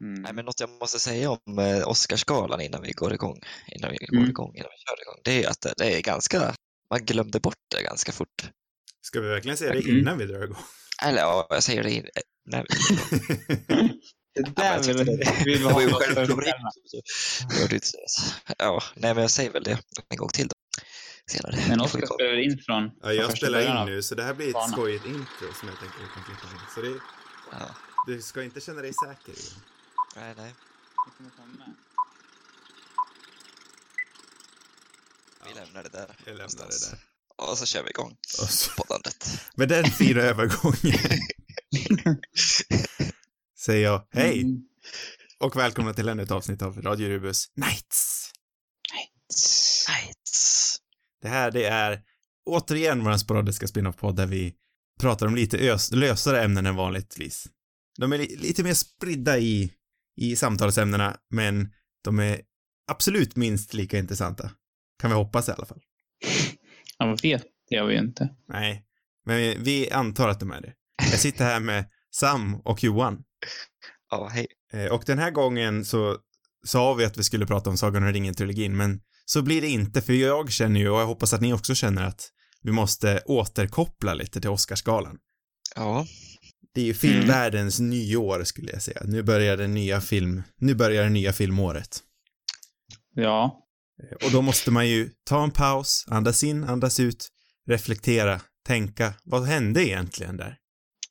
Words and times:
Mm. 0.00 0.22
Nej, 0.22 0.32
men 0.32 0.44
något 0.44 0.60
jag 0.60 0.70
måste 0.70 0.98
säga 0.98 1.30
om 1.30 1.58
eh, 1.58 1.88
Oscarsgalan 1.88 2.60
innan 2.60 2.82
vi 2.82 2.92
går 2.92 3.12
igång, 3.14 3.40
innan 3.76 3.90
vi 3.90 3.96
Mm. 4.12 4.20
går 4.22 4.30
igång, 4.30 4.52
innan 4.56 4.68
vi 4.70 4.78
kör 4.88 5.02
igång, 5.02 5.20
det 5.24 5.44
är 5.44 5.48
att 5.50 5.60
det, 5.60 5.74
det 5.76 5.96
är 5.98 6.02
ganska, 6.02 6.54
man 6.90 7.04
glömde 7.04 7.40
bort 7.40 7.54
det 7.76 7.82
ganska 7.82 8.12
fort. 8.12 8.50
Ska 9.02 9.20
vi 9.20 9.28
verkligen 9.28 9.56
säga 9.56 9.72
det 9.72 9.78
Mm. 9.80 9.98
innan 9.98 10.18
vi 10.18 10.24
drar 10.26 10.44
igång? 10.44 10.62
Eller 11.04 11.18
ja, 11.18 11.46
jag 11.50 11.62
säger 11.62 11.82
det 11.82 11.90
in, 11.90 12.04
eh, 12.54 12.62
vi 12.62 12.68
Det 14.34 14.52
Ja, 14.56 14.80
men 14.86 14.86
jag 14.86 14.96
där 14.96 15.04
det- 15.04 15.04
vill 15.04 15.18
vi 15.44 15.54
Det 15.58 15.64
var 15.64 15.80
ju 15.80 15.88
ha 15.90 16.00
så. 17.80 18.34
Ja, 18.58 18.82
nej 18.94 19.14
men 19.14 19.22
jag 19.22 19.30
säger 19.30 19.50
väl 19.52 19.62
det 19.62 19.78
en 20.08 20.16
gång 20.16 20.28
till 20.28 20.48
då. 20.48 20.54
Senare. 21.30 21.56
Men 21.68 21.80
Oskar 21.80 22.00
kolla. 22.00 22.14
spelar 22.14 22.38
in 22.42 22.58
från, 22.66 22.90
Ja, 23.02 23.12
jag 23.12 23.36
spelar 23.36 23.80
in 23.80 23.86
nu, 23.94 24.02
så 24.02 24.14
det 24.14 24.22
här 24.22 24.34
blir 24.34 24.46
ett 24.46 24.52
Bana. 24.52 24.72
skojigt 24.72 25.06
intro 25.06 25.52
som 25.60 25.68
jag 25.68 25.78
tänker 25.78 25.98
vi 25.98 26.06
kan 26.14 26.24
klippa 26.24 26.46
in. 26.54 26.60
Så 26.74 26.80
det, 26.80 27.00
Ja, 27.52 27.74
du 28.06 28.22
ska 28.22 28.42
inte 28.42 28.60
känna 28.60 28.82
dig 28.82 28.92
säker. 28.92 29.32
Johan. 29.40 29.62
Nej, 30.20 30.34
nej. 30.36 30.54
Det 31.06 31.16
kommer 31.16 31.30
komma. 31.30 31.64
Vi 35.48 35.54
lämnar 35.54 35.82
det 35.82 35.88
där. 35.88 36.16
Jag 36.26 36.36
lämnar 36.36 36.66
det 36.68 36.90
där. 36.90 36.98
Och 37.50 37.58
så 37.58 37.66
kör 37.66 37.82
vi 37.82 37.90
igång 37.90 38.16
Och 38.42 38.50
så, 38.50 38.70
poddandet. 38.82 39.40
med 39.56 39.68
den 39.68 39.84
fina 39.84 40.20
övergången 40.20 40.98
säger 43.58 43.84
jag 43.84 44.06
hej 44.10 44.40
Mm. 44.42 44.62
och 45.40 45.56
välkomna 45.56 45.94
till 45.94 46.08
ännu 46.08 46.22
ett 46.22 46.30
avsnitt 46.30 46.62
av 46.62 46.82
Radio 46.82 47.08
Rubus 47.08 47.46
Nights. 47.56 48.30
Nej. 48.92 50.14
Det 51.22 51.28
här, 51.28 51.50
det 51.50 51.64
är 51.64 52.02
återigen 52.46 53.04
vår 53.04 53.16
sporadiska 53.16 53.68
spin-off-podd 53.68 54.16
där 54.16 54.26
vi 54.26 54.54
pratar 55.00 55.26
om 55.26 55.34
lite 55.36 55.58
ös- 55.58 55.94
lösare 55.94 56.42
ämnen 56.44 56.66
än 56.66 56.76
vanligtvis. 56.76 57.46
De 57.98 58.12
är 58.12 58.18
li- 58.18 58.36
lite 58.36 58.62
mer 58.62 58.74
spridda 58.74 59.38
i, 59.38 59.72
i 60.18 60.36
samtalsämnena, 60.36 61.16
men 61.30 61.72
de 62.04 62.18
är 62.18 62.40
absolut 62.90 63.36
minst 63.36 63.74
lika 63.74 63.98
intressanta. 63.98 64.50
Kan 65.00 65.10
vi 65.10 65.16
hoppas 65.16 65.48
i 65.48 65.52
alla 65.52 65.66
fall. 65.66 65.80
Ja, 66.98 67.06
vad 67.06 67.22
vet 67.22 67.44
det 67.68 67.76
gör 67.76 67.86
vi 67.86 67.94
ju 67.94 68.00
inte. 68.00 68.28
Nej, 68.48 68.84
men 69.26 69.36
vi, 69.36 69.56
vi 69.58 69.90
antar 69.90 70.28
att 70.28 70.40
de 70.40 70.50
är 70.50 70.60
det. 70.60 70.72
Jag 71.10 71.20
sitter 71.20 71.44
här 71.44 71.60
med 71.60 71.84
Sam 72.10 72.60
och 72.64 72.84
Johan. 72.84 73.22
Ja, 74.10 74.28
hej. 74.32 74.46
Eh, 74.72 74.86
och 74.86 75.02
den 75.06 75.18
här 75.18 75.30
gången 75.30 75.84
så 75.84 76.16
sa 76.64 76.94
vi 76.94 77.04
att 77.04 77.18
vi 77.18 77.22
skulle 77.22 77.46
prata 77.46 77.70
om 77.70 77.76
Sagan 77.76 78.02
om 78.02 78.12
ringen-trilogin, 78.12 78.76
men 78.76 79.00
så 79.24 79.42
blir 79.42 79.60
det 79.60 79.68
inte, 79.68 80.02
för 80.02 80.12
jag 80.12 80.52
känner 80.52 80.80
ju, 80.80 80.90
och 80.90 81.00
jag 81.00 81.06
hoppas 81.06 81.32
att 81.32 81.40
ni 81.40 81.52
också 81.52 81.74
känner 81.74 82.04
att 82.04 82.28
vi 82.62 82.72
måste 82.72 83.22
återkoppla 83.26 84.14
lite 84.14 84.40
till 84.40 84.50
Oscarsgalan. 84.50 85.18
Ja, 85.74 86.06
Det 86.74 86.80
är 86.80 86.84
ju 86.84 86.94
filmvärldens 86.94 87.80
nyår 87.80 88.44
skulle 88.44 88.72
jag 88.72 88.82
säga. 88.82 89.00
Nu 89.04 89.22
börjar 89.22 89.56
det 89.56 89.66
nya 89.68 90.00
film, 90.00 90.42
nu 90.56 90.74
börjar 90.74 91.02
det 91.04 91.10
nya 91.10 91.32
filmåret. 91.32 92.00
Ja. 93.14 93.66
Eh, 94.02 94.26
Och 94.26 94.32
då 94.32 94.42
måste 94.42 94.70
man 94.70 94.88
ju 94.88 95.10
ta 95.24 95.44
en 95.44 95.50
paus, 95.50 96.04
andas 96.08 96.44
in, 96.44 96.64
andas 96.64 97.00
ut, 97.00 97.28
reflektera, 97.68 98.40
tänka, 98.66 99.14
vad 99.24 99.44
hände 99.46 99.88
egentligen 99.88 100.36
där? 100.36 100.56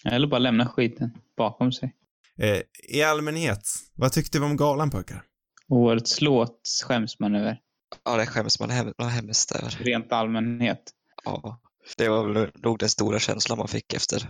Eller 0.05 0.28
bara 0.28 0.39
lämna 0.39 0.67
skiten 0.69 1.11
bakom 1.38 1.72
sig. 1.72 1.95
Eh, 2.39 2.61
I 2.89 3.03
allmänhet, 3.03 3.61
vad 3.95 4.11
tyckte 4.11 4.39
vi 4.39 4.45
om 4.45 4.58
galan 4.58 4.89
pojkar? 4.89 5.23
Årets 5.69 6.22
låt 6.22 6.61
skäms 6.88 7.19
man 7.19 7.35
över. 7.35 7.59
ja 8.05 8.17
det 8.17 8.25
skäms 8.25 8.59
man 8.59 8.69
hem, 8.69 8.94
man 8.97 9.09
hemskt 9.09 9.52
över. 9.52 9.69
Rent 9.80 10.11
allmänhet. 10.11 10.81
Ja, 11.25 11.61
det 11.97 12.09
var 12.09 12.28
väl 12.33 12.50
nog 12.63 12.80
den 12.80 12.89
stora 12.89 13.19
känslan 13.19 13.58
man 13.58 13.67
fick 13.67 13.94
efter, 13.94 14.30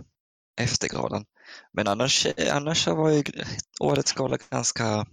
efter 0.58 0.88
galan. 0.90 1.26
Men 1.74 1.88
annars, 1.88 2.28
annars 2.52 2.88
var 2.88 3.10
ju 3.10 3.24
årets 3.80 4.14
gala 4.14 4.38
ganska 4.50 5.06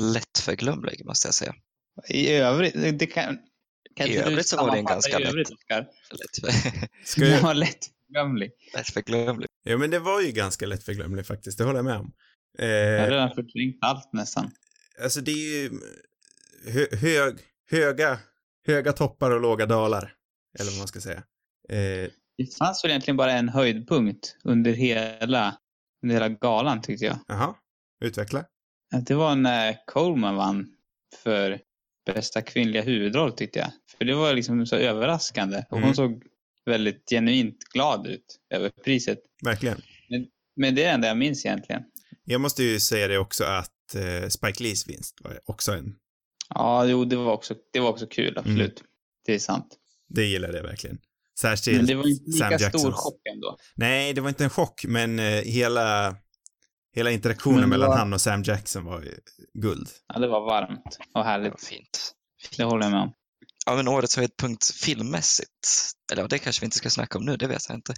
lättförglömlig 0.00 1.04
måste 1.06 1.26
jag 1.28 1.34
säga. 1.34 1.54
I 2.08 2.30
övrigt, 2.32 2.98
det- 2.98 3.06
kan... 3.06 3.38
kan 3.96 4.06
I 4.06 4.16
övrigt 4.16 4.46
så 4.46 4.56
var 4.56 4.70
det 4.70 4.78
en 4.78 4.86
sammanfatta 4.86 5.08
ganska 5.10 5.28
övrigt? 5.28 5.48
Lätt, 5.50 5.88
Ska 7.04 7.20
Den 7.20 7.30
jag... 7.30 7.40
var 7.42 7.54
lättglömlig. 7.54 8.50
lättförglömlig. 8.74 9.48
Ja, 9.62 9.76
men 9.78 9.90
det 9.90 9.98
var 9.98 10.20
ju 10.20 10.32
ganska 10.32 10.66
lättförglömligt 10.66 11.28
faktiskt, 11.28 11.58
det 11.58 11.64
håller 11.64 11.78
jag 11.78 11.84
med 11.84 11.96
om. 11.96 12.12
Jag 12.58 12.66
har 12.66 13.06
Eh, 13.06 13.10
redan 13.10 13.28
förträngt 13.34 13.76
allt 13.80 14.12
nästan. 14.12 14.50
alltså 15.02 15.20
det 15.20 15.30
är 15.30 15.62
ju 15.62 15.70
hö 16.72 16.86
hög, 16.96 17.38
höga, 17.70 18.18
höga 18.66 18.92
toppar 18.92 19.30
och 19.30 19.40
låga 19.40 19.66
dalar. 19.66 20.14
Eller 20.58 20.70
vad 20.70 20.78
man 20.78 20.88
ska 20.88 21.00
säga. 21.00 21.22
Eh, 21.68 22.10
Det 22.40 22.56
fanns 22.56 22.84
väl 22.84 22.90
egentligen 22.90 23.16
bara 23.16 23.32
en 23.32 23.48
höjdpunkt 23.48 24.36
under 24.44 24.72
hela, 24.72 25.56
under 26.02 26.14
hela 26.14 26.28
galan 26.28 26.82
tyckte 26.82 27.04
jag. 27.04 27.18
Jaha, 27.28 27.54
utveckla. 28.04 28.44
Det 29.06 29.14
var 29.14 29.34
när 29.36 29.76
Coleman 29.86 30.36
vann 30.36 30.68
för 31.22 31.60
bästa 32.06 32.42
kvinnliga 32.42 32.82
huvudroll 32.82 33.32
tyckte 33.32 33.58
jag. 33.58 33.70
För 33.98 34.04
det 34.04 34.14
var 34.14 34.34
liksom 34.34 34.66
så 34.66 34.76
överraskande. 34.76 35.64
Och 35.70 35.76
Mm. 35.76 35.86
hon 35.86 35.94
såg 35.94 36.22
väldigt 36.64 37.08
genuint 37.10 37.58
glad 37.74 38.06
ut 38.06 38.38
över 38.50 38.70
priset. 38.84 39.18
Verkligen. 39.42 39.82
Men 40.56 40.74
det 40.74 40.82
är 40.82 40.86
det 40.86 40.90
enda 40.90 41.08
jag 41.08 41.16
minns 41.16 41.46
egentligen. 41.46 41.82
Jag 42.24 42.40
måste 42.40 42.62
ju 42.62 42.80
säga 42.80 43.08
det 43.08 43.18
också 43.18 43.44
att 43.44 43.94
eh, 43.94 44.28
Spike 44.28 44.62
Lees 44.62 44.88
vinst 44.88 45.18
var 45.20 45.40
också 45.44 45.72
en, 45.72 45.96
Ja, 46.54 46.86
jo, 46.86 47.04
det 47.04 47.16
var 47.16 47.32
också, 47.32 47.54
det 47.72 47.80
var 47.80 47.88
också 47.90 48.06
kul, 48.06 48.38
absolut. 48.38 48.80
Mm. 48.80 48.90
Det 49.26 49.34
är 49.34 49.38
sant. 49.38 49.76
det 50.08 50.24
gillade 50.24 50.56
jag 50.56 50.64
verkligen. 50.64 50.98
Särskilt 51.40 51.76
Men 51.76 51.86
det 51.86 51.94
var 51.94 52.08
inte 52.08 52.32
Sam 52.32 52.52
lika 52.52 52.68
stor 52.70 52.92
chock 52.92 53.20
ändå. 53.34 53.56
Nej, 53.76 54.12
det 54.12 54.20
var 54.20 54.28
inte 54.28 54.44
en 54.44 54.50
chock, 54.50 54.84
men 54.88 55.18
eh, 55.18 55.24
hela, 55.42 56.16
hela 56.96 57.10
interaktionen 57.10 57.60
det 57.60 57.66
mellan 57.66 57.88
var- 57.88 57.96
han 57.96 58.12
och 58.12 58.20
Sam 58.20 58.42
Jackson 58.42 58.84
var 58.84 59.04
guld. 59.54 59.88
Ja, 60.14 60.20
det 60.20 60.28
var 60.28 60.40
varmt 60.40 60.84
och 60.86 60.92
Det 60.98 61.10
var 61.14 61.24
härligt. 61.24 61.64
fint. 61.64 62.12
Det 62.56 62.64
håller 62.64 62.84
jag 62.84 62.92
med 62.92 63.00
om. 63.00 63.12
Ja, 63.66 63.76
men 63.76 63.88
årets 63.88 64.16
höjdpunkt 64.16 64.64
filmmässigt. 64.74 65.50
Eller 66.12 66.22
ja, 66.22 66.28
det 66.28 66.38
kanske 66.38 66.60
vi 66.60 66.64
inte 66.64 66.76
ska 66.76 66.90
snacka 66.90 67.18
om 67.18 67.24
nu, 67.24 67.36
det 67.36 67.46
vet 67.46 67.62
jag 67.68 67.76
inte. 67.76 67.94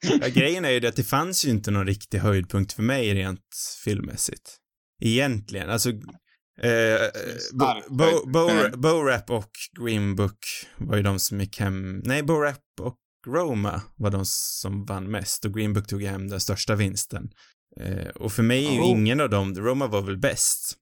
Ja, 0.20 0.28
grejen 0.28 0.64
är 0.64 0.70
ju 0.70 0.80
det 0.80 0.88
att 0.88 0.96
det 0.96 1.04
fanns 1.04 1.44
ju 1.44 1.50
inte 1.50 1.70
någon 1.70 1.86
riktig 1.86 2.18
höjdpunkt 2.18 2.72
för 2.72 2.82
mig 2.82 3.14
rent 3.14 3.40
filmmässigt. 3.84 4.56
Egentligen, 5.00 5.70
alltså 5.70 5.90
eh. 6.62 7.08
Bo, 8.28 8.48
Mm. 8.50 8.80
Bo 8.80 8.88
Rap 8.88 9.30
och 9.30 9.50
Green 9.80 10.16
Book 10.16 10.38
var 10.78 10.96
ju 10.96 11.02
de 11.02 11.18
som 11.18 11.40
gick 11.40 11.60
hem, 11.60 11.98
nej 12.04 12.22
Bo 12.22 12.34
Rap 12.34 12.58
och 12.80 12.96
Roma 13.26 13.82
var 13.96 14.10
de 14.10 14.22
som 14.26 14.84
vann 14.84 15.10
mest 15.10 15.44
och 15.44 15.54
Green 15.54 15.72
Book 15.72 15.86
tog 15.86 16.02
hem 16.02 16.28
den 16.28 16.40
största 16.40 16.74
vinsten. 16.74 17.30
Eh, 17.80 18.06
och 18.06 18.32
för 18.32 18.42
mig 18.42 18.66
är 18.66 18.72
ju 18.72 18.80
Oh. 18.80 18.90
ingen 18.90 19.20
av 19.20 19.30
dem, 19.30 19.54
Roma 19.54 19.86
var 19.86 20.02
väl 20.02 20.18
bäst, 20.18 20.76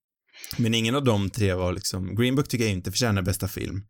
men 0.58 0.75
ingen 0.75 0.94
av 0.94 1.04
de 1.04 1.31
tre 1.31 1.54
var 1.54 1.72
liksom, 1.72 2.14
Green 2.14 2.37
Book 2.37 2.48
tycker 2.48 2.64
jag 2.64 2.72
inte 2.72 2.91
förtjänar 2.91 3.22
bästa 3.22 3.48
film. 3.48 3.82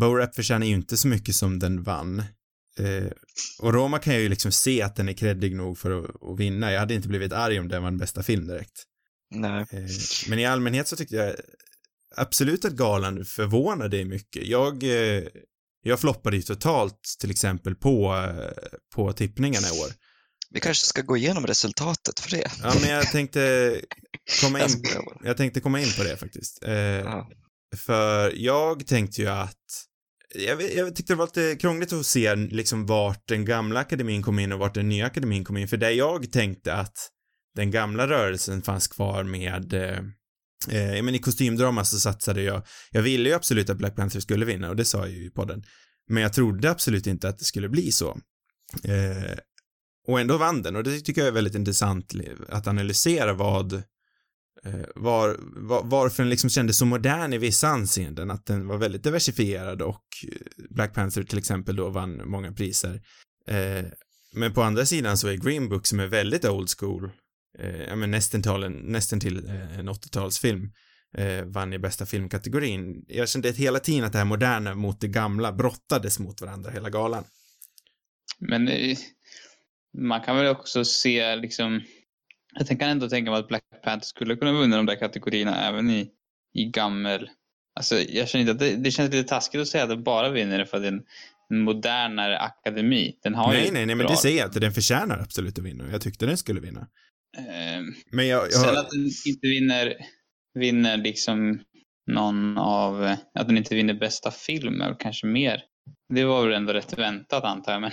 Bo 0.00 0.14
Rap 0.14 0.34
förtjänar 0.34 0.66
ju 0.66 0.74
inte 0.74 0.96
så 0.96 1.08
mycket 1.08 1.34
som 1.34 1.58
den 1.58 1.82
vann. 1.82 2.18
Eh, 2.78 3.10
och 3.60 3.72
Roma 3.74 3.98
kan 3.98 4.12
jag 4.12 4.22
ju 4.22 4.28
liksom 4.28 4.52
se 4.52 4.82
att 4.82 4.96
den 4.96 5.08
är 5.08 5.12
kreddig 5.12 5.56
nog 5.56 5.78
för 5.78 5.90
att, 6.04 6.22
att 6.22 6.40
vinna. 6.40 6.72
Jag 6.72 6.80
hade 6.80 6.94
inte 6.94 7.08
blivit 7.08 7.32
arg 7.32 7.60
om 7.60 7.68
den 7.68 7.82
vann 7.82 7.98
bästa 7.98 8.22
film 8.22 8.46
direkt. 8.46 8.84
Nej. 9.30 9.66
Eh, 9.72 9.86
men 10.28 10.38
i 10.38 10.46
allmänhet 10.46 10.88
så 10.88 10.96
tyckte 10.96 11.16
jag 11.16 11.34
absolut 12.16 12.64
att 12.64 12.72
galan 12.72 13.24
förvånade 13.24 14.04
mycket. 14.04 14.46
Jag, 14.46 14.82
eh, 14.82 15.24
jag 15.82 16.00
floppade 16.00 16.36
ju 16.36 16.42
totalt 16.42 17.16
till 17.20 17.30
exempel 17.30 17.74
på, 17.74 18.14
eh, 18.14 18.78
på 18.94 19.12
tippningarna 19.12 19.68
i 19.68 19.70
år. 19.70 19.92
Vi 20.50 20.60
kanske 20.60 20.86
ska 20.86 21.02
gå 21.02 21.16
igenom 21.16 21.46
resultatet 21.46 22.20
för 22.20 22.30
det. 22.30 22.50
Ja, 22.62 22.74
men 22.80 22.90
jag 22.90 23.10
tänkte 23.10 23.80
komma 24.42 24.60
in, 24.60 24.84
jag 25.24 25.36
tänkte 25.36 25.60
komma 25.60 25.80
in 25.80 25.92
på 25.96 26.02
det 26.02 26.16
faktiskt. 26.16 26.58
Ja. 27.04 27.30
För 27.76 28.32
jag 28.36 28.86
tänkte 28.86 29.20
ju 29.20 29.28
att 29.28 29.86
jag, 30.34 30.62
jag 30.74 30.96
tyckte 30.96 31.12
det 31.12 31.16
var 31.16 31.26
lite 31.26 31.56
krångligt 31.60 31.92
att 31.92 32.06
se 32.06 32.34
liksom 32.34 32.86
vart 32.86 33.28
den 33.28 33.44
gamla 33.44 33.80
akademin 33.80 34.22
kom 34.22 34.38
in 34.38 34.52
och 34.52 34.58
vart 34.58 34.74
den 34.74 34.88
nya 34.88 35.06
akademin 35.06 35.44
kom 35.44 35.56
in. 35.56 35.68
För 35.68 35.76
där 35.76 35.90
jag 35.90 36.32
tänkte 36.32 36.74
att 36.74 37.10
den 37.54 37.70
gamla 37.70 38.08
rörelsen 38.08 38.62
fanns 38.62 38.88
kvar 38.88 39.24
med 39.24 39.74
eh, 39.74 39.98
eh 40.70 41.02
men 41.02 41.14
i 41.14 41.18
kostymdrama 41.18 41.84
så 41.84 42.00
satsade 42.00 42.42
jag, 42.42 42.62
jag 42.90 43.02
ville 43.02 43.28
ju 43.28 43.34
absolut 43.34 43.70
att 43.70 43.78
Black 43.78 43.96
Panther 43.96 44.20
skulle 44.20 44.44
vinna 44.44 44.68
och 44.68 44.76
det 44.76 44.84
sa 44.84 44.98
jag 44.98 45.10
ju 45.10 45.26
i 45.26 45.30
podden. 45.30 45.64
Men 46.08 46.22
jag 46.22 46.32
trodde 46.32 46.70
absolut 46.70 47.06
inte 47.06 47.28
att 47.28 47.38
det 47.38 47.44
skulle 47.44 47.68
bli 47.68 47.92
så. 47.92 48.18
Eh, 48.84 49.38
och 50.06 50.20
ändå 50.20 50.36
vann 50.36 50.62
den 50.62 50.76
och 50.76 50.84
det 50.84 51.00
tycker 51.00 51.20
jag 51.20 51.28
är 51.28 51.32
väldigt 51.32 51.54
intressant 51.54 52.12
att 52.48 52.66
analysera 52.66 53.32
vad 53.32 53.72
eh, 54.64 54.86
var, 54.94 55.36
var, 55.40 55.82
varför 55.84 56.22
den 56.22 56.30
liksom 56.30 56.50
kändes 56.50 56.78
så 56.78 56.86
modern 56.86 57.32
i 57.32 57.38
vissa 57.38 57.68
anseenden, 57.68 58.30
att 58.30 58.46
den 58.46 58.66
var 58.66 58.76
väldigt 58.76 59.02
diversifierad 59.02 59.82
och 59.82 60.04
eh, 60.28 60.64
Black 60.70 60.94
Panther 60.94 61.22
till 61.22 61.38
exempel 61.38 61.76
då 61.76 61.88
vann 61.88 62.28
många 62.28 62.52
priser. 62.52 63.02
Eh, 63.48 63.84
men 64.34 64.52
på 64.52 64.62
andra 64.62 64.86
sidan 64.86 65.18
så 65.18 65.28
är 65.28 65.34
Green 65.34 65.68
Book 65.68 65.86
som 65.86 66.00
är 66.00 66.06
väldigt 66.06 66.44
old 66.44 66.68
school, 66.78 67.10
eh, 67.58 67.96
men 67.96 68.10
nästan 68.10 68.42
till 68.42 68.62
en, 68.62 68.72
nästan 68.72 69.20
till 69.20 69.48
eh, 69.48 69.78
en 69.78 69.88
80-talsfilm, 69.88 70.72
eh, 71.18 71.44
vann 71.44 71.72
i 71.72 71.78
bästa 71.78 72.06
filmkategorin. 72.06 73.04
Jag 73.08 73.28
kände 73.28 73.52
hela 73.52 73.78
tiden 73.78 74.04
att 74.04 74.12
det 74.12 74.18
här 74.18 74.24
moderna 74.24 74.74
mot 74.74 75.00
det 75.00 75.08
gamla 75.08 75.52
brottades 75.52 76.18
mot 76.18 76.40
varandra 76.40 76.70
hela 76.70 76.90
galan. 76.90 77.24
Men 78.38 78.68
eh, 78.68 78.96
man 79.98 80.20
kan 80.20 80.36
väl 80.36 80.46
också 80.46 80.84
se 80.84 81.36
liksom 81.36 81.80
Jag 82.58 82.68
kan 82.68 82.88
ändå 82.88 83.08
tänka 83.08 83.30
mig 83.30 83.40
att 83.40 83.48
Black 83.48 83.62
Panther 83.84 84.06
skulle 84.06 84.36
kunna 84.36 84.60
vinna 84.60 84.76
de 84.76 84.86
där 84.86 84.96
kategorierna 84.96 85.68
även 85.68 85.90
i, 85.90 86.10
i 86.54 86.64
gammel. 86.64 87.30
Alltså, 87.76 88.00
jag 88.00 88.28
känner 88.28 88.40
inte 88.40 88.52
att 88.52 88.58
det, 88.58 88.76
det 88.76 88.90
känns 88.90 89.12
lite 89.12 89.28
taskigt 89.28 89.60
att 89.60 89.68
säga 89.68 89.82
att 89.82 89.88
det 89.88 89.96
bara 89.96 90.30
vinner 90.30 90.64
för 90.64 90.76
att 90.76 90.82
det 90.82 90.88
är 90.88 90.92
en, 90.92 91.02
en 91.50 91.60
modernare 91.60 92.38
akademi. 92.38 93.18
Den 93.22 93.34
har 93.34 93.48
nej, 93.52 93.66
ju 93.66 93.72
nej, 93.72 93.86
nej, 93.86 93.96
men 93.96 94.06
bra- 94.06 94.14
det 94.14 94.16
säger 94.16 94.38
jag 94.38 94.48
inte. 94.48 94.60
Den 94.60 94.72
förtjänar 94.72 95.18
absolut 95.18 95.58
att 95.58 95.64
vinna. 95.64 95.90
Jag 95.90 96.00
tyckte 96.02 96.26
den 96.26 96.36
skulle 96.38 96.60
vinna. 96.60 96.88
Ehm, 97.38 97.94
Men 98.12 98.26
jag, 98.26 98.44
jag 98.44 98.52
Sen 98.52 98.76
att 98.76 98.90
den 98.90 99.10
inte 99.26 99.46
vinner, 99.46 99.96
vinner 100.58 100.96
liksom 100.96 101.60
någon 102.10 102.58
av, 102.58 103.02
att 103.34 103.46
den 103.48 103.56
inte 103.56 103.74
vinner 103.74 103.94
bästa 103.94 104.30
film 104.30 104.82
kanske 104.98 105.26
mer. 105.26 105.62
Det 106.14 106.24
var 106.24 106.42
väl 106.46 106.52
ändå 106.56 106.72
rätt 106.72 106.98
väntat 106.98 107.44
antar 107.44 107.72
jag, 107.72 107.80
men 107.80 107.90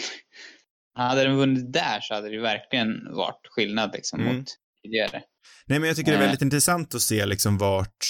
hade 0.98 1.24
den 1.24 1.36
vunnit 1.38 1.74
där 1.74 2.00
så 2.02 2.14
hade 2.14 2.30
det 2.30 2.40
verkligen 2.42 3.14
varit 3.14 3.48
skillnad 3.50 3.92
liksom 3.94 4.20
Mm. 4.20 4.36
mot 4.38 4.46
tidigare. 4.84 5.24
nej, 5.66 5.80
men 5.80 5.88
jag 5.88 5.98
tycker 5.98 6.12
det 6.12 6.18
är 6.18 6.22
Eh. 6.22 6.26
väldigt 6.26 6.42
intressant 6.42 6.96
att 6.96 7.02
se 7.02 7.26
liksom 7.26 7.58
vart, 7.58 8.06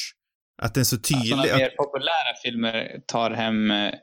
att 0.62 0.74
den 0.74 0.86
så 0.86 0.98
tydlig. 0.98 1.28
Sådana 1.30 1.44
att, 1.44 1.58
mer 1.58 1.70
populära 1.78 2.36
filmer 2.44 3.00
tar 3.08 3.32
hem 3.32 3.72
eh, 3.72 3.94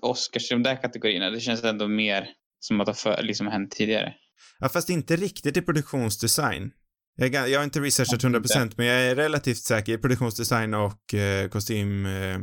Oscars 0.00 0.50
i 0.50 0.54
de 0.54 0.62
där 0.62 0.76
kategorierna. 0.82 1.30
Det 1.30 1.40
känns 1.40 1.64
ändå 1.64 1.88
mer 1.88 2.28
som 2.60 2.80
att 2.80 2.86
det 2.86 3.10
har 3.10 3.22
liksom 3.22 3.46
hänt 3.46 3.70
tidigare. 3.70 4.14
Ja, 4.58 4.68
fast 4.68 4.90
inte 4.90 5.16
riktigt 5.16 5.56
i 5.56 5.62
produktionsdesign. 5.62 6.70
Jag, 7.16 7.48
jag 7.48 7.58
har 7.58 7.64
inte 7.64 7.80
researchat 7.80 8.24
Inte. 8.24 8.38
100% 8.38 8.72
men 8.76 8.86
jag 8.86 9.02
är 9.02 9.16
relativt 9.16 9.58
säker 9.58 9.92
i 9.92 9.98
produktionsdesign 9.98 10.74
och 10.74 11.14
eh, 11.14 11.48
kostym, 11.48 12.06
eh, 12.06 12.40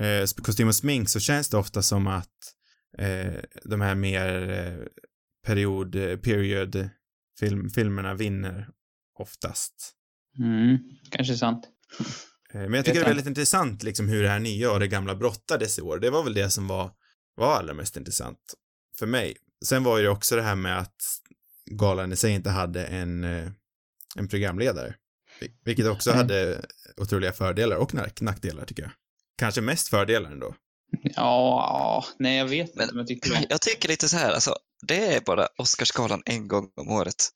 eh, 0.00 0.26
kostym 0.42 0.68
och 0.68 0.74
smink 0.74 1.08
så 1.08 1.20
känns 1.20 1.48
det 1.48 1.56
ofta 1.56 1.82
som 1.82 2.06
att 2.06 2.38
eh, 2.98 3.34
de 3.64 3.80
här 3.80 3.94
mer 3.94 4.50
eh, 4.50 4.86
period, 5.46 5.94
eh, 5.94 6.16
period 6.16 6.88
film, 7.40 7.70
filmerna 7.70 8.14
vinner 8.14 8.68
oftast. 9.18 9.94
Mm, 10.38 10.78
kanske 11.10 11.36
sant. 11.36 11.68
Eh, 12.54 12.60
men 12.60 12.74
jag 12.74 12.84
tycker 12.84 13.00
det 13.00 13.04
är 13.04 13.08
väldigt 13.08 13.26
intressant 13.26 13.82
liksom 13.82 14.08
hur 14.08 14.22
det 14.22 14.28
här 14.28 14.40
nya 14.40 14.70
och 14.70 14.80
det 14.80 14.88
gamla 14.88 15.14
brottades 15.14 15.78
i 15.78 15.82
år. 15.82 15.98
Det 15.98 16.10
var 16.10 16.24
väl 16.24 16.34
det 16.34 16.50
som 16.50 16.68
var, 16.68 16.90
var 17.34 17.54
allra 17.54 17.74
mest 17.74 17.96
intressant 17.96 18.54
för 18.98 19.06
mig. 19.06 19.36
Sen 19.64 19.84
var 19.84 19.96
ju 19.98 20.04
det 20.04 20.10
också 20.10 20.36
det 20.36 20.42
här 20.42 20.54
med 20.54 20.78
att 20.78 21.02
galan 21.70 22.12
i 22.12 22.16
sig 22.16 22.32
inte 22.32 22.50
hade 22.50 22.84
en, 22.86 23.24
eh, 23.24 23.48
en 24.16 24.28
programledare. 24.28 24.94
Vil- 25.40 25.52
Vilket 25.64 25.86
också 25.86 26.10
Nej. 26.10 26.18
hade 26.18 26.64
otroliga 26.96 27.32
fördelar 27.32 27.76
och 27.76 27.94
nack- 27.94 28.22
nackdelar 28.22 28.64
tycker 28.64 28.82
jag. 28.82 28.92
Kanske 29.38 29.60
mest 29.60 29.88
fördelar 29.88 30.30
ändå. 30.30 30.54
Ja, 31.02 32.04
nej 32.18 32.38
jag 32.38 32.46
vet 32.46 32.74
Men- 32.74 32.82
inte, 32.82 32.94
men 32.94 32.98
jag 33.00 33.06
tycker 33.08 33.30
det. 33.30 33.46
Jag 33.50 33.60
tycker 33.60 33.88
lite 33.88 34.08
så 34.08 34.16
här, 34.16 34.32
alltså, 34.32 34.56
det 34.86 35.14
är 35.16 35.20
bara 35.20 35.48
Oscarsgalan 35.58 36.22
en 36.26 36.48
gång 36.48 36.70
om 36.76 36.88
året. 36.88 37.28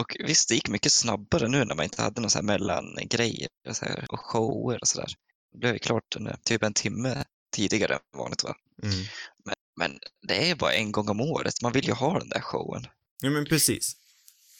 Och 0.00 0.16
visst, 0.26 0.48
det 0.48 0.54
gick 0.54 0.68
mycket 0.68 0.92
snabbare 0.92 1.48
nu 1.48 1.64
när 1.64 1.74
man 1.74 1.84
inte 1.84 2.02
hade 2.02 2.20
någon 2.20 2.30
så 2.30 2.38
här 2.38 2.42
mellangrejer 2.44 3.48
och, 3.68 3.76
så 3.76 3.84
här, 3.84 4.04
och 4.08 4.20
shower 4.20 4.78
och 4.80 4.88
sådär. 4.88 5.08
Det 5.52 5.58
blev 5.58 5.72
ju 5.72 5.78
klart 5.78 6.16
en, 6.16 6.36
typ 6.44 6.62
en 6.62 6.72
timme 6.72 7.24
tidigare 7.56 7.94
än 7.94 8.00
vanligt 8.18 8.44
va. 8.44 8.54
Mm. 8.82 8.94
Men, 9.44 9.54
men 9.76 9.98
det 10.28 10.50
är 10.50 10.54
bara 10.54 10.72
en 10.72 10.92
gång 10.92 11.08
om 11.08 11.20
året. 11.20 11.54
Man 11.62 11.72
vill 11.72 11.86
ju 11.86 11.92
ha 11.92 12.18
den 12.18 12.28
där 12.28 12.40
showen. 12.40 12.86
Ja 13.22 13.30
men 13.30 13.44
precis. 13.44 13.96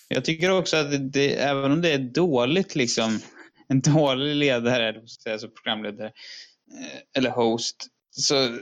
Jag 0.09 0.25
tycker 0.25 0.51
också 0.51 0.77
att 0.77 0.91
det, 0.91 0.99
det, 0.99 1.35
även 1.35 1.73
om 1.73 1.83
det 1.83 1.93
är 1.93 1.99
dåligt 1.99 2.75
liksom, 2.75 3.21
en 3.69 3.81
dålig 3.81 4.35
ledare, 4.35 4.89
eller 4.89 5.07
säga, 5.07 5.39
så 5.39 5.49
programledare, 5.49 6.07
eh, 6.07 7.01
eller 7.17 7.31
host, 7.31 7.87
så 8.11 8.59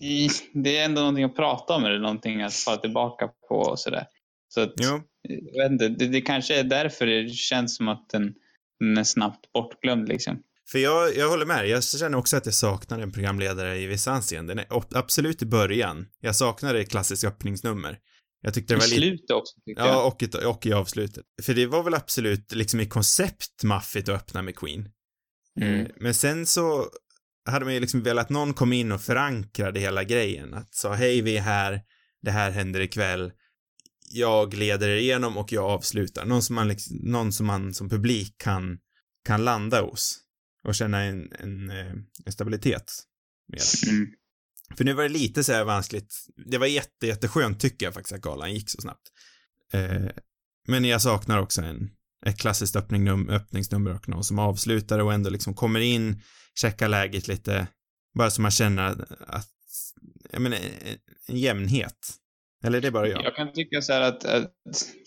i, 0.00 0.28
det 0.52 0.78
är 0.78 0.84
ändå 0.84 1.00
någonting 1.00 1.24
att 1.24 1.36
prata 1.36 1.74
om 1.74 1.84
eller 1.84 1.98
någonting 1.98 2.42
att 2.42 2.54
falla 2.54 2.80
tillbaka 2.80 3.30
på 3.48 3.54
och 3.54 3.78
sådär. 3.78 4.06
Så 4.48 4.60
att, 4.60 4.72
Jo. 4.76 5.02
jag 5.28 5.62
vet 5.62 5.72
inte, 5.72 5.88
det, 5.88 6.06
det 6.06 6.20
kanske 6.20 6.58
är 6.58 6.64
därför 6.64 7.06
det 7.06 7.28
känns 7.28 7.76
som 7.76 7.88
att 7.88 8.08
den, 8.08 8.34
den 8.80 8.98
är 8.98 9.04
snabbt 9.04 9.52
bortglömd 9.52 10.08
liksom. 10.08 10.42
För 10.70 10.78
jag, 10.78 11.16
jag 11.16 11.28
håller 11.28 11.46
med. 11.46 11.68
Jag 11.68 11.84
känner 11.84 12.18
också 12.18 12.36
att 12.36 12.46
jag 12.46 12.54
saknar 12.54 12.98
en 12.98 13.12
programledare 13.12 13.78
i 13.78 13.86
vissa 13.86 14.12
anseenden. 14.12 14.60
Absolut 14.90 15.42
i 15.42 15.46
början. 15.46 16.06
Jag 16.20 16.36
saknar 16.36 16.74
det 16.74 16.84
klassiska 16.84 17.28
öppningsnummer. 17.28 17.98
Jag 18.42 18.54
tyckte 18.54 18.74
det 18.74 18.76
I 18.76 18.80
var 18.80 18.86
lite... 18.86 19.00
slutet 19.00 19.30
också 19.30 19.54
tycker 19.64 19.82
Ja, 19.82 19.88
jag. 19.88 20.06
och, 20.06 20.22
ett, 20.22 20.34
och 20.34 20.66
i 20.66 20.72
avslutet. 20.72 21.24
För 21.42 21.54
det 21.54 21.66
var 21.66 21.82
väl 21.82 21.94
absolut 21.94 22.54
liksom 22.54 22.80
i 22.80 22.86
koncept 22.86 23.62
maffigt 23.64 24.08
att 24.08 24.14
öppna 24.14 24.42
med 24.42 24.56
Queen. 24.56 24.88
Mm. 25.60 25.80
Eh, 25.80 25.86
Men 26.00 26.14
sen 26.14 26.46
så 26.46 26.86
hade 27.50 27.64
man 27.64 27.74
ju 27.74 27.80
liksom 27.80 28.02
velat 28.02 28.24
att 28.24 28.30
någon 28.30 28.54
kom 28.54 28.72
in 28.72 28.92
och 28.92 29.00
förankrade 29.00 29.80
hela 29.80 30.04
grejen. 30.04 30.54
Att 30.54 30.74
sa 30.74 30.94
hej, 30.94 31.20
vi 31.22 31.36
är 31.36 31.40
här, 31.42 31.80
det 32.22 32.30
här 32.30 32.50
händer 32.50 32.80
ikväll. 32.80 33.32
Jag 34.10 34.54
leder 34.54 34.88
er 34.88 34.96
igenom 34.96 35.36
och 35.36 35.52
jag 35.52 35.64
avslutar. 35.64 36.24
Någon 36.24 36.42
som 36.42 36.54
man, 36.54 36.68
liksom, 36.68 36.96
någon 37.02 37.32
som, 37.32 37.46
man 37.46 37.74
som 37.74 37.88
publik 37.88 38.34
kan, 38.38 38.78
kan 39.24 39.44
landa 39.44 39.80
hos. 39.82 40.18
Och 40.68 40.74
känna 40.74 41.02
en, 41.02 41.32
en, 41.38 41.70
eh, 41.70 41.92
en 42.24 42.32
stabilitet 42.32 42.92
med. 43.52 43.60
Mm. 43.90 44.06
För 44.76 44.84
nu 44.84 44.92
var 44.92 45.02
det 45.02 45.08
lite 45.08 45.44
så 45.44 45.52
här 45.52 45.64
vanskligt. 45.64 46.14
Det 46.50 46.58
var 46.58 46.66
jätte, 46.66 47.06
jätteskönt 47.06 47.60
tycker 47.60 47.86
jag 47.86 47.94
faktiskt 47.94 48.12
att 48.12 48.20
galan 48.20 48.54
gick 48.54 48.70
så 48.70 48.80
snabbt. 48.80 49.08
Eh, 49.72 50.10
men 50.68 50.84
jag 50.84 51.02
saknar 51.02 51.38
också 51.38 51.62
en, 51.62 51.90
ett 52.26 52.38
klassiskt 52.38 52.76
öppningnum, 52.76 53.28
öppningsnummer 53.28 53.94
och 53.94 54.08
någon 54.08 54.24
som 54.24 54.38
avslutar 54.38 54.98
och 54.98 55.12
ändå 55.12 55.30
liksom 55.30 55.54
kommer 55.54 55.80
in, 55.80 56.22
checkar 56.60 56.88
läget 56.88 57.28
lite, 57.28 57.66
bara 58.14 58.30
så 58.30 58.42
man 58.42 58.50
känner 58.50 59.06
att, 59.26 59.50
jag 60.32 60.42
menar, 60.42 60.58
en, 61.28 61.36
jämnhet. 61.36 62.14
Eller 62.64 62.80
det 62.80 62.86
är 62.86 62.92
bara 62.92 63.08
jag. 63.08 63.24
Jag 63.24 63.36
kan 63.36 63.52
tycka 63.52 63.80
så 63.80 63.92
här 63.92 64.00
att, 64.00 64.24
att 64.24 64.52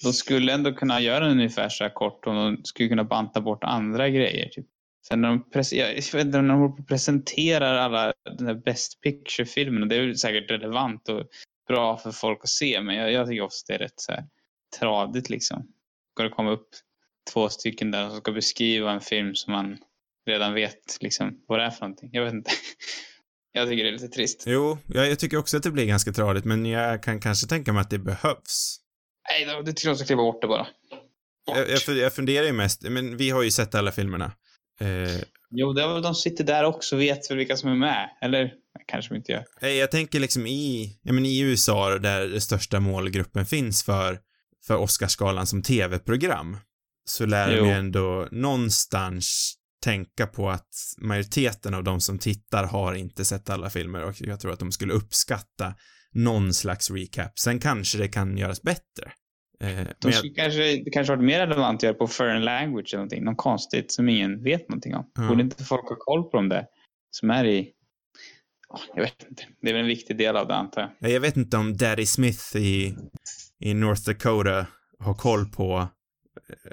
de 0.04 0.14
skulle 0.14 0.54
ändå 0.54 0.74
kunna 0.74 1.02
göra 1.02 1.20
den 1.20 1.32
ungefär 1.32 1.70
så 1.70 1.84
här 1.84 1.94
kort 1.94 2.28
och 2.28 2.34
de 2.34 2.58
skulle 2.64 2.90
kunna 2.90 3.04
banta 3.04 3.42
bort 3.42 3.64
andra 3.64 4.10
grejer. 4.10 4.50
Typ. 4.50 4.68
Sen 5.08 5.22
när 5.22 5.30
de, 5.30 5.44
pres- 5.54 5.76
jag 5.76 6.22
inte, 6.22 6.42
när 6.42 6.54
de 6.54 6.86
presenterar 6.86 7.76
alla 7.76 8.14
den 8.38 8.48
här 8.48 8.56
Best 8.66 9.02
Picture-filmerna, 9.02 9.86
det 9.86 9.96
är 9.96 10.14
säkert 10.14 10.52
relevant 10.52 11.10
och 11.10 11.28
bra 11.68 11.98
för 11.98 12.12
folk 12.12 12.40
att 12.44 12.50
se, 12.50 12.82
men 12.82 12.96
jag, 12.96 13.12
jag 13.12 13.28
tycker 13.28 13.42
ofta 13.42 13.58
det 13.68 13.74
är 13.74 13.80
rätt 13.80 14.00
så 14.00 14.12
här 14.12 14.24
tradigt 14.80 15.30
liksom. 15.30 15.68
Ska 16.14 16.24
det 16.24 16.30
komma 16.30 16.52
upp 16.52 16.70
två 17.34 17.50
stycken 17.50 17.92
där 17.92 18.10
som 18.10 18.18
ska 18.18 18.32
beskriva 18.32 18.92
en 18.92 19.02
film 19.02 19.36
som 19.36 19.54
man 19.54 19.78
redan 20.28 20.54
vet 20.54 20.98
liksom 21.02 21.44
vad 21.48 21.60
det 21.60 21.66
är 21.66 21.70
för 21.70 21.82
någonting. 21.82 22.10
Jag 22.14 22.24
vet 22.24 22.34
inte. 22.34 22.52
Jag 23.54 23.70
tycker 23.70 23.84
det 23.84 23.90
är 23.90 23.94
lite 23.94 24.08
trist. 24.08 24.44
Jo, 24.48 24.78
jag, 24.88 25.10
jag 25.10 25.20
tycker 25.20 25.38
också 25.38 25.58
att 25.58 25.64
det 25.64 25.72
blir 25.72 25.86
ganska 25.86 26.12
tradigt, 26.12 26.46
men 26.46 26.66
jag 26.66 27.04
kan 27.04 27.20
kanske 27.20 27.48
tänka 27.48 27.74
mig 27.74 27.82
att 27.82 27.90
det 27.90 28.00
behövs. 28.00 28.78
Nej, 29.30 29.64
det 29.64 29.74
tycker 29.74 29.88
jag 29.88 29.98
ska 29.98 30.06
kliva 30.06 30.22
bort 30.22 30.42
det 30.42 30.48
bara. 30.48 30.68
Bort. 31.48 31.58
Jag, 31.58 31.70
jag, 31.70 31.98
jag 31.98 32.14
funderar 32.14 32.46
ju 32.46 32.54
mest, 32.54 32.82
men 32.90 33.18
vi 33.18 33.30
har 33.30 33.44
ju 33.44 33.52
sett 33.52 33.76
alla 33.76 33.92
filmerna. 33.92 34.32
Eh, 34.82 35.22
Jo, 35.54 35.74
det 35.74 35.84
är 35.84 35.88
väl 35.88 36.02
de 36.02 36.16
sitter 36.16 36.44
där 36.44 36.64
också 36.64 36.96
och 36.96 37.02
vet 37.02 37.32
väl 37.32 37.38
vilka 37.38 37.58
som 37.58 37.70
är 37.70 37.76
med. 37.76 38.10
Eller 38.22 38.54
kanske 38.88 39.14
de 39.14 39.18
inte 39.18 39.32
gör. 39.32 39.46
Nej, 39.62 39.78
jag 39.78 39.92
tänker 39.92 40.20
liksom 40.20 40.48
i, 40.48 41.00
ja 41.02 41.14
men 41.14 41.26
i 41.26 41.40
USA 41.40 41.98
där 41.98 42.28
den 42.28 42.42
största 42.42 42.80
målgruppen 42.80 43.46
finns 43.46 43.84
för, 43.84 44.20
för 44.68 44.78
Oscarsgalan 44.78 45.48
som 45.48 45.64
tv-program, 45.64 46.58
så 47.06 47.26
lär 47.26 47.52
Jo. 47.52 47.64
de 47.64 47.70
ju 47.70 47.76
ändå 47.76 48.28
någonstans 48.32 49.54
tänka 49.84 50.28
på 50.28 50.50
att 50.50 50.70
majoriteten 50.98 51.74
av 51.74 51.84
de 51.84 52.02
som 52.02 52.20
tittar 52.20 52.64
har 52.64 52.94
inte 52.94 53.26
sett 53.26 53.50
alla 53.50 53.70
filmer 53.70 54.04
och 54.04 54.16
jag 54.20 54.40
tror 54.40 54.54
att 54.54 54.60
de 54.60 54.72
skulle 54.72 54.94
uppskatta 54.94 55.76
någon 56.14 56.54
slags 56.54 56.92
recap. 56.92 57.40
Sen 57.40 57.60
kanske 57.60 57.98
det 57.98 58.08
kan 58.08 58.38
göras 58.38 58.62
bättre. 58.62 59.12
Eh, 59.62 59.68
De 59.68 59.94
jag, 60.02 60.14
skulle 60.14 60.34
kanske, 60.34 60.84
det 60.84 60.92
kanske 60.92 61.16
varit 61.16 61.26
mer 61.26 61.40
relevant 61.40 61.80
att 61.80 61.84
göra 61.84 61.94
på 61.94 62.08
foreign 62.08 62.44
language 62.44 62.94
eller 62.94 62.98
någonting. 62.98 63.24
Något 63.24 63.38
konstigt 63.38 63.92
som 63.92 64.10
ingen 64.10 64.44
vet 64.44 64.70
någonting 64.70 64.96
om. 64.96 65.12
Ja. 65.14 65.28
Borde 65.28 65.42
inte 65.42 65.64
folk 65.64 65.90
ha 65.90 65.96
koll 66.00 66.24
på 66.24 66.38
dem 66.38 66.50
där? 66.50 66.66
Som 67.12 67.30
är 67.30 67.46
i... 67.46 67.72
Ja, 68.70 68.80
jag 68.96 69.04
vet 69.04 69.26
inte. 69.30 69.44
Det 69.62 69.70
är 69.70 69.74
väl 69.74 69.82
en 69.82 69.88
viktig 69.88 70.18
del 70.18 70.38
av 70.38 70.48
det 70.48 70.56
antar 70.56 70.96
jag. 71.00 71.12
jag 71.12 71.20
vet 71.20 71.38
inte 71.38 71.58
om 71.58 71.78
Daddy 71.78 72.06
Smith 72.06 72.56
i, 72.56 72.96
i 73.60 73.74
North 73.74 74.02
Dakota 74.02 74.68
har 75.00 75.14
koll 75.14 75.46
på, 75.46 75.88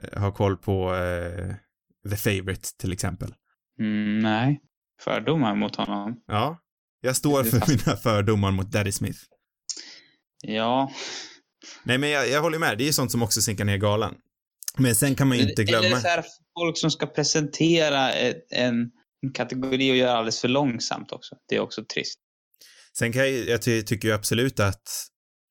eh, 0.02 0.20
har 0.20 0.32
koll 0.32 0.56
på 0.56 0.94
eh, 0.94 1.54
The 2.10 2.16
Favourite 2.16 2.68
till 2.78 2.92
exempel. 2.92 3.34
Mm, 3.80 4.18
nej. 4.18 4.60
Fördomar 5.04 5.54
mot 5.54 5.76
honom. 5.76 6.20
Ja. 6.26 6.58
Jag 7.00 7.16
står 7.16 7.44
för 7.44 7.70
mina 7.70 7.96
fördomar 7.96 8.50
mot 8.50 8.72
Daddy 8.72 8.92
Smith. 8.92 9.18
Ja. 10.42 10.90
Nej, 11.84 11.98
men 11.98 12.10
jag, 12.10 12.28
jag 12.28 12.42
håller 12.42 12.58
med. 12.58 12.78
Det 12.78 12.84
är 12.84 12.86
ju 12.86 12.92
sånt 12.92 13.10
som 13.10 13.22
också 13.22 13.42
sinkar 13.42 13.64
ner 13.64 13.76
galan. 13.76 14.14
Men 14.76 14.94
sen 14.94 15.14
kan 15.14 15.28
man 15.28 15.38
ju 15.38 15.48
inte 15.48 15.64
glömma... 15.64 15.86
Eller 15.86 15.96
så 15.96 16.08
här, 16.08 16.24
folk 16.58 16.78
som 16.78 16.90
ska 16.90 17.06
presentera 17.06 18.12
ett, 18.12 18.46
en, 18.50 18.90
en 19.22 19.32
kategori 19.34 19.92
och 19.92 19.96
göra 19.96 20.12
alldeles 20.12 20.40
för 20.40 20.48
långsamt 20.48 21.12
också. 21.12 21.36
Det 21.48 21.56
är 21.56 21.60
också 21.60 21.84
trist. 21.94 22.18
Sen 22.98 23.12
kan 23.12 23.22
jag, 23.22 23.48
jag 23.48 23.62
ty, 23.62 23.82
tycker 23.82 24.08
ju 24.08 24.14
absolut 24.14 24.60
att, 24.60 24.82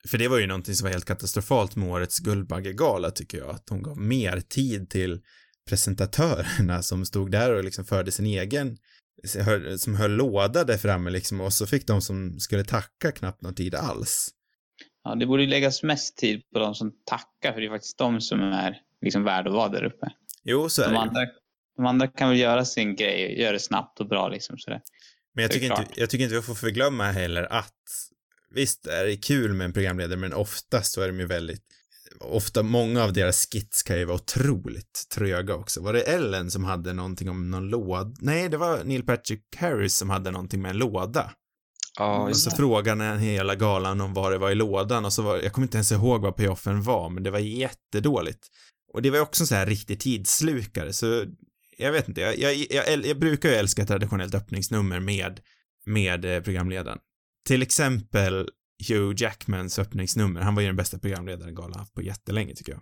för 0.09 0.17
det 0.17 0.27
var 0.27 0.37
ju 0.37 0.47
någonting 0.47 0.75
som 0.75 0.85
var 0.85 0.91
helt 0.91 1.05
katastrofalt 1.05 1.75
med 1.75 1.89
årets 1.89 2.19
Guldbaggegala 2.19 3.11
tycker 3.11 3.37
jag, 3.37 3.49
att 3.49 3.69
hon 3.69 3.83
gav 3.83 3.97
mer 3.97 4.41
tid 4.41 4.89
till 4.89 5.21
presentatörerna 5.69 6.83
som 6.83 7.05
stod 7.05 7.31
där 7.31 7.53
och 7.53 7.63
liksom 7.63 7.85
förde 7.85 8.11
sin 8.11 8.25
egen, 8.25 8.77
som 9.77 9.95
höll 9.95 10.11
låda 10.11 10.63
där 10.63 10.77
framme 10.77 11.09
liksom 11.09 11.41
och 11.41 11.53
så 11.53 11.67
fick 11.67 11.87
de 11.87 12.01
som 12.01 12.39
skulle 12.39 12.63
tacka 12.63 13.11
knappt 13.11 13.41
någon 13.41 13.55
tid 13.55 13.75
alls. 13.75 14.29
Ja, 15.07 15.15
det 15.15 15.25
borde 15.25 15.45
läggas 15.45 15.83
mest 15.83 16.17
tid 16.17 16.41
på 16.53 16.59
de 16.59 16.75
som 16.75 16.91
tackar, 17.05 17.53
för 17.53 17.61
det 17.61 17.67
är 17.67 17.69
faktiskt 17.69 17.97
de 17.97 18.21
som 18.21 18.41
är 18.41 18.77
liksom 19.01 19.23
värd 19.23 19.47
att 19.47 19.53
vara 19.53 19.69
där 19.69 19.83
uppe. 19.83 20.07
Jo, 20.43 20.69
så 20.69 20.81
är 20.81 20.85
De 20.85 20.93
det 20.93 20.99
andra, 20.99 21.21
de 21.77 21.85
andra 21.85 22.07
kan 22.07 22.29
väl 22.29 22.39
göra 22.39 22.65
sin 22.65 22.95
grej, 22.95 23.41
göra 23.41 23.51
det 23.51 23.59
snabbt 23.59 23.99
och 23.99 24.07
bra 24.07 24.29
liksom. 24.29 24.57
Sådär. 24.57 24.81
Men 25.35 25.41
jag 25.41 25.51
tycker, 25.51 25.65
inte, 25.65 25.85
jag 25.95 26.09
tycker 26.09 26.23
inte 26.23 26.35
vi 26.35 26.41
får 26.41 26.55
förglömma 26.55 27.03
heller 27.03 27.53
att 27.53 27.73
visst 28.55 28.87
är 28.87 29.05
det 29.05 29.17
kul 29.17 29.53
med 29.53 29.65
en 29.65 29.73
programledare, 29.73 30.17
men 30.17 30.33
oftast 30.33 30.93
så 30.93 31.01
är 31.01 31.07
de 31.07 31.19
ju 31.19 31.25
väldigt 31.25 31.63
Ofta, 32.19 32.63
många 32.63 33.03
av 33.03 33.13
deras 33.13 33.47
skits 33.51 33.83
kan 33.83 33.99
ju 33.99 34.05
vara 34.05 34.15
otroligt 34.15 35.07
tröga 35.15 35.55
också. 35.55 35.81
Var 35.81 35.93
det 35.93 36.01
Ellen 36.01 36.51
som 36.51 36.63
hade 36.63 36.93
någonting 36.93 37.29
om 37.29 37.51
någon 37.51 37.69
låda? 37.69 38.11
Nej, 38.19 38.49
det 38.49 38.57
var 38.57 38.83
Neil 38.83 39.05
Patrick 39.05 39.43
Harris 39.55 39.97
som 39.97 40.09
hade 40.09 40.31
någonting 40.31 40.61
med 40.61 40.71
en 40.71 40.77
låda. 40.77 41.31
Ja, 41.97 42.21
Och 42.23 42.29
just 42.29 42.43
så 42.43 42.51
frågade 42.51 43.03
han 43.03 43.19
hela 43.19 43.55
galan 43.55 44.01
om 44.01 44.13
vad 44.13 44.31
det 44.31 44.37
var 44.37 44.51
i 44.51 44.55
lådan 44.55 45.05
och 45.05 45.13
så 45.13 45.21
var, 45.21 45.37
jag 45.37 45.53
kommer 45.53 45.65
inte 45.67 45.77
ens 45.77 45.91
ihåg 45.91 46.21
vad 46.21 46.35
payoffen 46.35 46.83
var, 46.83 47.09
men 47.09 47.23
det 47.23 47.31
var 47.31 47.39
jättedåligt. 47.39 48.47
Och 48.93 49.01
det 49.01 49.09
var 49.09 49.17
ju 49.17 49.23
också 49.23 49.43
en 49.43 49.47
så 49.47 49.55
här 49.55 49.65
riktig 49.65 49.99
tidsslukare, 49.99 50.93
så 50.93 51.25
jag 51.77 51.91
vet 51.91 52.07
inte, 52.07 52.21
jag, 52.21 52.37
jag, 52.37 52.55
jag, 52.69 53.05
jag 53.05 53.19
brukar 53.19 53.49
ju 53.49 53.55
älska 53.55 53.85
traditionellt 53.85 54.35
öppningsnummer 54.35 54.99
med, 54.99 55.39
med 55.85 56.25
eh, 56.25 56.41
programledaren. 56.43 56.99
Till 57.47 57.61
exempel 57.61 58.49
Hugh 58.89 59.13
Jackmans 59.23 59.79
öppningsnummer, 59.79 60.41
han 60.41 60.55
var 60.55 60.61
ju 60.61 60.67
den 60.67 60.75
bästa 60.75 60.99
programledaren 60.99 61.55
galan 61.55 61.79
haft 61.79 61.93
på 61.93 62.01
jättelänge 62.01 62.55
tycker 62.55 62.71
jag. 62.71 62.81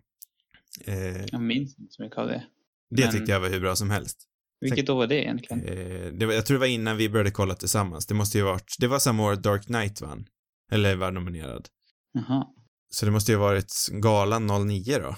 Eh, 0.95 1.25
Jag 1.31 1.41
minns 1.41 1.79
inte 1.79 1.93
så 1.93 2.01
mycket 2.01 2.17
av 2.17 2.27
det. 2.27 2.43
det 2.89 3.03
Men- 3.03 3.11
tyckte 3.11 3.31
jag 3.31 3.39
var 3.39 3.49
hur 3.49 3.59
bra 3.61 3.75
som 3.75 3.89
helst. 3.89 4.27
Vilket 4.61 4.89
år 4.89 4.95
var 4.95 5.07
det 5.07 5.23
egentligen? 5.23 5.63
Eh, 5.67 6.11
det 6.13 6.25
var, 6.25 6.33
jag 6.33 6.45
tror 6.45 6.55
det 6.55 6.59
var 6.59 6.67
innan 6.67 6.97
vi 6.97 7.09
började 7.09 7.31
kolla 7.31 7.55
tillsammans. 7.55 8.05
Det 8.07 8.13
måste 8.13 8.37
ju 8.37 8.43
varit, 8.43 8.75
det 8.79 8.87
var 8.87 8.99
samma 8.99 9.23
år 9.25 9.35
Dark 9.35 9.65
Knight 9.65 10.01
vann. 10.01 10.25
Eller 10.71 10.95
var 10.95 11.11
nominerad. 11.11 11.67
Jaha. 12.13 12.47
Så 12.89 13.05
det 13.05 13.11
måste 13.11 13.31
ju 13.31 13.37
ha 13.37 13.45
varit 13.45 13.73
galan 13.91 14.47
09 14.67 14.97
då. 14.99 15.15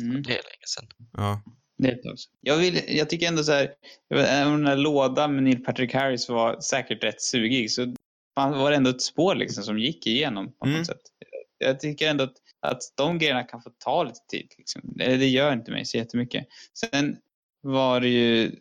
Mm. 0.00 0.22
Det 0.22 0.30
är 0.30 0.42
länge 0.42 0.66
sedan. 0.76 0.86
Ja. 1.12 1.42
Det 1.78 1.88
är 1.88 1.92
ett 1.92 2.02
tag 2.02 2.18
sedan. 2.18 2.32
Jag, 2.40 2.56
vill, 2.56 2.80
jag 2.88 3.10
tycker 3.10 3.28
ändå 3.28 3.44
så 3.44 3.52
här, 3.52 3.70
även 4.14 4.52
den 4.52 4.66
här 4.66 4.76
lådan 4.76 5.34
med 5.34 5.42
Neil 5.44 5.64
Patrick 5.64 5.94
Harris 5.94 6.28
var 6.28 6.60
säkert 6.60 7.04
rätt 7.04 7.20
sugig 7.22 7.70
så 7.70 7.94
fan 8.38 8.58
var 8.58 8.70
det 8.70 8.76
ändå 8.76 8.90
ett 8.90 9.02
spår 9.02 9.34
liksom 9.34 9.64
som 9.64 9.78
gick 9.78 10.06
igenom 10.06 10.52
på 10.58 10.66
Mm. 10.66 10.78
något 10.78 10.86
sätt. 10.86 11.00
Jag 11.58 11.80
tycker 11.80 12.08
ändå 12.10 12.24
att, 12.24 12.34
att 12.66 12.78
de 12.96 13.18
grejerna 13.18 13.42
kan 13.42 13.62
få 13.62 13.70
ta 13.84 14.02
lite 14.02 14.20
tid. 14.30 14.46
Liksom. 14.58 14.80
Det, 14.84 15.16
det 15.16 15.28
gör 15.28 15.52
inte 15.52 15.70
mig 15.70 15.84
så 15.84 15.96
jättemycket. 15.96 16.46
Sen 16.80 17.16
var 17.62 18.00
det 18.00 18.08
ju 18.08 18.52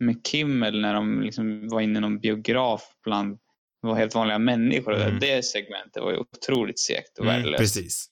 med 0.00 0.26
Kimmel 0.26 0.80
när 0.80 0.94
de 0.94 1.22
liksom 1.22 1.68
var 1.68 1.80
inne 1.80 1.98
i 1.98 2.00
någon 2.00 2.20
biograf 2.20 2.82
bland 3.04 3.38
var 3.80 3.94
helt 3.94 4.14
vanliga 4.14 4.38
människor. 4.38 5.02
Mm. 5.02 5.18
Det 5.20 5.44
segmentet 5.44 6.02
var 6.02 6.12
ju 6.12 6.18
otroligt 6.18 6.80
segt 6.80 7.18
och 7.18 7.24
Mm, 7.24 7.36
värdelöst. 7.36 7.60
precis. 7.60 8.06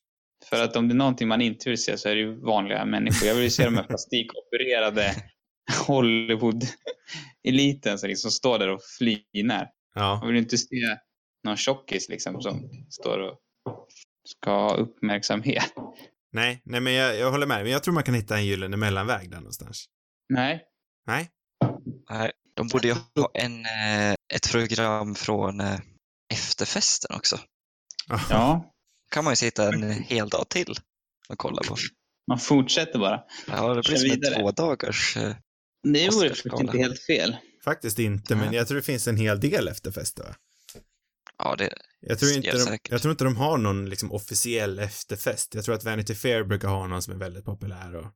För 0.51 0.65
att 0.65 0.77
om 0.77 0.89
det 0.89 0.93
är 0.93 0.97
någonting 0.97 1.29
man 1.29 1.41
inte 1.41 1.69
vill 1.69 1.83
se 1.83 1.99
så 1.99 2.09
är 2.09 2.15
det 2.15 2.21
ju 2.21 2.41
vanliga 2.41 2.85
människor. 2.85 3.29
Jag 3.29 3.35
vill 3.35 3.45
ju 3.45 3.51
se 3.51 3.65
de 3.65 3.77
här 3.77 3.85
plastikopererade 3.85 5.15
Hollywood-eliten 5.87 7.99
som 7.99 8.09
liksom 8.09 8.31
står 8.31 8.59
där 8.59 8.69
och 8.69 8.81
flinar. 8.99 9.69
Ja. 9.95 10.19
Jag 10.23 10.27
vill 10.29 10.37
inte 10.37 10.59
se 10.59 10.77
någon 11.45 11.57
tjockis 11.57 12.09
liksom 12.09 12.43
som 12.43 12.71
står 12.91 13.19
och 13.19 13.39
ska 14.29 14.51
ha 14.51 14.77
uppmärksamhet. 14.77 15.73
Nej, 16.33 16.63
nej 16.65 16.81
men 16.81 16.93
jag, 16.93 17.19
jag 17.19 17.31
håller 17.31 17.47
med. 17.47 17.63
Men 17.63 17.73
jag 17.73 17.83
tror 17.83 17.95
man 17.95 18.03
kan 18.03 18.15
hitta 18.15 18.37
en 18.37 18.47
gyllene 18.47 18.77
mellanväg 18.77 19.31
där 19.31 19.37
någonstans. 19.37 19.85
Nej. 20.29 20.63
Nej? 21.07 21.29
Nej, 22.11 22.33
de 22.57 22.69
borde 22.69 22.89
ju 22.89 22.95
ha 22.95 23.31
en, 23.35 23.65
eh, 23.67 24.13
ett 24.35 24.51
program 24.51 25.15
från 25.15 25.61
eh, 25.61 25.81
efterfesten 26.33 27.17
också. 27.17 27.39
Ja, 28.31 28.73
kan 29.11 29.25
man 29.25 29.33
ju 29.33 29.37
sitta 29.37 29.69
en 29.75 29.91
hel 29.93 30.29
dag 30.29 30.49
till 30.49 30.75
och 31.29 31.39
kolla 31.39 31.63
på. 31.63 31.77
man 32.29 32.39
fortsätter 32.39 32.99
bara. 32.99 33.21
Ja, 33.47 33.75
det 33.75 33.83
blir 33.83 33.97
som 33.97 34.11
en 34.11 34.15
vidare. 34.15 34.35
två 34.35 34.51
dagars. 34.51 35.17
Eh, 35.17 35.35
Det 35.83 36.11
vore 36.15 36.29
faktiskt 36.29 36.61
inte 36.61 36.79
helt 36.79 37.01
fel. 37.03 37.37
Faktiskt 37.65 37.99
inte, 37.99 38.37
men 38.37 38.53
jag 38.53 38.69
tror 38.69 38.77
det 38.77 38.83
finns 38.83 39.09
en 39.09 39.17
hel 39.17 39.41
del 39.41 39.69
efterfester 39.69 40.23
va? 40.25 40.35
ja, 41.39 41.57
det, 41.57 41.75
Jag 42.01 42.19
tror, 42.19 42.33
inte 42.33 42.53
de, 42.53 42.59
säkert. 42.59 42.91
jag 42.91 43.03
tror 43.03 43.13
inte 43.13 43.25
de 43.25 43.37
har 43.37 43.59
någon 43.59 43.89
liksom 43.91 44.13
officiell 44.13 44.79
efterfest. 44.79 45.55
Jag 45.55 45.65
tror 45.65 45.75
att 45.75 45.85
Vanity 45.85 46.15
Fair 46.15 46.45
brukar 46.45 46.69
ha 46.69 46.87
någon 46.87 47.03
som 47.03 47.15
är 47.15 47.19
väldigt 47.19 47.45
populär 47.45 47.95
och 47.97 48.07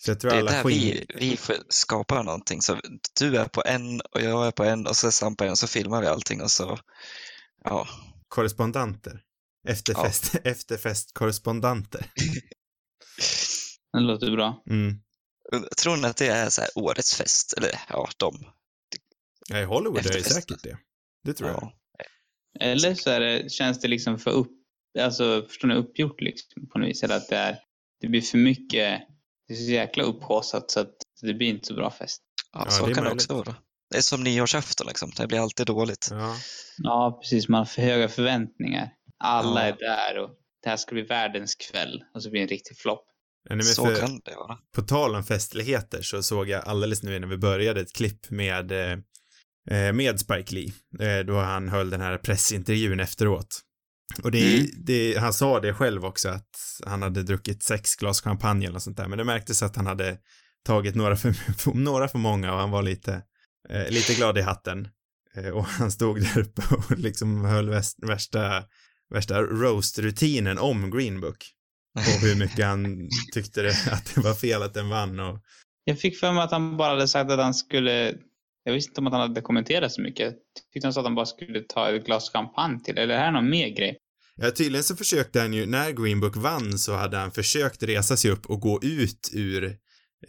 så 0.00 0.10
jag 0.10 0.20
tror 0.20 0.30
det 0.30 0.36
är 0.36 0.44
där 0.44 0.64
vi, 0.64 1.06
vi 1.14 1.36
får 1.36 1.56
skapa 1.68 2.22
någonting. 2.22 2.62
Så 2.62 2.80
du 3.20 3.36
är 3.36 3.44
på 3.44 3.62
en 3.66 4.00
och 4.00 4.20
jag 4.20 4.46
är 4.46 4.50
på 4.50 4.64
en 4.64 4.86
och 4.86 4.96
så 4.96 5.34
på 5.34 5.44
en 5.44 5.50
och 5.50 5.58
så 5.58 5.66
filmar 5.66 6.00
vi 6.00 6.06
allting 6.06 6.42
och 6.42 6.50
så, 6.50 6.78
ja, 7.64 7.88
Korrespondanter. 8.28 9.22
Efterfest, 9.68 10.34
efterfestkorrespondanter. 10.44 12.06
Det 13.92 14.00
låter 14.00 14.30
bra. 14.30 14.62
Mm. 14.70 15.00
tror 15.82 15.96
ni 15.96 16.06
att 16.06 16.16
det 16.16 16.26
är 16.26 16.50
så 16.50 16.60
här 16.60 16.70
årets 16.74 17.14
fest? 17.14 17.54
Eller 17.56 17.70
ja, 17.88 18.08
de. 18.16 18.46
Ja, 19.48 19.58
i 19.58 19.64
Hollywood 19.64 20.06
är 20.06 20.12
det 20.12 20.22
säkert 20.22 20.62
det. 20.62 20.78
Det 21.24 21.34
tror 21.34 21.50
jag. 21.50 21.62
Ja. 21.62 21.72
Eller 22.60 22.94
så 22.94 23.10
är 23.10 23.20
det, 23.20 23.52
känns 23.52 23.80
det 23.80 23.88
liksom 23.88 24.18
för 24.18 24.30
upp, 24.30 24.52
alltså 24.98 25.46
förstår 25.48 25.68
ni, 25.68 25.74
uppgjort 25.74 26.20
liksom 26.20 26.68
på 26.68 26.78
något 26.78 26.88
vis. 26.88 27.02
Eller 27.02 27.16
att 27.16 27.28
det, 27.28 27.36
är, 27.36 27.58
det 28.00 28.08
blir 28.08 28.20
för 28.20 28.38
mycket, 28.38 29.00
det 29.48 29.54
är 29.54 29.56
så 29.56 29.70
jäkla 29.72 30.04
upphaussat 30.04 30.70
så 30.70 30.80
att 30.80 30.94
det 31.22 31.34
blir 31.34 31.48
inte 31.48 31.66
så 31.66 31.74
bra 31.74 31.90
fest. 31.90 32.22
Ja, 32.52 32.62
Ja, 32.64 32.70
så 32.70 32.86
det 32.86 32.94
kan 32.94 33.04
det 33.04 33.10
också 33.10 33.34
vara. 33.34 33.54
Det 33.90 33.96
är 33.98 34.02
som 34.02 34.24
nyårsafton 34.24 34.86
liksom. 34.86 35.10
Det 35.16 35.26
blir 35.26 35.40
alltid 35.40 35.66
dåligt. 35.66 36.08
Ja. 36.10 36.36
Ja, 36.76 37.18
precis. 37.22 37.48
Man 37.48 37.58
har 37.58 37.64
för 37.64 37.82
höga 37.82 38.08
förväntningar. 38.08 38.90
Alla 39.24 39.68
Ja. 39.68 39.74
är 39.74 39.76
där 39.78 40.18
och 40.22 40.30
det 40.62 40.68
här 40.68 40.76
ska 40.76 40.94
bli 40.94 41.02
världens 41.02 41.54
kväll 41.54 42.04
och 42.14 42.22
så 42.22 42.30
blir 42.30 42.40
det 42.40 42.44
en 42.44 42.48
riktig 42.48 42.76
flopp. 42.76 43.04
Så 43.74 43.84
för, 43.86 43.96
kan 43.96 44.20
det 44.24 44.34
vara. 44.36 44.58
På 44.74 44.82
tal 44.82 45.14
om 45.14 45.24
festligheter 45.24 46.02
så 46.02 46.22
såg 46.22 46.48
jag 46.48 46.64
alldeles 46.64 47.02
nu 47.02 47.16
innan 47.16 47.30
vi 47.30 47.36
började 47.36 47.80
ett 47.80 47.92
klipp 47.92 48.30
med, 48.30 48.72
eh, 48.72 48.98
eh, 49.70 49.92
med 49.92 50.20
Spike 50.20 50.54
Lee, 50.54 50.72
eh, 51.00 51.24
då 51.26 51.38
han 51.38 51.68
höll 51.68 51.90
den 51.90 52.00
här 52.00 52.18
pressintervjun 52.18 53.00
efteråt. 53.00 53.60
Och 54.22 54.30
det, 54.30 54.54
Mm. 54.56 54.70
det, 54.76 55.18
han 55.18 55.32
sa 55.32 55.60
det 55.60 55.74
själv 55.74 56.04
också 56.04 56.28
att 56.28 56.50
han 56.86 57.02
hade 57.02 57.22
druckit 57.22 57.62
sex 57.62 57.96
glas 57.96 58.20
champagne 58.20 58.66
eller 58.66 58.78
sånt 58.78 58.96
där, 58.96 59.08
men 59.08 59.18
det 59.18 59.24
märktes 59.24 59.62
att 59.62 59.76
han 59.76 59.86
hade 59.86 60.18
tagit 60.66 60.94
några 60.94 61.16
för, 61.16 61.34
några 61.74 62.08
för 62.08 62.18
många 62.18 62.52
och 62.52 62.58
han 62.60 62.70
var 62.70 62.82
lite, 62.82 63.22
eh, 63.68 63.90
lite 63.90 64.14
glad 64.14 64.38
i 64.38 64.40
hatten. 64.42 64.88
Eh, 65.36 65.48
och 65.48 65.64
han 65.64 65.90
stod 65.90 66.20
där 66.22 66.38
uppe 66.38 66.62
och 66.74 66.90
liksom 66.98 67.44
höll 67.44 67.68
väst, 67.68 67.98
värsta, 68.06 68.64
värsta 69.14 69.42
roast-rutinen 69.42 70.58
om 70.58 70.90
Green 70.90 71.20
Book. 71.20 71.44
Och 71.98 72.20
hur 72.28 72.36
mycket 72.36 72.66
han 72.66 73.08
tyckte 73.34 73.62
det, 73.62 73.76
att 73.92 74.14
det 74.14 74.20
var 74.20 74.34
fel 74.34 74.62
att 74.62 74.74
den 74.74 74.88
vann 74.88 75.20
och 75.20 75.38
Jag 75.84 76.00
fick 76.00 76.18
för 76.18 76.32
mig 76.32 76.42
att 76.44 76.50
han 76.50 76.76
bara 76.76 76.88
hade 76.88 77.08
sagt 77.08 77.30
att 77.30 77.38
han 77.38 77.54
skulle, 77.54 78.14
jag 78.64 78.72
visste 78.72 78.90
inte 78.90 79.00
om 79.00 79.06
att 79.06 79.12
han 79.12 79.22
hade 79.22 79.40
kommenterat 79.40 79.92
så 79.92 80.02
mycket. 80.02 80.24
Jag 80.26 80.34
tyckte 80.72 80.86
han 80.86 80.92
sa 80.92 81.00
att 81.00 81.06
han 81.06 81.14
bara 81.14 81.26
skulle 81.26 81.60
ta 81.60 81.90
ett 81.90 82.06
glas 82.06 82.30
champagne 82.30 82.80
till. 82.84 82.98
Eller 82.98 83.14
är 83.14 83.18
det 83.18 83.24
här 83.24 83.32
någon 83.32 83.50
mer 83.50 83.68
grej? 83.68 83.98
Ja, 84.36 84.50
tydligen 84.50 84.84
så 84.84 84.96
försökte 84.96 85.40
han 85.40 85.52
ju, 85.52 85.66
när 85.66 85.90
Green 85.90 86.20
Book 86.20 86.36
vann 86.36 86.78
så 86.78 86.94
hade 86.96 87.16
han 87.16 87.30
försökt 87.30 87.82
resa 87.82 88.16
sig 88.16 88.30
upp 88.30 88.46
och 88.46 88.60
gå 88.60 88.80
ut 88.82 89.30
ur, 89.34 89.64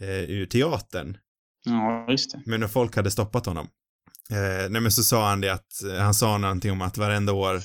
eh, 0.00 0.30
ur 0.30 0.46
teatern. 0.46 1.16
Ja, 1.64 2.06
just 2.10 2.32
det. 2.32 2.42
Men 2.46 2.60
när 2.60 2.68
folk 2.68 2.96
hade 2.96 3.10
stoppat 3.10 3.46
honom. 3.46 3.68
Eh, 4.30 4.70
nej 4.70 4.80
men 4.80 4.92
så 4.92 5.02
sa 5.02 5.28
han 5.28 5.40
det 5.40 5.52
att, 5.52 5.82
eh, 5.82 5.98
han 5.98 6.14
sa 6.14 6.38
någonting 6.38 6.72
om 6.72 6.82
att 6.82 6.98
varenda 6.98 7.32
år, 7.32 7.60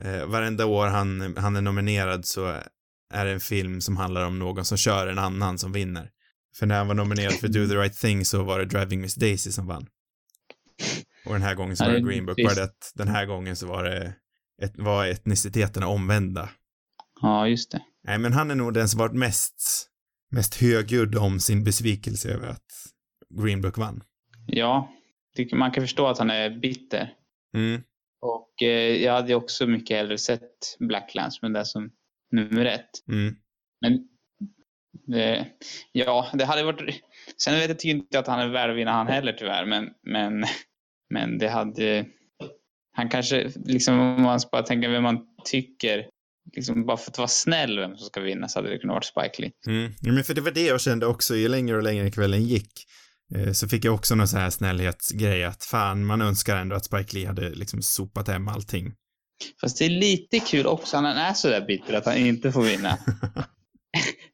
eh, 0.00 0.26
varenda 0.26 0.66
år 0.66 0.86
han, 0.86 1.36
han 1.36 1.56
är 1.56 1.60
nominerad 1.60 2.26
så 2.26 2.46
är 3.14 3.24
det 3.24 3.32
en 3.32 3.40
film 3.40 3.80
som 3.80 3.96
handlar 3.96 4.26
om 4.26 4.38
någon 4.38 4.64
som 4.64 4.78
kör 4.78 5.06
en 5.06 5.18
annan 5.18 5.58
som 5.58 5.72
vinner. 5.72 6.10
För 6.58 6.66
när 6.66 6.78
han 6.78 6.88
var 6.88 6.94
nominerad 6.94 7.32
för 7.32 7.48
Do 7.48 7.68
the 7.68 7.74
Right 7.74 7.98
Thing 7.98 8.24
så 8.24 8.42
var 8.42 8.58
det 8.58 8.64
Driving 8.64 9.00
Miss 9.00 9.14
Daisy 9.14 9.50
som 9.50 9.66
vann. 9.66 9.86
Och 11.26 11.32
den 11.32 11.42
här 11.42 11.54
gången 11.54 11.76
så 11.76 11.84
var 11.84 11.92
det 11.92 11.98
det 11.98 12.08
Green 12.08 12.26
Book, 12.26 12.36
bara 12.44 12.54
det 12.54 12.64
att 12.64 12.92
den 12.94 13.08
här 13.08 13.26
gången 13.26 13.56
så 13.56 13.66
var 13.66 13.84
det, 13.84 14.14
ett, 14.62 14.78
var 14.78 15.06
etniciteterna 15.06 15.86
omvända. 15.86 16.48
Ja, 17.20 17.48
just 17.48 17.70
det. 17.70 17.82
Nej, 18.04 18.18
men 18.18 18.32
han 18.32 18.50
är 18.50 18.54
nog 18.54 18.74
den 18.74 18.88
som 18.88 18.98
varit 18.98 19.14
mest, 19.14 19.88
mest 20.30 20.54
högljudd 20.60 21.14
om 21.14 21.40
sin 21.40 21.64
besvikelse 21.64 22.28
över 22.28 22.48
att 22.48 22.66
Green 23.42 23.60
Book 23.60 23.78
vann. 23.78 24.02
Ja, 24.46 24.92
man 25.52 25.70
kan 25.70 25.82
förstå 25.82 26.06
att 26.06 26.18
han 26.18 26.30
är 26.30 26.50
bitter. 26.50 27.12
Mm. 27.54 27.82
Och 28.20 28.62
eh, 28.62 29.02
jag 29.02 29.12
hade 29.12 29.34
också 29.34 29.66
mycket 29.66 29.96
hellre 29.96 30.18
sett 30.18 30.76
Black 30.78 31.14
Landsman 31.14 31.52
där 31.52 31.64
som 31.64 31.90
nummer 32.32 32.64
ett. 32.64 32.90
Mm. 33.08 33.36
Men 33.80 34.08
det, 35.06 35.46
ja, 35.92 36.26
det 36.32 36.44
hade 36.44 36.62
varit... 36.62 37.02
Sen 37.42 37.54
vet 37.54 37.84
jag 37.84 37.96
inte 37.96 38.18
att 38.18 38.26
han 38.26 38.40
är 38.40 38.74
vinna 38.74 38.92
han 38.92 39.06
heller 39.06 39.32
tyvärr, 39.32 39.66
men, 39.66 39.88
men, 40.06 40.44
men 41.10 41.38
det 41.38 41.48
hade... 41.48 42.06
Han 42.92 43.08
kanske, 43.08 43.50
liksom 43.64 44.00
om 44.00 44.22
man 44.22 44.40
bara 44.52 44.62
tänker 44.62 44.88
vem 44.88 45.02
man 45.02 45.18
tycker, 45.44 46.06
liksom 46.56 46.86
bara 46.86 46.96
för 46.96 47.10
att 47.10 47.18
vara 47.18 47.28
snäll 47.28 47.78
vem 47.78 47.96
som 47.96 48.06
ska 48.06 48.20
vinna 48.20 48.48
så 48.48 48.58
hade 48.58 48.70
det 48.70 48.78
kunnat 48.78 48.94
vara 49.14 49.28
Spike 49.28 49.42
Lee. 49.42 49.50
Mm. 49.66 49.92
Ja, 50.00 50.12
men 50.12 50.24
för 50.24 50.34
det 50.34 50.40
var 50.40 50.50
det 50.50 50.66
jag 50.66 50.80
kände 50.80 51.06
också, 51.06 51.36
ju 51.36 51.48
längre 51.48 51.76
och 51.76 51.82
längre 51.82 52.10
kvällen 52.10 52.42
gick, 52.42 52.72
eh, 53.34 53.52
så 53.52 53.68
fick 53.68 53.84
jag 53.84 53.94
också 53.94 54.14
någon 54.14 54.28
sån 54.28 54.40
här 54.40 54.50
snällhetsgrej 54.50 55.44
att 55.44 55.64
fan, 55.64 56.06
man 56.06 56.22
önskar 56.22 56.56
ändå 56.56 56.76
att 56.76 56.84
Spike 56.84 57.16
Lee 57.16 57.26
hade 57.26 57.50
liksom 57.50 57.82
sopat 57.82 58.28
hem 58.28 58.48
allting. 58.48 58.92
Fast 59.60 59.78
det 59.78 59.84
är 59.84 59.90
lite 59.90 60.38
kul 60.38 60.66
också, 60.66 60.96
han 60.96 61.06
är 61.06 61.34
så 61.34 61.48
där 61.48 61.66
bitter 61.66 61.94
att 61.94 62.06
han 62.06 62.16
inte 62.16 62.52
får 62.52 62.62
vinna. 62.62 62.98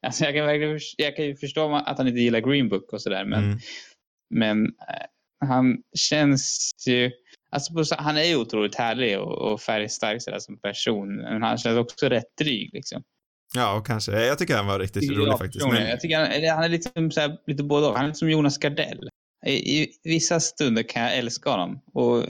Alltså 0.07 0.25
jag, 0.25 0.35
kan 0.35 0.47
verkligen, 0.47 0.81
jag 0.97 1.17
kan 1.17 1.25
ju 1.25 1.37
förstå 1.37 1.75
att 1.75 1.99
han 1.99 2.09
inte 2.09 2.21
gillar 2.21 2.41
Green 2.41 2.69
Book 2.69 2.93
och 2.93 3.03
sådär, 3.03 3.25
men, 3.25 3.45
Mm. 3.45 3.59
men 4.35 4.67
eh, 4.67 5.07
han 5.49 5.79
känns 5.99 6.71
ju... 6.87 7.11
Alltså 7.51 7.75
på, 7.75 7.85
han 7.99 8.17
är 8.17 8.25
ju 8.25 8.37
otroligt 8.37 8.75
härlig 8.75 9.19
och, 9.21 9.53
och 9.53 9.61
färgstark 9.61 10.23
sådär 10.23 10.39
som 10.39 10.59
person, 10.61 11.17
men 11.17 11.43
han 11.43 11.59
känns 11.59 11.79
också 11.79 12.09
rätt 12.09 12.37
dryg 12.41 12.71
liksom. 12.73 13.03
Ja, 13.55 13.77
och 13.79 13.87
kanske. 13.87 14.13
Jag 14.25 14.39
tycker 14.39 14.57
han 14.57 14.67
var 14.67 14.79
riktigt 14.79 15.11
rolig 15.11 15.29
jag 15.29 15.39
faktiskt. 15.39 15.67
Men, 15.67 15.89
Jag 15.89 16.01
tycker 16.01 16.19
han, 16.19 16.57
han 16.57 16.65
är 16.65 16.69
liksom 16.69 17.11
så 17.11 17.21
här, 17.21 17.39
lite 17.47 17.63
både 17.63 17.87
och. 17.87 17.97
Han 17.97 18.11
är 18.11 18.13
som 18.13 18.31
Jonas 18.31 18.59
Gardell. 18.59 19.09
I, 19.47 19.83
I 19.83 19.89
vissa 20.05 20.41
stunder 20.41 20.83
kan 20.83 21.03
jag 21.03 21.17
älska 21.19 21.51
honom 21.51 21.81
och 21.95 22.25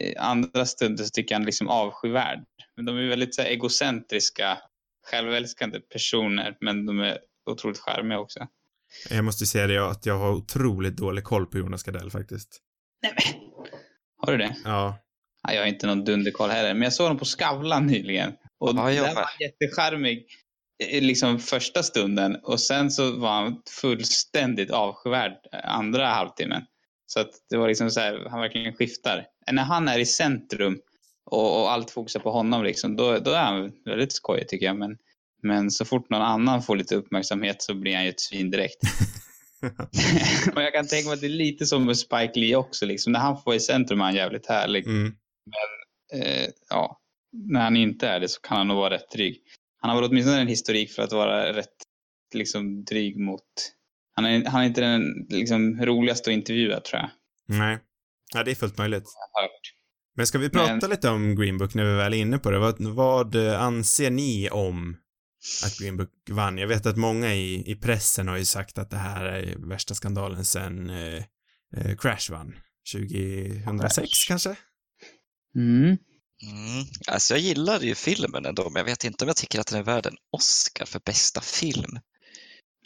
i 0.00 0.16
andra 0.16 0.66
stunder 0.66 1.04
så 1.04 1.10
tycker 1.10 1.32
jag 1.32 1.36
han 1.36 1.42
är 1.42 1.46
liksom 1.46 1.68
avskyvärd. 1.68 2.44
Men 2.76 2.84
de 2.84 2.96
är 2.96 3.08
väldigt 3.08 3.34
så 3.34 3.42
här, 3.42 3.48
egocentriska, 3.48 4.58
självälskande 5.10 5.80
personer, 5.80 6.56
men 6.60 6.86
de 6.86 7.00
är 7.00 7.18
otroligt 7.50 7.78
charmiga 7.78 8.18
också. 8.18 8.46
jag 9.10 9.24
måste 9.24 9.46
säga 9.46 9.66
det 9.66 9.90
att 9.90 10.06
jag 10.06 10.18
har 10.18 10.32
otroligt 10.32 10.96
dålig 10.96 11.24
koll 11.24 11.46
på 11.46 11.58
Jonas 11.58 11.82
Gardell 11.82 12.10
faktiskt. 12.10 12.60
Nej, 13.02 13.12
men. 13.16 13.40
Har 14.26 14.32
du 14.32 14.38
det? 14.38 14.56
Ja. 14.64 14.98
Ja, 15.42 15.52
jag 15.54 15.60
har 15.60 15.66
inte 15.66 15.86
någon 15.86 16.04
dunderkoll 16.04 16.50
heller, 16.50 16.74
men 16.74 16.82
jag 16.82 16.92
såg 16.92 17.04
honom 17.04 17.18
på 17.18 17.24
Skavlan 17.24 17.86
nyligen. 17.86 18.32
Och 18.58 18.70
Ja, 18.76 18.92
jag 18.92 19.02
med. 19.02 19.14
var 19.14 19.26
jättecharmig 19.40 20.26
eh, 20.84 21.02
liksom 21.02 21.38
första 21.38 21.82
stunden 21.82 22.36
och 22.42 22.60
sen 22.60 22.90
så 22.90 23.16
var 23.16 23.30
han 23.42 23.62
fullständigt 23.80 24.70
avskyvärd 24.70 25.32
eh, 25.52 25.74
andra 25.74 26.06
halvtimmen. 26.06 26.62
Så 27.06 27.20
att 27.20 27.30
det 27.50 27.56
var 27.56 27.68
liksom 27.68 27.90
så 27.90 28.00
här, 28.00 28.26
han 28.30 28.40
verkligen 28.40 28.74
skiftar. 28.74 29.26
När 29.52 29.62
han 29.62 29.88
är 29.88 29.98
i 29.98 30.06
centrum 30.06 30.78
och, 31.26 31.60
och 31.60 31.72
allt 31.72 31.90
fokusar 31.90 32.20
på 32.20 32.30
honom 32.30 32.64
liksom, 32.64 32.96
då, 32.96 33.18
då 33.18 33.30
är 33.30 33.42
han 33.42 33.72
väldigt 33.84 34.12
skojig 34.12 34.48
tycker 34.48 34.66
jag. 34.66 34.78
Men, 34.78 34.96
men 35.42 35.70
så 35.70 35.84
fort 35.84 36.10
någon 36.10 36.22
annan 36.22 36.62
får 36.62 36.76
lite 36.76 36.96
uppmärksamhet 36.96 37.62
så 37.62 37.74
blir 37.74 37.94
han 37.94 38.04
ju 38.04 38.10
ett 38.10 38.20
svin 38.20 38.50
direkt. 38.50 38.80
och 40.54 40.62
jag 40.62 40.72
kan 40.72 40.86
tänka 40.86 41.08
mig 41.08 41.14
att 41.14 41.20
det 41.20 41.26
är 41.26 41.28
lite 41.28 41.66
som 41.66 41.84
med 41.84 41.98
Spike 41.98 42.40
Lee 42.40 42.56
också. 42.56 42.86
Liksom. 42.86 43.12
När 43.12 43.20
han 43.20 43.42
får 43.42 43.54
i 43.54 43.60
centrum 43.60 44.00
är 44.00 44.04
han 44.04 44.14
jävligt 44.14 44.46
härlig 44.46 44.86
Mm. 44.86 45.12
eh, 46.12 46.48
ja, 46.70 47.00
när 47.32 47.60
han 47.60 47.76
inte 47.76 48.08
är 48.08 48.20
det 48.20 48.28
så 48.28 48.40
kan 48.40 48.56
han 48.56 48.68
nog 48.68 48.76
vara 48.76 48.94
rätt 48.94 49.10
dryg. 49.10 49.42
Han 49.80 49.90
har 49.90 50.00
väl 50.00 50.10
åtminstone 50.10 50.40
en 50.40 50.48
historik 50.48 50.92
för 50.92 51.02
att 51.02 51.12
vara 51.12 51.52
rätt 51.52 51.74
liksom, 52.34 52.84
dryg 52.84 53.18
mot... 53.18 53.42
Han 54.14 54.24
är, 54.24 54.44
han 54.44 54.62
är 54.62 54.66
inte 54.66 54.80
den 54.80 55.26
liksom, 55.28 55.84
roligaste 55.84 56.30
att 56.30 56.34
intervjua 56.34 56.80
tror 56.80 57.00
jag. 57.00 57.10
Nej. 57.58 57.78
Ja, 58.34 58.44
det 58.44 58.50
är 58.50 58.54
fullt 58.54 58.78
möjligt. 58.78 59.04
Hört. 59.32 59.75
Men 60.16 60.26
ska 60.26 60.38
vi 60.38 60.50
prata 60.50 60.76
Men- 60.76 60.90
lite 60.90 61.08
om 61.08 61.36
Green 61.36 61.58
Book 61.58 61.74
när 61.74 61.84
vi 61.84 61.94
väl 61.94 62.12
är 62.14 62.18
inne 62.18 62.38
på 62.38 62.50
det? 62.50 62.58
Vad, 62.58 62.80
vad 62.80 63.34
eh, 63.34 63.62
anser 63.62 64.10
ni 64.10 64.50
om 64.50 64.96
att 65.64 65.78
Green 65.78 65.96
Book 65.96 66.10
vann? 66.30 66.58
Jag 66.58 66.68
vet 66.68 66.86
att 66.86 66.96
många 66.96 67.34
i, 67.34 67.70
i 67.70 67.74
pressen 67.76 68.28
har 68.28 68.36
ju 68.36 68.44
sagt 68.44 68.78
att 68.78 68.90
det 68.90 68.96
här 68.96 69.24
är 69.24 69.56
värsta 69.68 69.94
skandalen 69.94 70.44
sen 70.44 70.90
eh, 70.90 71.24
eh, 71.76 71.96
Crash 71.98 72.30
vann. 72.30 72.54
2006 72.92 73.94
Crash. 73.96 74.28
kanske? 74.28 74.56
Mm. 75.56 75.82
Mm. 75.84 76.84
Alltså 77.06 77.34
jag 77.34 77.40
gillar 77.40 77.80
ju 77.80 77.94
filmen 77.94 78.44
ändå, 78.46 78.70
men 78.70 78.80
jag 78.80 78.84
vet 78.84 79.04
inte 79.04 79.24
om 79.24 79.28
jag 79.28 79.36
tycker 79.36 79.60
att 79.60 79.66
den 79.66 79.78
är 79.78 79.82
värd 79.84 80.06
en 80.06 80.16
Oscar 80.32 80.84
för 80.84 81.00
bästa 81.04 81.40
film. 81.40 81.98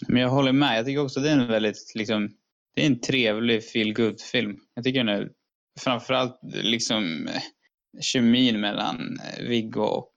Men 0.09 0.23
jag 0.23 0.29
håller 0.31 0.53
med. 0.53 0.79
Jag 0.79 0.87
tycker 0.87 1.01
också 1.01 1.21
att 1.21 1.25
det 1.25 1.31
är 1.31 1.39
en 1.39 1.49
väldigt 1.49 1.93
liksom, 1.95 2.31
det 2.75 2.83
är 2.83 2.87
en 2.87 3.01
trevlig 3.01 3.65
feel 3.65 3.93
good 3.95 4.21
film 4.21 4.57
Jag 4.75 4.85
tycker 4.85 5.05
den 5.05 5.09
är 5.09 5.29
framförallt 5.81 6.39
liksom 6.43 7.29
eh, 7.29 7.43
kemin 8.01 8.61
mellan 8.61 9.19
eh, 9.21 9.45
Viggo 9.45 9.83
och 9.83 10.13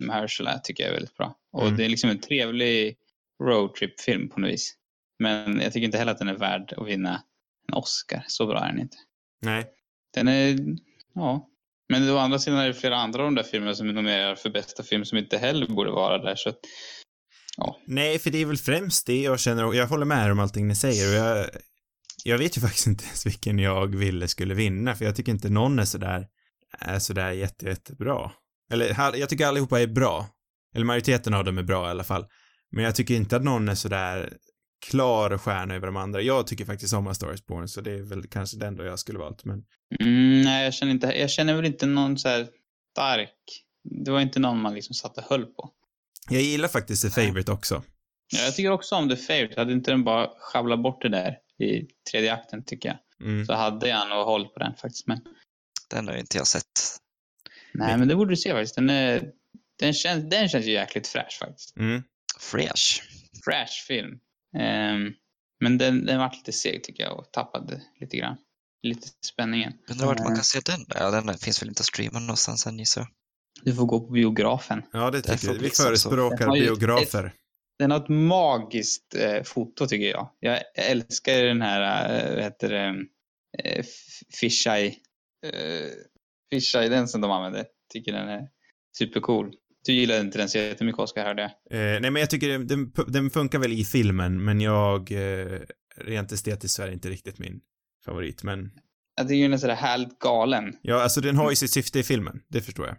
Mahershala 0.00 0.58
tycker 0.58 0.82
jag 0.82 0.90
är 0.90 0.94
väldigt 0.94 1.16
bra. 1.16 1.34
Och 1.52 1.62
Mm. 1.62 1.76
det 1.76 1.84
är 1.84 1.88
liksom 1.88 2.10
en 2.10 2.20
trevlig 2.20 2.96
roadtrip-film 3.44 4.28
på 4.28 4.40
något 4.40 4.50
vis. 4.50 4.74
Men 5.18 5.60
jag 5.60 5.72
tycker 5.72 5.84
inte 5.84 5.98
heller 5.98 6.12
att 6.12 6.18
den 6.18 6.28
är 6.28 6.38
värd 6.38 6.74
att 6.76 6.88
vinna 6.88 7.22
en 7.68 7.74
Oscar. 7.74 8.24
Så 8.28 8.46
bra 8.46 8.60
är 8.64 8.68
den 8.68 8.80
inte. 8.80 8.96
Nej. 9.42 9.66
Den 10.14 10.28
är, 10.28 10.58
ja. 11.14 11.48
Men 11.88 12.10
å 12.10 12.18
andra 12.18 12.38
sidan 12.38 12.58
är 12.58 12.66
det 12.66 12.74
flera 12.74 12.96
andra 12.96 13.18
av 13.20 13.24
de 13.24 13.34
där 13.34 13.42
filmerna 13.42 13.74
som 13.74 13.88
är 13.88 13.92
nominerade 13.92 14.36
för 14.36 14.50
bästa 14.50 14.82
film 14.82 15.04
som 15.04 15.18
inte 15.18 15.38
heller 15.38 15.66
borde 15.66 15.90
vara 15.90 16.18
där. 16.18 16.34
Så 16.36 16.48
att, 16.48 16.58
ja. 17.56 17.80
Nej, 17.86 18.18
för 18.18 18.30
det 18.30 18.38
är 18.38 18.46
väl 18.46 18.56
främst 18.56 19.06
det 19.06 19.22
jag 19.22 19.40
känner 19.40 19.64
och 19.64 19.74
jag 19.74 19.86
håller 19.86 20.04
med 20.06 20.32
om 20.32 20.40
allting 20.40 20.68
ni 20.68 20.76
säger 20.76 21.08
och 21.08 21.14
jag, 21.14 21.46
jag 22.26 22.38
vet 22.38 22.56
ju 22.56 22.60
faktiskt 22.60 22.86
inte 22.86 23.04
ens 23.04 23.26
vilken 23.26 23.58
jag 23.58 23.96
ville 23.96 24.28
skulle 24.28 24.54
vinna 24.54 24.94
för 24.94 25.04
jag 25.04 25.16
tycker 25.16 25.32
inte 25.32 25.48
någon 25.48 25.78
är 25.78 25.84
sådär, 25.84 26.26
är 26.78 26.98
sådär 26.98 27.30
jätte, 27.30 27.66
jättebra. 27.66 28.30
Eller 28.72 29.16
jag 29.16 29.28
tycker 29.28 29.46
allihopa 29.46 29.80
är 29.80 29.86
bra. 29.86 30.26
Eller 30.74 30.84
majoriteten 30.86 31.34
av 31.34 31.44
dem 31.44 31.58
är 31.58 31.62
bra 31.62 31.86
i 31.86 31.90
alla 31.90 32.04
fall. 32.04 32.26
Men 32.70 32.84
jag 32.84 32.94
tycker 32.94 33.14
inte 33.14 33.36
att 33.36 33.44
någon 33.44 33.68
är 33.68 33.74
sådär 33.74 34.32
klar 34.90 35.38
stjärna 35.38 35.74
över 35.74 35.86
de 35.86 35.96
andra. 35.96 36.22
Jag 36.22 36.46
tycker 36.46 36.64
faktiskt 36.64 36.94
om 36.94 37.06
A 37.06 37.14
Star 37.14 37.36
Born 37.48 37.68
så 37.68 37.80
det 37.80 37.92
är 37.92 38.02
väl 38.02 38.26
kanske 38.26 38.56
den 38.56 38.76
då 38.76 38.84
jag 38.84 38.98
skulle 38.98 39.18
valt 39.18 39.44
men 39.44 39.64
Mm, 40.00 40.42
nej, 40.42 40.64
jag 40.64 40.74
känner, 40.74 40.92
inte, 40.92 41.06
jag 41.06 41.30
känner 41.30 41.54
väl 41.54 41.64
inte 41.64 41.86
någon 41.86 42.18
så 42.18 42.28
här 42.28 42.46
stark. 42.92 43.34
Det 44.04 44.10
var 44.10 44.20
inte 44.20 44.40
någon 44.40 44.60
man 44.60 44.74
liksom 44.74 44.94
satte 44.94 45.24
höll 45.28 45.46
på. 45.46 45.70
jag 46.30 46.42
gillar 46.42 46.68
faktiskt 46.68 47.02
The 47.02 47.10
Favourite 47.10 47.52
också. 47.52 47.82
Ja, 48.32 48.40
jag 48.40 48.54
tycker 48.54 48.70
också 48.70 48.94
om 48.94 49.08
The 49.08 49.16
Favourite. 49.16 49.60
Hade 49.60 49.72
inte 49.72 49.90
den 49.90 50.04
bara 50.04 50.28
sjabblat 50.38 50.82
bort 50.82 51.02
det 51.02 51.08
där 51.08 51.36
i 51.58 51.86
tredje 52.10 52.34
akten 52.34 52.64
tycker 52.64 52.88
jag. 52.88 52.98
Mm. 53.28 53.46
Så 53.46 53.52
hade 53.54 53.88
jag 53.88 54.08
nog 54.08 54.24
hållit 54.24 54.54
på 54.54 54.58
den 54.60 54.74
faktiskt. 54.74 55.06
Men, 55.06 55.20
Den 55.90 56.06
har 56.06 56.14
ju 56.14 56.20
inte 56.20 56.36
jag 56.38 56.46
sett. 56.46 56.98
nej, 57.72 57.98
men 57.98 58.08
det 58.08 58.16
borde 58.16 58.32
du 58.32 58.36
se 58.36 58.52
faktiskt. 58.52 58.74
Den, 58.74 58.90
är, 58.90 59.30
den, 59.78 59.92
känns, 59.92 60.30
den 60.30 60.48
känns 60.48 60.66
ju 60.66 60.70
jäkligt 60.72 61.06
fräsch 61.06 61.38
faktiskt. 61.40 61.76
Mm. 61.76 62.02
Fresh. 62.40 63.02
Fräsch 63.44 63.84
film. 63.88 64.18
Ehm, 64.56 65.12
men 65.60 65.78
den, 65.78 66.06
den 66.06 66.18
var 66.18 66.30
lite 66.34 66.52
seg 66.52 66.84
tycker 66.84 67.02
jag 67.02 67.18
och 67.18 67.32
tappade 67.32 67.82
lite 68.00 68.16
grann. 68.16 68.36
Lite 68.82 69.08
spänningen. 69.26 69.72
Undrar 69.90 70.06
vart 70.06 70.18
man 70.18 70.32
Eh. 70.32 70.34
kan 70.34 70.44
se 70.44 70.60
den? 70.64 70.86
Ja, 70.88 71.10
den 71.10 71.38
finns 71.38 71.62
väl 71.62 71.68
inte 71.68 71.80
att 71.80 71.86
streama 71.86 72.18
någonstans 72.18 72.66
än 72.66 72.78
gissar 72.78 73.00
jag. 73.00 73.08
Du 73.62 73.74
får 73.74 73.86
gå 73.86 74.00
på 74.00 74.12
biografen. 74.12 74.82
Ja, 74.92 75.10
det 75.10 75.22
tycker 75.22 75.38
får 75.38 75.54
vi. 75.54 75.70
förespråkar 75.70 76.38
Den 76.38 76.48
har 76.48 76.56
ju. 77.78 77.84
Den 77.84 77.90
har 77.90 77.98
ett 77.98 78.08
magiskt 78.08 79.14
eh, 79.14 79.42
foto 79.42 79.86
tycker 79.86 80.06
jag. 80.06 80.30
Jag 80.40 80.60
älskar 80.74 81.42
den 81.42 81.62
här, 81.62 82.08
eh, 82.18 82.34
vad 82.34 82.42
heter 82.42 82.68
det, 82.68 83.06
eh, 83.64 83.84
fisheye, 84.40 84.94
eh, 85.46 85.90
fisheye, 86.52 86.88
den 86.88 87.08
som 87.08 87.20
de 87.20 87.30
använder. 87.30 87.66
Tycker 87.92 88.12
den 88.12 88.28
är 88.28 88.48
supercool. 88.98 89.54
Du 89.86 89.92
gillar 89.92 90.20
inte 90.20 90.38
den 90.38 90.48
så 90.48 90.58
jättemycket 90.58 91.00
Oskar, 91.00 91.24
hörde 91.24 91.42
jag. 91.42 91.50
Eh, 91.78 92.00
nej, 92.00 92.10
men 92.10 92.20
jag 92.20 92.30
tycker 92.30 92.58
den, 92.58 92.92
den, 93.08 93.30
funkar 93.30 93.58
väl 93.58 93.72
i 93.72 93.84
filmen, 93.84 94.44
men 94.44 94.60
jag, 94.60 95.12
eh, 95.12 95.60
rent 95.96 96.32
estetiskt 96.32 96.76
så 96.76 96.82
är 96.82 96.86
det 96.86 96.92
inte 96.92 97.08
riktigt 97.08 97.38
min 97.38 97.60
favorit, 98.04 98.42
men 98.42 98.70
tycker 99.28 99.42
den 99.42 99.52
är 99.52 99.56
sådär 99.58 99.74
härligt 99.74 100.18
galen. 100.18 100.76
ja, 100.82 101.02
alltså 101.02 101.20
den 101.20 101.36
har 101.36 101.50
ju 101.50 101.56
sitt 101.56 101.70
syfte 101.70 101.98
i 101.98 102.02
filmen, 102.02 102.42
det 102.48 102.60
förstår 102.60 102.86
jag. 102.86 102.96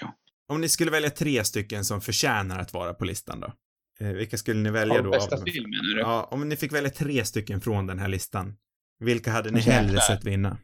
Ja. 0.00 0.14
Om 0.48 0.60
ni 0.60 0.68
skulle 0.68 0.90
välja 0.90 1.10
tre 1.10 1.44
stycken 1.44 1.84
som 1.84 2.00
förtjänar 2.00 2.58
att 2.58 2.72
vara 2.72 2.94
på 2.94 3.04
listan 3.04 3.40
då? 3.40 3.52
Eh, 4.00 4.08
vilka 4.08 4.38
skulle 4.38 4.60
ni 4.60 4.70
välja 4.70 4.98
Av 4.98 5.04
då? 5.04 5.10
bästa 5.10 5.36
av- 5.36 5.42
film 5.44 5.70
menar 5.70 5.94
du? 5.94 6.00
Ja, 6.00 6.28
om 6.30 6.48
ni 6.48 6.56
fick 6.56 6.72
välja 6.72 6.90
tre 6.90 7.24
stycken 7.24 7.60
från 7.60 7.86
den 7.86 7.98
här 7.98 8.08
listan, 8.08 8.56
vilka 9.00 9.30
hade 9.30 9.50
ni 9.50 9.60
hellre 9.60 10.00
sett 10.00 10.24
vinna? 10.24 10.58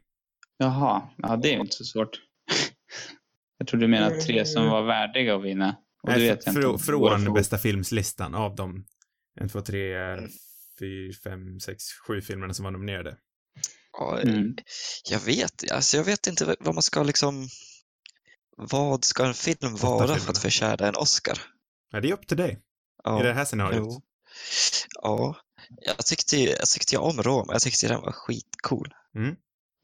Jaha, 0.57 1.09
ja 1.17 1.35
det 1.37 1.49
är 1.49 1.53
ju 1.53 1.59
inte 1.61 1.75
så 1.75 1.83
svårt. 1.83 2.09
Jag 3.57 3.67
tror 3.67 3.79
du 3.79 3.87
menar 3.87 4.09
tre 4.11 4.45
som 4.45 4.65
var 4.69 4.81
värdiga 4.83 5.35
att 5.35 5.43
vinna. 5.43 5.75
Och 6.03 6.09
Nej, 6.09 6.19
vet 6.19 6.47
fr- 6.47 6.71
inte. 6.73 6.83
från 6.83 7.33
bästa 7.33 7.57
filmslistan 7.57 8.35
av 8.35 8.55
de 8.55 8.85
en, 9.41 9.49
två, 9.49 9.61
tre, 9.61 9.93
fyra, 10.79 11.13
fem, 11.23 11.59
sex, 11.59 11.83
sju 12.07 12.21
filmerna 12.21 12.53
som 12.53 12.63
var 12.63 12.71
nominerade. 12.71 13.17
Ja, 13.91 14.19
Mm. 14.21 14.55
Jag 15.11 15.19
vet, 15.19 15.71
alltså 15.71 15.97
jag 15.97 16.03
vet 16.03 16.27
inte 16.27 16.55
vad 16.59 16.73
man 16.75 16.81
ska 16.83 17.03
liksom... 17.03 17.47
Vad 18.57 19.03
ska 19.05 19.25
en 19.25 19.33
film 19.33 19.75
vara 19.75 20.15
för 20.15 20.31
att 20.31 20.37
förtjäna 20.37 20.87
en 20.87 20.95
Oscar? 20.95 21.37
Ja, 21.91 22.01
det 22.01 22.09
är 22.09 22.13
upp 22.13 22.27
till 22.27 22.37
dig. 22.37 22.59
Ja, 23.05 23.19
I 23.19 23.23
det 23.23 23.33
här 23.33 23.45
scenariot. 23.45 23.83
jo. 23.85 24.01
Ja, 25.01 25.35
jag 25.85 26.05
tyckte, 26.05 26.37
ju- 26.37 26.49
jag 26.49 26.67
tyckte 26.69 26.95
ju 26.95 26.99
om 27.01 27.21
Roma. 27.23 27.53
Jag 27.53 27.61
tyckte 27.61 27.87
den 27.87 28.01
var 28.01 28.11
skitcool. 28.11 28.93
Mm. 29.15 29.35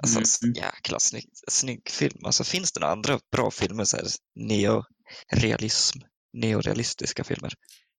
Alltså, 0.04 0.46
Mm. 0.46 0.54
jäkla 0.56 1.00
snygg, 1.00 1.30
snygg 1.50 1.90
film. 1.90 2.20
Alltså, 2.26 2.44
finns 2.44 2.72
det 2.72 2.80
några 2.80 2.92
andra 2.94 3.20
bra 3.32 3.52
filmer? 3.52 3.84
Så 3.84 3.98
här, 3.98 4.06
neorealism, 4.36 6.00
neorealistiska 6.34 7.24
filmer? 7.24 7.54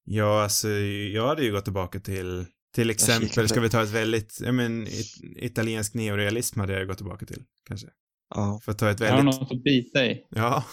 Ja, 0.05 0.43
alltså, 0.43 0.69
jag 0.69 1.27
hade 1.27 1.43
ju 1.45 1.53
gått 1.53 1.65
tillbaka 1.65 2.01
till, 2.01 2.47
till 2.75 2.91
exempel, 2.91 3.49
ska 3.49 3.61
vi 3.61 3.71
ta 3.71 3.83
ett 3.83 3.89
väldigt, 3.91 4.39
ja 4.41 4.53
men, 4.53 4.87
it, 4.87 5.07
italiensk 5.37 5.95
neorealism 5.95 6.61
hade 6.61 6.73
jag 6.73 6.87
gått 6.89 6.97
tillbaka 6.97 7.27
till, 7.27 7.43
kanske. 7.69 7.87
Ja, 8.35 8.61
För 8.65 8.73
att 8.73 8.79
ta 8.79 8.91
ett 8.91 9.01
Jag 9.01 9.09
har 9.11 9.17
väldigt, 9.17 9.41
något 9.41 9.53
att 9.53 9.63
bita 9.65 10.07
i. 10.07 10.27
ja. 10.31 10.65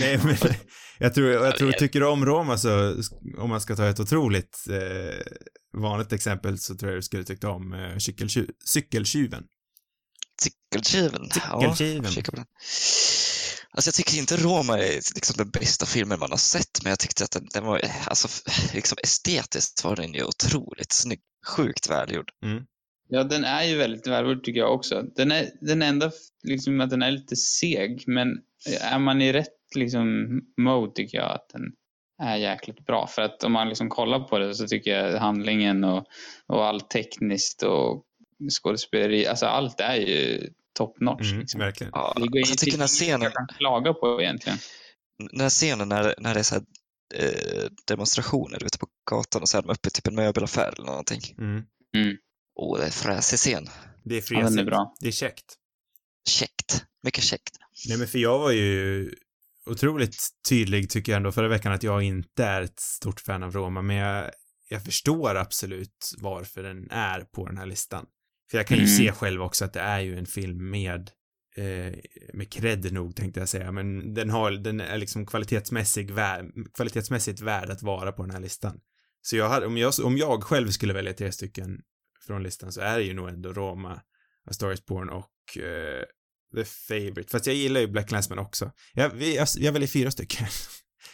Nej, 0.00 0.20
men 0.24 0.36
jag 0.98 1.14
tror, 1.14 1.30
jag 1.30 1.56
tror, 1.56 1.72
tycker 1.72 2.00
du 2.00 2.06
om 2.06 2.26
Roma 2.26 2.58
så, 2.58 3.02
om 3.38 3.50
man 3.50 3.60
ska 3.60 3.76
ta 3.76 3.88
ett 3.88 4.00
otroligt 4.00 4.64
eh, 4.70 5.22
vanligt 5.80 6.12
exempel 6.12 6.58
så 6.58 6.74
tror 6.74 6.90
jag 6.92 6.98
du 6.98 7.02
skulle 7.02 7.24
tycka 7.24 7.48
om 7.50 7.72
eh, 7.72 7.78
cykeltju- 7.78 8.50
cykeltjuven. 8.64 9.44
Cykeltjuven. 10.42 11.30
Cykeltjuven. 11.30 12.02
Ja, 12.04 12.10
kika 12.10 12.30
på 12.30 12.36
den. 12.36 12.46
Alltså 13.70 13.88
jag 13.88 13.94
tycker 13.94 14.18
inte 14.18 14.36
Roma 14.36 14.78
är 14.78 15.14
liksom 15.14 15.34
den 15.36 15.50
bästa 15.50 15.86
filmen 15.86 16.18
man 16.18 16.30
har 16.30 16.38
sett, 16.38 16.82
men 16.82 16.90
jag 16.90 16.98
tyckte 16.98 17.24
att 17.24 17.30
den, 17.30 17.48
den 17.52 17.64
var, 17.64 17.80
alltså 18.06 18.28
liksom 18.74 18.98
estetiskt 19.02 19.84
var 19.84 19.96
den 19.96 20.14
ju 20.14 20.24
otroligt 20.24 20.92
snygg. 20.92 21.20
Sjukt 21.46 21.90
välgjord. 21.90 22.30
Ja, 23.08 23.24
den 23.24 23.44
är 23.44 23.62
ju 23.64 23.76
väldigt 23.76 24.06
välgjord 24.06 24.44
tycker 24.44 24.60
jag 24.60 24.74
också. 24.74 25.02
Den 25.16 25.32
är 25.32 25.50
den 25.60 25.82
enda, 25.82 26.12
liksom 26.42 26.80
att 26.80 26.90
den 26.90 27.02
är 27.02 27.10
lite 27.10 27.36
seg, 27.36 28.04
men 28.06 28.28
är 28.80 28.98
man 28.98 29.22
i 29.22 29.32
rätt 29.32 29.55
liksom 29.76 30.28
mode 30.60 30.92
tycker 30.94 31.18
jag 31.18 31.32
att 31.32 31.48
den 31.52 31.62
är 32.22 32.36
jäkligt 32.36 32.86
bra. 32.86 33.06
För 33.06 33.22
att 33.22 33.44
om 33.44 33.52
man 33.52 33.68
liksom 33.68 33.88
kollar 33.88 34.20
på 34.20 34.38
det 34.38 34.54
så 34.54 34.66
tycker 34.66 34.90
jag 34.90 35.18
handlingen 35.20 35.84
och, 35.84 36.06
och 36.46 36.66
allt 36.66 36.90
tekniskt 36.90 37.62
och 37.62 38.04
skådespeleri, 38.62 39.26
alltså 39.26 39.46
allt 39.46 39.80
är 39.80 39.94
ju 39.96 40.48
top 40.78 41.00
notch. 41.00 41.28
Mm, 41.30 41.40
liksom. 41.40 41.60
verkligen. 41.60 41.90
Ja, 41.94 42.12
Det 42.16 42.20
går 42.28 42.38
alltså 42.38 42.52
jag 42.52 42.58
tycker 42.58 42.72
den 42.78 42.80
här 42.80 42.86
ingenting 42.86 43.06
scenen, 43.08 43.22
jag 43.22 43.32
kan 43.34 43.46
klaga 43.58 43.92
på 43.94 44.22
egentligen. 44.22 44.58
den 45.32 45.40
här 45.40 45.48
scenen 45.48 45.88
när, 45.88 46.14
när 46.18 46.34
det 46.34 46.40
är 46.40 46.44
så 46.44 46.54
här, 46.54 46.64
eh, 47.14 47.68
demonstrationer 47.86 48.64
ute 48.64 48.78
på 48.78 48.86
gatan 49.10 49.42
och 49.42 49.48
så 49.48 49.58
är 49.58 49.62
de 49.62 49.70
uppe 49.70 49.88
i 49.88 49.90
typ 49.90 50.06
en 50.06 50.14
möbelaffär 50.14 50.72
eller 50.76 50.86
någonting. 50.86 51.20
Mm. 51.38 51.62
Åh, 52.58 52.78
det 52.78 52.86
är 52.86 52.90
fräsig 52.90 53.38
scen. 53.38 53.66
Det 54.04 54.14
är 54.14 54.18
Ja, 54.18 54.22
fräsigt. 54.40 54.60
är 54.60 54.64
bra. 54.64 54.94
Det 55.00 55.08
är 55.08 55.12
käckt. 55.12 55.54
Käckt. 56.28 56.84
Mycket 57.02 57.24
käckt. 57.24 57.56
Nej 57.88 57.98
men 57.98 58.06
för 58.08 58.18
jag 58.18 58.38
var 58.38 58.50
ju 58.50 59.10
otroligt 59.66 60.16
tydlig 60.48 60.90
tycker 60.90 61.12
jag 61.12 61.16
ändå 61.16 61.32
förra 61.32 61.48
veckan 61.48 61.72
att 61.72 61.82
jag 61.82 62.02
inte 62.02 62.44
är 62.44 62.62
ett 62.62 62.80
stort 62.80 63.20
fan 63.20 63.42
av 63.42 63.52
Roma, 63.52 63.82
men 63.82 63.96
jag, 63.96 64.30
jag 64.68 64.84
förstår 64.84 65.34
absolut 65.34 66.14
varför 66.18 66.62
den 66.62 66.90
är 66.90 67.20
på 67.20 67.46
den 67.46 67.58
här 67.58 67.66
listan. 67.66 68.06
För 68.50 68.58
jag 68.58 68.66
kan 68.66 68.76
ju 68.76 68.82
Mm. 68.82 68.96
se 68.96 69.12
själv 69.12 69.42
också 69.42 69.64
att 69.64 69.72
det 69.72 69.80
är 69.80 70.00
ju 70.00 70.18
en 70.18 70.26
film 70.26 70.70
med 70.70 71.10
eh, 71.56 71.94
med 72.32 72.52
cred 72.52 72.92
nog 72.92 73.16
tänkte 73.16 73.40
jag 73.40 73.48
säga, 73.48 73.72
men 73.72 74.14
den 74.14 74.30
har, 74.30 74.50
den 74.50 74.80
är 74.80 74.98
liksom 74.98 75.26
kvalitetsmässig, 75.26 76.10
vär, 76.10 76.50
kvalitetsmässigt 76.74 77.40
värd 77.40 77.70
att 77.70 77.82
vara 77.82 78.12
på 78.12 78.22
den 78.22 78.30
här 78.30 78.40
listan. 78.40 78.80
Så 79.22 79.36
jag 79.36 79.48
hade, 79.48 79.66
om 79.66 79.76
jag, 79.76 79.92
om 80.04 80.16
jag 80.16 80.42
själv 80.44 80.68
skulle 80.70 80.92
välja 80.92 81.12
tre 81.12 81.32
stycken 81.32 81.80
från 82.26 82.42
listan 82.42 82.72
så 82.72 82.80
är 82.80 82.98
det 82.98 83.04
ju 83.04 83.14
nog 83.14 83.28
ändå 83.28 83.52
Roma, 83.52 83.92
A 84.50 84.52
Star 84.52 84.72
is 84.72 84.86
Born 84.86 85.08
och 85.08 85.58
eh, 85.62 86.04
The 86.54 86.64
Favourite. 86.64 87.30
Fast 87.30 87.46
jag 87.46 87.54
gillar 87.56 87.80
ju 87.80 87.86
Black 87.86 88.08
Clansman 88.08 88.38
också. 88.38 88.70
Jag, 88.94 89.10
vi, 89.10 89.36
jag, 89.36 89.48
jag 89.56 89.72
väljer 89.72 89.88
fyra 89.88 90.10
stycken. 90.10 90.46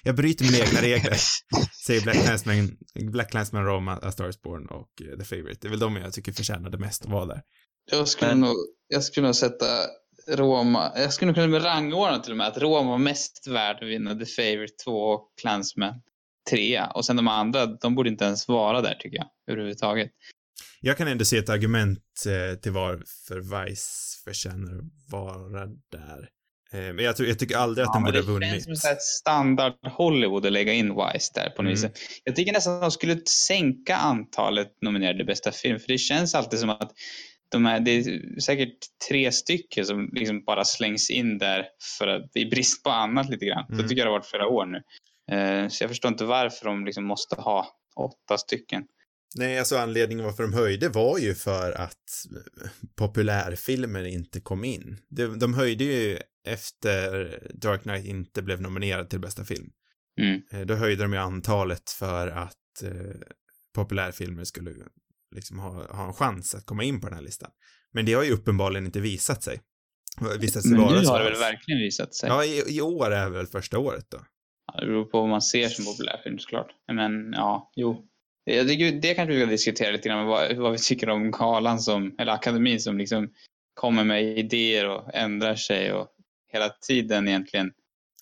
Jag 0.04 0.16
bryter 0.16 0.44
mina 0.44 0.58
egna 0.58 0.80
regler. 0.80 1.16
Säger 1.86 2.00
Black 2.02 2.24
Clansman, 2.24 2.76
Black 3.12 3.30
Clansman, 3.30 3.64
Roma, 3.64 3.98
A 4.02 4.12
Star 4.12 4.28
is 4.28 4.42
Born 4.42 4.66
och 4.66 4.88
eh, 5.02 5.18
The 5.18 5.24
Favourite. 5.24 5.58
Det 5.60 5.68
är 5.68 5.70
väl 5.70 5.78
de 5.78 5.96
jag 5.96 6.12
tycker 6.12 6.32
förtjänade 6.32 6.78
mest 6.78 7.04
att 7.04 7.10
vara 7.10 7.26
där. 7.26 7.42
Jag 7.90 8.08
skulle, 8.08 8.30
Men- 8.30 8.40
nog, 8.40 8.56
jag 8.88 9.04
skulle 9.04 9.26
nog 9.26 9.34
sätta 9.36 9.66
Roma, 10.28 10.92
jag 10.96 11.12
skulle 11.12 11.26
nog 11.26 11.34
kunna 11.34 11.46
med 11.48 11.64
rangordna 11.64 12.18
till 12.18 12.30
och 12.32 12.36
med 12.38 12.46
att 12.46 12.58
Roma 12.58 12.90
var 12.90 12.98
mest 12.98 13.46
värd 13.46 13.76
att 13.76 13.88
vinna 13.88 14.14
The 14.14 14.26
Favourite 14.26 14.74
2 14.84 14.90
och 14.92 15.28
Clansman 15.40 15.94
3. 16.50 16.82
Och 16.94 17.04
sen 17.04 17.16
de 17.16 17.28
andra, 17.28 17.66
de 17.66 17.94
borde 17.94 18.08
inte 18.10 18.24
ens 18.24 18.48
vara 18.48 18.80
där 18.80 18.94
tycker 18.94 19.16
jag, 19.16 19.26
överhuvudtaget. 19.50 20.10
Jag 20.80 20.96
kan 20.96 21.08
ändå 21.08 21.24
se 21.24 21.36
ett 21.38 21.48
argument 21.48 22.02
eh, 22.26 22.58
till 22.58 22.72
varför 22.72 23.64
Vice 23.64 23.88
förtjänar 24.24 24.72
att 24.78 25.12
vara 25.12 25.66
där. 25.92 26.28
Eh, 26.72 26.94
men 26.94 26.98
jag, 27.04 27.16
tror, 27.16 27.28
jag 27.28 27.38
tycker 27.38 27.56
aldrig 27.56 27.86
att 27.86 27.92
den 27.92 28.02
men 28.02 28.12
borde 28.12 28.18
ha 28.18 28.26
det 28.26 28.32
vunnit. 28.32 28.64
känns 28.64 28.80
som 28.80 28.88
här 28.88 28.96
standard 29.00 29.74
Hollywood 29.92 30.46
att 30.46 30.52
lägga 30.52 30.72
in 30.72 30.88
Vice 30.88 31.32
där 31.34 31.50
på 31.50 31.62
något 31.62 31.78
Mm. 31.78 31.90
vis. 31.92 32.20
Jag 32.24 32.36
tycker 32.36 32.52
nästan 32.52 32.74
att 32.74 32.80
de 32.82 32.90
skulle 32.90 33.20
sänka 33.26 33.96
antalet 33.96 34.68
nominerade 34.82 35.24
bästa 35.24 35.52
film, 35.52 35.78
för 35.80 35.88
det 35.88 35.98
känns 35.98 36.34
alltid 36.34 36.58
som 36.58 36.70
att 36.70 36.92
de 37.48 37.66
här, 37.66 37.80
det 37.80 37.90
är 37.90 38.40
säkert 38.40 38.78
tre 39.08 39.32
stycken 39.32 39.84
som 39.86 40.10
liksom 40.12 40.44
bara 40.44 40.64
slängs 40.64 41.10
in 41.10 41.38
där 41.38 41.66
för 41.98 42.08
att, 42.08 42.36
i 42.36 42.44
brist 42.46 42.82
på 42.82 42.90
annat 42.90 43.30
lite 43.30 43.46
grann. 43.46 43.66
Mm. 43.68 43.82
Så 43.82 43.88
tycker 43.88 44.00
jag 44.00 44.06
det 44.06 44.10
har 44.10 44.18
varit 44.18 44.26
flera 44.30 44.46
år 44.46 44.66
nu. 44.66 44.82
Eh, 45.36 45.68
så 45.68 45.82
jag 45.84 45.90
förstår 45.90 46.10
inte 46.10 46.24
varför 46.24 46.64
de 46.64 46.84
liksom 46.84 47.04
måste 47.04 47.34
ha 47.36 47.66
åtta 47.96 48.38
stycken. 48.38 48.84
Nej, 49.34 49.58
alltså 49.58 49.76
anledningen 49.76 50.24
varför 50.24 50.42
de 50.42 50.52
höjde 50.52 50.88
var 50.88 51.18
ju 51.18 51.34
för 51.34 51.72
att 51.72 52.26
populärfilmer 52.94 54.04
inte 54.04 54.40
kom 54.40 54.64
in. 54.64 54.98
De, 55.08 55.38
de 55.38 55.54
höjde 55.54 55.84
ju 55.84 56.18
efter 56.48 57.38
Dark 57.54 57.82
Knight 57.82 58.04
inte 58.06 58.42
blev 58.42 58.60
nominerad 58.60 59.10
till 59.10 59.20
bästa 59.20 59.44
film. 59.44 59.70
Mm. 60.20 60.42
Eh, 60.50 60.66
Då 60.66 60.74
höjde 60.74 61.02
de 61.02 61.12
ju 61.12 61.18
antalet 61.18 61.90
för 61.90 62.28
att 62.28 62.82
eh, 62.82 63.20
populärfilmer 63.74 64.44
skulle 64.44 64.70
liksom 65.34 65.58
ha, 65.58 65.96
ha 65.96 66.06
en 66.06 66.12
chans 66.12 66.54
att 66.54 66.66
komma 66.66 66.84
in 66.84 67.00
på 67.00 67.06
den 67.06 67.16
här 67.16 67.24
listan. 67.24 67.50
Men 67.92 68.04
det 68.06 68.14
har 68.14 68.24
ju 68.24 68.30
uppenbarligen 68.30 68.86
inte 68.86 69.00
visat 69.00 69.42
sig. 69.42 69.60
Visat 70.40 70.62
sig 70.62 70.70
Men 70.72 70.80
nu 70.80 71.06
har 71.06 71.18
det 71.18 71.30
väl 71.30 71.38
verkligen 71.38 71.80
visat 71.80 72.14
sig. 72.14 72.28
Ja, 72.28 72.44
i, 72.44 72.76
i 72.76 72.80
år 72.80 73.10
är 73.10 73.30
väl 73.30 73.46
första 73.46 73.78
året 73.78 74.06
då. 74.10 74.18
Ja, 74.66 74.80
det 74.80 74.86
beror 74.86 75.04
på 75.04 75.20
vad 75.20 75.28
man 75.28 75.42
ser 75.42 75.68
som 75.68 75.84
populärfilm 75.84 76.38
såklart. 76.38 76.70
Men 76.92 77.32
ja, 77.32 77.72
jo. 77.76 78.08
Jag 78.44 78.68
tycker 78.68 78.92
det 78.92 79.14
kanske 79.14 79.34
vi 79.34 79.40
ska 79.40 79.50
diskutera 79.50 79.90
lite 79.90 80.08
grann, 80.08 80.26
vad, 80.26 80.56
vad 80.56 80.72
vi 80.72 80.78
tycker 80.78 81.08
om 81.08 81.30
galan 81.30 81.80
som, 81.80 82.14
eller 82.18 82.32
akademin 82.32 82.80
som 82.80 82.98
liksom 82.98 83.30
kommer 83.74 84.04
med 84.04 84.38
idéer 84.38 84.88
och 84.88 85.14
ändrar 85.14 85.54
sig 85.54 85.92
och 85.92 86.08
hela 86.52 86.68
tiden 86.68 87.28
egentligen 87.28 87.72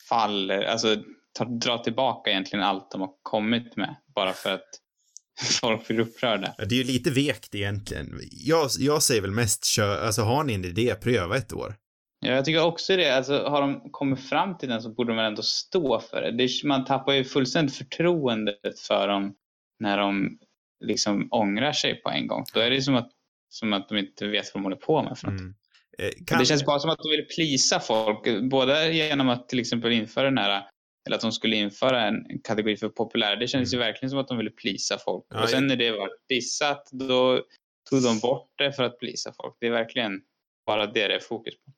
faller, 0.08 0.62
alltså 0.62 0.96
tar, 1.32 1.44
drar 1.44 1.78
tillbaka 1.78 2.30
egentligen 2.30 2.64
allt 2.64 2.90
de 2.90 3.00
har 3.00 3.10
kommit 3.22 3.76
med 3.76 3.96
bara 4.14 4.32
för 4.32 4.54
att 4.54 4.68
folk 5.60 5.88
blir 5.88 6.00
upprörda. 6.00 6.54
Ja, 6.58 6.64
det 6.64 6.74
är 6.74 6.76
ju 6.76 6.84
lite 6.84 7.10
vekt 7.10 7.54
egentligen. 7.54 8.20
Jag, 8.30 8.70
jag 8.78 9.02
säger 9.02 9.20
väl 9.20 9.30
mest 9.30 9.64
kör, 9.64 10.06
alltså 10.06 10.22
har 10.22 10.44
ni 10.44 10.54
en 10.54 10.64
idé, 10.64 10.94
pröva 10.94 11.36
ett 11.36 11.52
år. 11.52 11.74
Ja, 12.20 12.32
jag 12.32 12.44
tycker 12.44 12.64
också 12.64 12.96
det. 12.96 13.10
Alltså, 13.10 13.44
har 13.48 13.60
de 13.60 13.90
kommit 13.90 14.28
fram 14.28 14.58
till 14.58 14.68
den 14.68 14.82
så 14.82 14.90
borde 14.94 15.10
de 15.10 15.16
väl 15.16 15.26
ändå 15.26 15.42
stå 15.42 16.00
för 16.00 16.22
det. 16.22 16.36
det 16.36 16.44
är, 16.44 16.66
man 16.66 16.84
tappar 16.84 17.12
ju 17.12 17.24
fullständigt 17.24 17.76
förtroendet 17.76 18.78
för 18.88 19.08
dem 19.08 19.34
när 19.80 19.98
de 19.98 20.38
liksom 20.84 21.28
ångrar 21.30 21.72
sig 21.72 22.02
på 22.02 22.10
en 22.10 22.26
gång. 22.26 22.44
Då 22.54 22.60
är 22.60 22.70
det 22.70 22.82
som 22.82 22.94
att, 22.94 23.10
som 23.48 23.72
att 23.72 23.88
de 23.88 23.98
inte 23.98 24.26
vet 24.26 24.54
vad 24.54 24.62
de 24.62 24.64
håller 24.64 24.76
på 24.76 25.02
med. 25.02 25.18
För 25.18 25.30
något. 25.30 25.40
Mm. 25.40 25.54
Eh, 25.98 26.10
kan, 26.26 26.38
Det 26.38 26.44
känns 26.44 26.64
bara 26.64 26.78
som 26.78 26.90
att 26.90 26.98
de 26.98 27.10
vill 27.10 27.26
plisa 27.26 27.80
folk. 27.80 28.50
Både 28.50 28.92
genom 28.92 29.28
att 29.28 29.48
till 29.48 29.60
exempel 29.60 29.92
införa 29.92 30.24
den 30.24 30.38
här 30.38 30.62
eller 31.06 31.16
att 31.16 31.22
de 31.22 31.32
skulle 31.32 31.56
införa 31.56 32.06
en 32.06 32.24
kategori 32.44 32.76
för 32.76 32.88
populär. 32.88 33.36
Det 33.36 33.48
kändes 33.48 33.74
ju 33.74 33.78
verkligen 33.78 34.10
som 34.10 34.18
att 34.18 34.28
de 34.28 34.38
ville 34.38 34.50
plisa 34.50 34.98
folk. 34.98 35.24
Ja, 35.28 35.42
och 35.42 35.48
sen 35.48 35.66
när 35.66 35.76
det 35.76 35.90
var 35.90 36.10
dissat, 36.28 36.88
då 36.92 37.44
tog 37.90 38.02
de 38.02 38.18
bort 38.18 38.50
det 38.58 38.72
för 38.72 38.82
att 38.82 38.98
plisa 38.98 39.32
folk. 39.42 39.56
Det 39.60 39.66
är 39.66 39.70
verkligen 39.70 40.20
bara 40.66 40.86
det 40.86 41.08
det 41.08 41.14
är 41.14 41.20
fokus 41.20 41.54
på. 41.54 41.72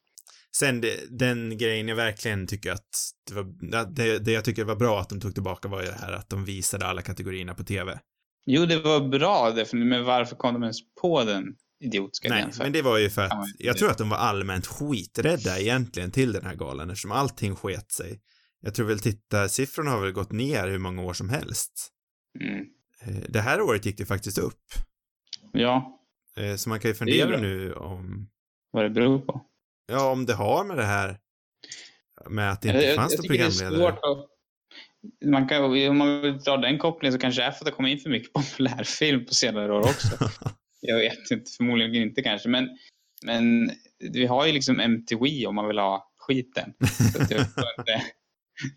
Sen 0.57 0.81
det, 0.81 1.19
den 1.19 1.59
grejen 1.59 1.88
jag 1.88 1.97
verkligen 1.97 2.47
tycker 2.47 2.73
att 2.73 2.88
det 3.29 3.35
var, 3.35 3.45
det, 3.95 4.19
det 4.19 4.33
jag 4.33 4.45
tycker 4.45 4.65
var 4.65 4.77
bra 4.77 5.01
att 5.01 5.09
de 5.09 5.21
tog 5.21 5.35
tillbaka 5.35 5.69
var 5.69 5.81
ju 5.81 5.87
det 5.87 5.99
här 6.01 6.12
att 6.12 6.29
de 6.31 6.45
visade 6.45 6.87
alla 6.87 7.03
kategorierna 7.03 7.55
på 7.55 7.65
TV. 7.65 7.99
Jo, 8.47 8.67
det 8.67 8.79
var 8.81 9.09
bra 9.09 9.51
definitivt, 9.51 9.88
men 9.91 10.05
varför 10.05 10.37
kom 10.37 10.55
de 10.55 10.62
ens 10.62 10.79
på 11.03 11.25
den 11.25 11.45
idiotiska 11.85 12.29
Nej, 12.29 12.53
för? 12.53 12.62
men 12.65 12.73
det 12.73 12.83
var 12.83 12.99
ju 12.99 13.11
för 13.11 13.23
att 13.23 13.33
jag 13.59 13.75
det- 13.75 13.79
tror 13.79 13.91
att 13.91 13.99
de 13.99 14.09
var 14.09 14.17
allmänt 14.17 14.67
skiträdda 14.67 15.59
egentligen 15.61 16.11
till 16.11 16.33
den 16.33 16.45
här 16.47 16.55
galan 16.55 16.91
eftersom 16.91 17.12
allting 17.12 17.57
sket 17.57 17.93
sig. 17.93 18.21
Jag 18.61 18.75
tror 18.75 18.87
väl 18.87 18.99
tittarsiffrorna 19.01 19.91
har 19.91 20.01
väl 20.01 20.12
gått 20.12 20.33
ner 20.33 20.69
hur 20.69 20.79
många 20.79 21.03
år 21.03 21.12
som 21.12 21.29
helst. 21.29 21.88
Mm. 22.41 22.65
Eh, 23.01 23.29
Det 23.29 23.41
här 23.41 23.61
året 23.61 23.87
gick 23.87 23.99
det 23.99 24.07
faktiskt 24.07 24.38
upp. 24.38 24.62
Ja, 25.53 25.99
Eh, 26.37 26.57
Så 26.57 26.69
man 26.69 26.81
kan 26.81 26.91
ju 26.91 26.95
fundera 26.95 27.41
nu 27.41 27.73
om, 27.75 28.29
vad 28.71 28.85
det 28.85 28.91
beror 28.91 29.19
på. 29.19 29.47
Ja, 29.87 30.11
om 30.11 30.27
det 30.27 30.35
har 30.35 30.64
med 30.64 30.77
det 30.77 30.85
här 30.85 31.18
med 32.31 32.51
att 32.53 32.62
det 32.62 32.68
inte 32.68 32.81
Jag- 32.81 32.88
jag- 32.90 32.97
fanns 32.97 33.12
jag 33.12 33.18
någon 33.18 33.23
tycker 33.23 33.38
det 33.38 33.45
är 33.45 33.51
programledare. 33.59 33.92
svårt 33.92 33.99
att- 34.05 34.29
Man 35.31 35.49
kan, 35.49 35.64
om 35.90 35.97
man 35.99 36.21
vill 36.23 36.38
dra 36.38 36.57
den 36.57 36.79
kopplingen 36.79 37.12
så 37.12 37.18
kanske 37.18 37.42
det 37.42 37.47
är 37.47 37.51
för 37.51 37.59
att 37.59 37.64
det 37.66 37.73
kommer 37.73 37.88
in 37.88 37.99
för 37.99 38.11
mycket 38.11 38.33
populärfilm 38.33 39.25
på 39.27 39.35
senare 39.35 39.73
år 39.73 39.81
också. 39.81 40.09
Jag 40.81 40.97
vet 40.99 41.31
inte, 41.31 41.51
förmodligen 41.57 41.95
inte 41.95 42.23
kanske. 42.23 42.49
Men, 42.49 42.68
men 43.25 43.71
vi 44.12 44.27
har 44.27 44.47
ju 44.47 44.53
liksom 44.53 44.81
MTV 44.81 45.47
om 45.47 45.55
man 45.55 45.68
vill 45.68 45.79
ha 45.79 46.12
skiten. 46.18 46.73
Jag, 47.31 47.47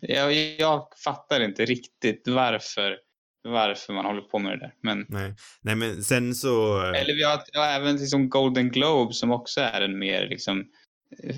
jag, 0.00 0.34
jag 0.58 0.88
fattar 1.04 1.40
inte 1.40 1.64
riktigt 1.64 2.28
varför, 2.28 2.96
varför 3.48 3.92
man 3.92 4.04
håller 4.04 4.20
på 4.22 4.38
med 4.38 4.52
det 4.52 4.58
där. 4.58 4.74
Men, 4.82 5.06
Nej. 5.08 5.34
Nej, 5.60 5.74
men 5.74 6.02
sen 6.04 6.34
så... 6.34 6.80
eller 6.82 7.14
vi 7.14 7.22
har, 7.22 7.42
vi 7.52 7.58
har 7.58 7.66
även 7.66 7.96
liksom 7.96 8.28
Golden 8.28 8.70
Globe 8.70 9.12
som 9.14 9.30
också 9.30 9.60
är 9.60 9.80
en 9.80 9.98
mer 9.98 10.28
liksom, 10.28 10.64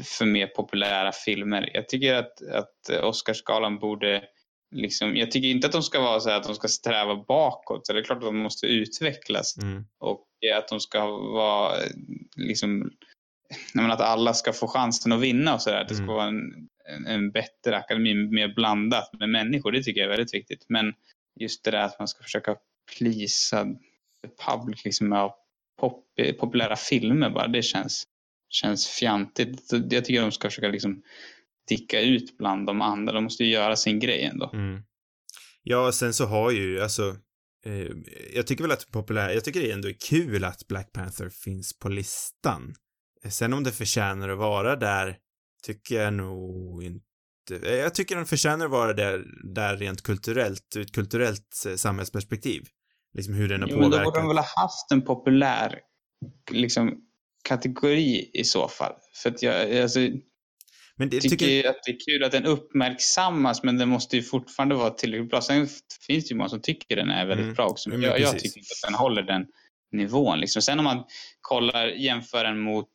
för 0.05 0.25
mer 0.25 0.47
populära 0.47 1.13
filmer. 1.13 1.71
Jag 1.75 1.89
tycker 1.89 2.15
att, 2.15 2.43
att 2.43 3.03
Oscarsgalan 3.03 3.79
borde 3.79 4.25
Liksom, 4.75 5.17
jag 5.17 5.31
tycker 5.31 5.49
inte 5.49 5.67
att 5.67 5.73
de 5.73 5.83
ska 5.83 6.01
vara 6.01 6.21
så 6.21 6.29
här 6.31 6.37
att 6.37 6.47
de 6.47 6.55
ska 6.55 6.69
sträva 6.69 7.25
bakåt. 7.29 7.87
Så 7.87 7.93
det 7.93 7.99
är 7.99 8.05
klart 8.05 8.19
att 8.19 8.25
de 8.25 8.37
måste 8.39 8.67
utvecklas 8.67 9.57
Mm. 9.59 9.85
och 9.99 10.27
att 10.57 10.69
de 10.69 10.81
ska 10.81 11.07
vara 11.17 11.73
liksom, 12.37 12.91
menar 13.75 13.91
att 13.91 14.01
alla 14.01 14.35
ska 14.35 14.53
få 14.53 14.67
chansen 14.69 15.13
att 15.13 15.21
vinna 15.21 15.55
och 15.55 15.63
sådär. 15.63 15.85
Det 15.89 15.95
ska 15.95 16.03
Mm. 16.05 16.15
vara 16.15 16.27
en, 16.27 16.69
en, 16.89 17.07
en 17.07 17.31
bättre 17.31 17.77
akademi, 17.77 18.15
mer 18.15 18.49
blandat 18.55 19.13
med 19.13 19.29
människor. 19.29 19.73
Det 19.73 19.83
tycker 19.83 20.01
jag 20.01 20.07
är 20.07 20.17
väldigt 20.17 20.35
viktigt. 20.35 20.65
Men 20.69 20.95
just 21.41 21.65
det 21.65 21.71
där 21.71 21.83
att 21.83 21.99
man 21.99 22.09
ska 22.09 22.23
försöka 22.23 22.57
plisa 22.99 23.65
the 24.23 24.29
public 24.47 24.85
liksom 24.85 25.09
med 25.09 25.31
pop, 25.81 26.05
populära 26.39 26.77
filmer 26.77 27.31
bara, 27.31 27.47
det 27.47 27.63
känns, 27.63 28.05
känns 28.49 28.87
fjantigt. 28.87 29.73
Jag 29.91 30.05
tycker 30.05 30.21
de 30.21 30.33
ska 30.33 30.49
försöka 30.49 30.69
liksom 30.69 31.03
sticka 31.65 32.01
ut 32.01 32.39
bland 32.39 32.67
de 32.67 32.81
andra. 32.83 33.13
De 33.13 33.25
måste 33.25 33.45
ju 33.45 33.51
göra 33.51 33.77
sin 33.77 33.99
grej 34.01 34.23
ändå. 34.25 34.51
Mm. 34.55 34.83
Ja, 35.63 35.93
sen 35.93 36.15
så 36.15 36.27
har 36.27 36.51
ju, 36.51 36.81
alltså, 36.83 37.17
eh, 37.67 37.87
jag 38.35 38.47
tycker 38.47 38.65
väl 38.65 38.73
att 38.73 38.91
populär, 38.93 39.31
jag 39.31 39.45
tycker 39.45 39.61
det 39.61 39.73
ändå 39.73 39.89
är 39.89 39.97
kul 40.09 40.45
att 40.45 40.67
Black 40.69 40.93
Panther 40.93 41.29
finns 41.29 41.79
på 41.79 41.89
listan. 41.89 42.75
Sen 43.31 43.53
om 43.53 43.65
det 43.65 43.73
förtjänar 43.73 44.29
att 44.29 44.39
vara 44.39 44.77
där, 44.77 45.17
tycker 45.63 46.03
jag 46.03 46.15
nog 46.15 46.85
inte. 46.85 47.05
Eh, 47.69 47.75
Jag 47.75 47.95
tycker 47.95 48.17
den 48.17 48.27
förtjänar 48.27 48.65
att 48.65 48.71
vara 48.71 48.93
där, 48.93 49.25
där 49.55 49.77
rent 49.77 50.03
kulturellt, 50.03 50.77
ur 50.77 50.83
ett 50.83 50.93
kulturellt 50.93 51.65
eh, 51.69 51.75
samhällsperspektiv. 51.75 52.63
Liksom 53.15 53.35
hur 53.35 53.49
den 53.49 53.63
har 53.63 53.69
Jo, 53.69 53.75
men 53.77 53.85
då 53.85 53.91
påverkat. 53.91 54.05
borde 54.05 54.19
de 54.21 54.29
väl 54.29 54.37
ha 54.37 54.63
haft 54.63 54.93
en 54.93 55.03
populär 55.03 55.79
liksom, 56.51 57.01
kategori 57.49 58.31
i 58.35 58.45
så 58.45 58.69
fall. 58.69 58.93
För 59.23 59.31
att 59.31 59.43
jag 59.43 59.77
alltså, 59.83 59.99
Men 60.97 61.09
det 61.09 61.21
tycker 61.21 61.37
tycker, 61.37 61.69
att 61.71 61.77
det 61.85 61.91
är 61.91 61.97
kul 62.07 62.25
att 62.25 62.33
den 62.33 62.47
uppmärksammas 62.47 63.63
men 63.63 63.79
den 63.79 63.89
måste 63.89 64.17
ju 64.17 64.23
fortfarande 64.23 64.75
vara 64.75 64.91
tillräckligt 64.91 65.31
bra. 65.31 65.41
Sen 65.41 65.69
finns 66.07 66.25
det 66.29 66.33
ju 66.33 66.37
många 66.37 66.49
som 66.49 66.61
tycker 66.61 66.97
den 66.97 67.11
är 67.11 67.27
väldigt 67.27 67.45
Mm. 67.45 67.55
bra 67.55 67.67
också. 67.67 67.91
Men 67.91 68.03
jag, 68.03 68.21
jag 68.21 68.39
tycker 68.39 68.59
inte 68.59 68.73
att 68.85 68.91
den 68.91 68.99
håller 68.99 69.23
den 69.23 69.47
nivån. 69.93 70.41
Liksom. 70.41 70.63
Sen 70.63 70.79
om 70.79 70.85
man 70.85 71.05
kollar, 71.41 71.87
jämför 71.87 72.45
den 72.45 72.59
mot 72.59 72.91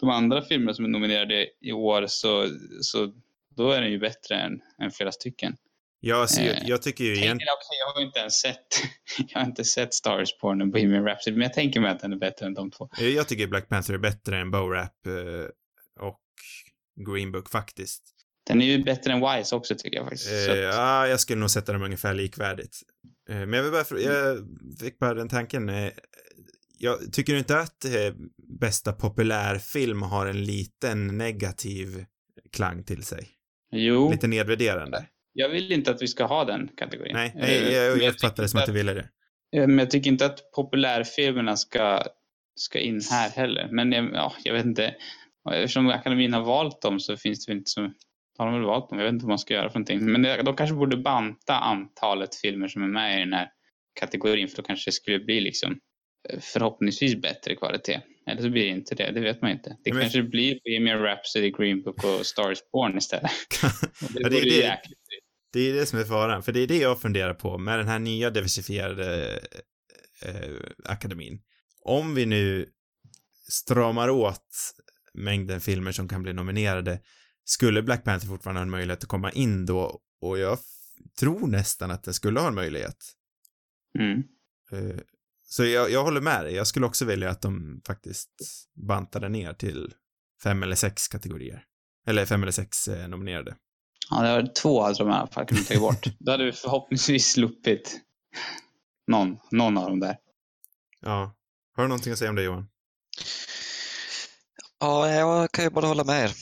de 0.00 0.08
andra 0.08 0.42
filmerna 0.42 0.74
som 0.74 0.84
är 0.84 0.88
nominerade 0.88 1.46
i 1.60 1.72
år 1.72 2.04
så, 2.08 2.48
så 2.80 3.12
då 3.56 3.70
är 3.70 3.80
den 3.80 3.90
ju 3.90 3.98
bättre 3.98 4.34
än, 4.36 4.60
än 4.82 4.90
flera 4.90 5.12
stycken. 5.12 5.56
Ja, 6.02 6.26
jag, 6.36 6.46
eh, 6.46 6.62
jag 6.68 6.82
tycker 6.82 7.04
ju 7.04 7.10
Tänker, 7.14 7.26
igen, 7.26 7.36
okej, 7.38 7.78
jag 7.86 7.92
har 7.94 8.00
inte 8.06 8.18
ens 8.18 8.34
sett, 8.34 8.66
jag 9.28 9.40
har 9.40 9.46
inte 9.46 9.64
sett 9.64 9.94
Star 9.94 10.24
Born 10.42 10.62
och 10.62 10.68
Bohemian 10.68 11.04
Rhapsody, 11.04 11.36
men 11.36 11.42
jag 11.42 11.52
tänker 11.52 11.80
mig 11.80 11.90
att 11.90 12.00
den 12.00 12.12
är 12.12 12.16
bättre 12.16 12.46
än 12.46 12.54
de 12.54 12.70
två. 12.70 12.88
eh, 12.98 13.08
jag 13.08 13.28
tycker 13.28 13.46
Black 13.46 13.68
Panther 13.68 13.94
är 13.94 13.98
bättre 13.98 14.38
än 14.38 14.50
Bo 14.50 14.58
Rap 14.68 15.06
eh, 15.06 16.02
och 16.06 16.20
Green 17.06 17.32
Book 17.32 17.50
faktiskt. 17.50 18.02
Den 18.46 18.62
är 18.62 18.66
ju 18.66 18.84
bättre 18.84 19.12
än 19.12 19.20
Wise 19.20 19.56
också 19.56 19.74
tycker 19.78 19.96
jag 19.96 20.04
faktiskt. 20.08 20.48
Eh, 20.48 20.52
att, 20.52 20.58
ja, 20.58 21.06
jag 21.08 21.20
skulle 21.20 21.40
nog 21.40 21.50
sätta 21.50 21.72
dem 21.72 21.82
ungefär 21.82 22.14
likvärdigt. 22.14 22.76
Eh, 23.30 23.36
men 23.36 23.52
jag 23.52 23.62
vill 23.62 23.72
bara, 23.72 23.82
frå- 23.82 23.98
jag 24.00 24.38
fick 24.80 24.98
bara 24.98 25.14
den 25.14 25.28
tanken. 25.28 25.68
Eh, 25.68 25.92
jag 26.78 27.12
tycker 27.12 27.34
inte 27.34 27.58
att 27.58 27.84
bästa 28.60 28.92
populärfilm 28.92 30.02
har 30.02 30.26
en 30.26 30.44
liten 30.44 31.18
negativ 31.18 32.04
klang 32.52 32.84
till 32.84 33.02
sig? 33.04 33.28
jo, 33.72 34.10
Lite 34.10 34.26
nedvärderande? 34.26 35.06
Jag 35.32 35.48
vill 35.48 35.72
inte 35.72 35.90
att 35.90 36.02
vi 36.02 36.08
ska 36.08 36.24
ha 36.24 36.44
den 36.44 36.68
kategorin. 36.76 37.12
Nej, 37.14 37.32
Eh, 37.36 37.40
nej 37.40 37.62
jag, 37.62 37.72
jag, 37.72 37.90
jag 37.90 38.12
tycker 38.12 38.28
fattar 38.28 38.42
det 38.42 38.48
som 38.48 38.60
att 38.60 38.66
du 38.66 38.72
ville 38.72 38.94
det. 38.94 39.08
Eh, 39.56 39.66
Men 39.66 39.78
jag 39.78 39.90
tycker 39.90 40.10
inte 40.10 40.26
att 40.26 40.52
populärfilmerna 40.56 41.56
ska, 41.56 42.02
ska 42.56 42.78
in 42.78 43.00
här 43.10 43.30
heller. 43.30 43.68
Men 43.72 43.92
jag, 43.92 44.10
ja, 44.14 44.32
jag 44.44 44.54
vet 44.54 44.64
inte. 44.64 44.94
Eftersom 45.52 45.88
akademin 45.88 46.32
har 46.34 46.42
valt 46.42 46.82
dem 46.82 47.00
så 47.00 47.16
finns 47.16 47.46
det 47.46 47.52
väl 47.52 47.58
inte 47.58 47.70
så... 47.70 47.92
Har 48.38 48.46
de 48.46 48.54
väl 48.54 48.64
valt 48.66 48.90
dem? 48.90 48.98
Jag 48.98 49.04
vet 49.06 49.12
inte 49.12 49.24
vad 49.24 49.28
man 49.30 49.38
ska 49.38 49.54
göra 49.54 49.70
för 49.70 49.78
någonting. 49.78 50.12
Men 50.12 50.22
det, 50.22 50.42
de 50.42 50.56
kanske 50.56 50.76
borde 50.76 50.96
banta 50.96 51.54
antalet 51.54 52.34
filmer 52.34 52.68
som 52.68 52.82
är 52.82 52.86
med 52.88 53.16
i 53.16 53.20
den 53.20 53.32
här 53.32 53.48
kategorin. 54.00 54.48
För 54.48 54.56
då 54.56 54.62
kanske 54.62 54.88
det 54.90 54.92
skulle 54.94 55.18
bli 55.18 55.40
liksom 55.40 55.78
eh, 56.30 56.40
förhoppningsvis 56.40 57.16
bättre 57.16 57.56
kvalitet. 57.56 58.00
Eller 58.30 58.42
så 58.42 58.50
blir 58.50 58.62
det 58.62 58.68
inte 58.70 58.94
det. 58.94 59.10
Det 59.10 59.20
vet 59.20 59.42
man 59.42 59.50
inte. 59.50 59.76
Det 59.84 59.92
Men- 59.92 60.00
kanske 60.02 60.22
blir 60.22 60.58
Bohemian 60.64 60.98
Rhapsody, 61.02 61.50
Green 61.50 61.82
Book 61.82 62.04
och 62.04 62.26
Stars 62.26 62.58
Born 62.72 62.98
istället. 62.98 63.30
Det 64.14 64.20
Ja, 64.20 64.28
det 64.28 64.40
det. 64.40 64.78
Det 65.52 65.60
är 65.60 65.74
det 65.74 65.86
som 65.86 65.98
är 65.98 66.04
faran, 66.04 66.42
för 66.42 66.52
det 66.52 66.60
är 66.60 66.66
det 66.66 66.78
jag 66.78 67.00
funderar 67.00 67.34
på 67.34 67.58
med 67.58 67.78
den 67.78 67.88
här 67.88 67.98
nya 67.98 68.30
diversifierade 68.30 69.40
eh, 70.22 70.52
akademin. 70.84 71.40
Om 71.84 72.14
vi 72.14 72.26
nu 72.26 72.68
stramar 73.48 74.10
åt 74.10 74.74
mängden 75.14 75.60
filmer 75.60 75.92
som 75.92 76.08
kan 76.08 76.22
bli 76.22 76.32
nominerade, 76.32 77.00
skulle 77.44 77.82
Black 77.82 78.04
Panther 78.04 78.28
fortfarande 78.28 78.60
ha 78.60 78.62
en 78.62 78.70
möjlighet 78.70 79.02
att 79.02 79.08
komma 79.08 79.30
in 79.30 79.66
då? 79.66 80.00
Och 80.20 80.38
jag 80.38 80.58
tror 81.18 81.46
nästan 81.46 81.90
att 81.90 82.04
den 82.04 82.14
skulle 82.14 82.40
ha 82.40 82.48
en 82.48 82.54
möjlighet. 82.54 82.96
Mm. 83.98 84.22
Eh, 84.72 85.00
så 85.44 85.64
jag, 85.64 85.90
jag 85.90 86.04
håller 86.04 86.20
med 86.20 86.44
dig. 86.44 86.54
Jag 86.54 86.66
skulle 86.66 86.86
också 86.86 87.04
vilja 87.04 87.30
att 87.30 87.42
de 87.42 87.82
faktiskt 87.86 88.30
bantade 88.88 89.28
ner 89.28 89.52
till 89.52 89.94
fem 90.42 90.62
eller 90.62 90.76
sex 90.76 91.08
kategorier. 91.08 91.64
Eller 92.06 92.26
fem 92.26 92.42
eller 92.42 92.52
sex 92.52 92.88
eh, 92.88 93.08
nominerade. 93.08 93.56
Ja, 94.10 94.22
det 94.22 94.32
var 94.32 94.54
två 94.54 94.82
hade 94.82 94.98
de 94.98 95.08
i 95.08 95.12
alla 95.12 95.26
fall 95.26 95.46
kunnat 95.46 95.66
ta 95.66 95.80
bort. 95.80 96.06
Då 96.18 96.30
hade 96.32 96.44
vi 96.44 96.52
förhoppningsvis 96.52 97.32
sluppit 97.32 98.00
någon, 99.06 99.38
någon 99.50 99.78
av 99.78 99.88
dem 99.88 100.00
där. 100.00 100.16
Ja. 101.00 101.34
Har 101.76 101.82
du 101.82 101.88
någonting 101.88 102.12
att 102.12 102.18
säga 102.18 102.30
om 102.30 102.36
det 102.36 102.42
Johan? 102.42 102.68
Ja, 104.80 105.10
jag 105.10 105.52
kan 105.52 105.64
ju 105.64 105.70
bara 105.70 105.86
hålla 105.86 106.04
med 106.04 106.24
er 106.24 106.32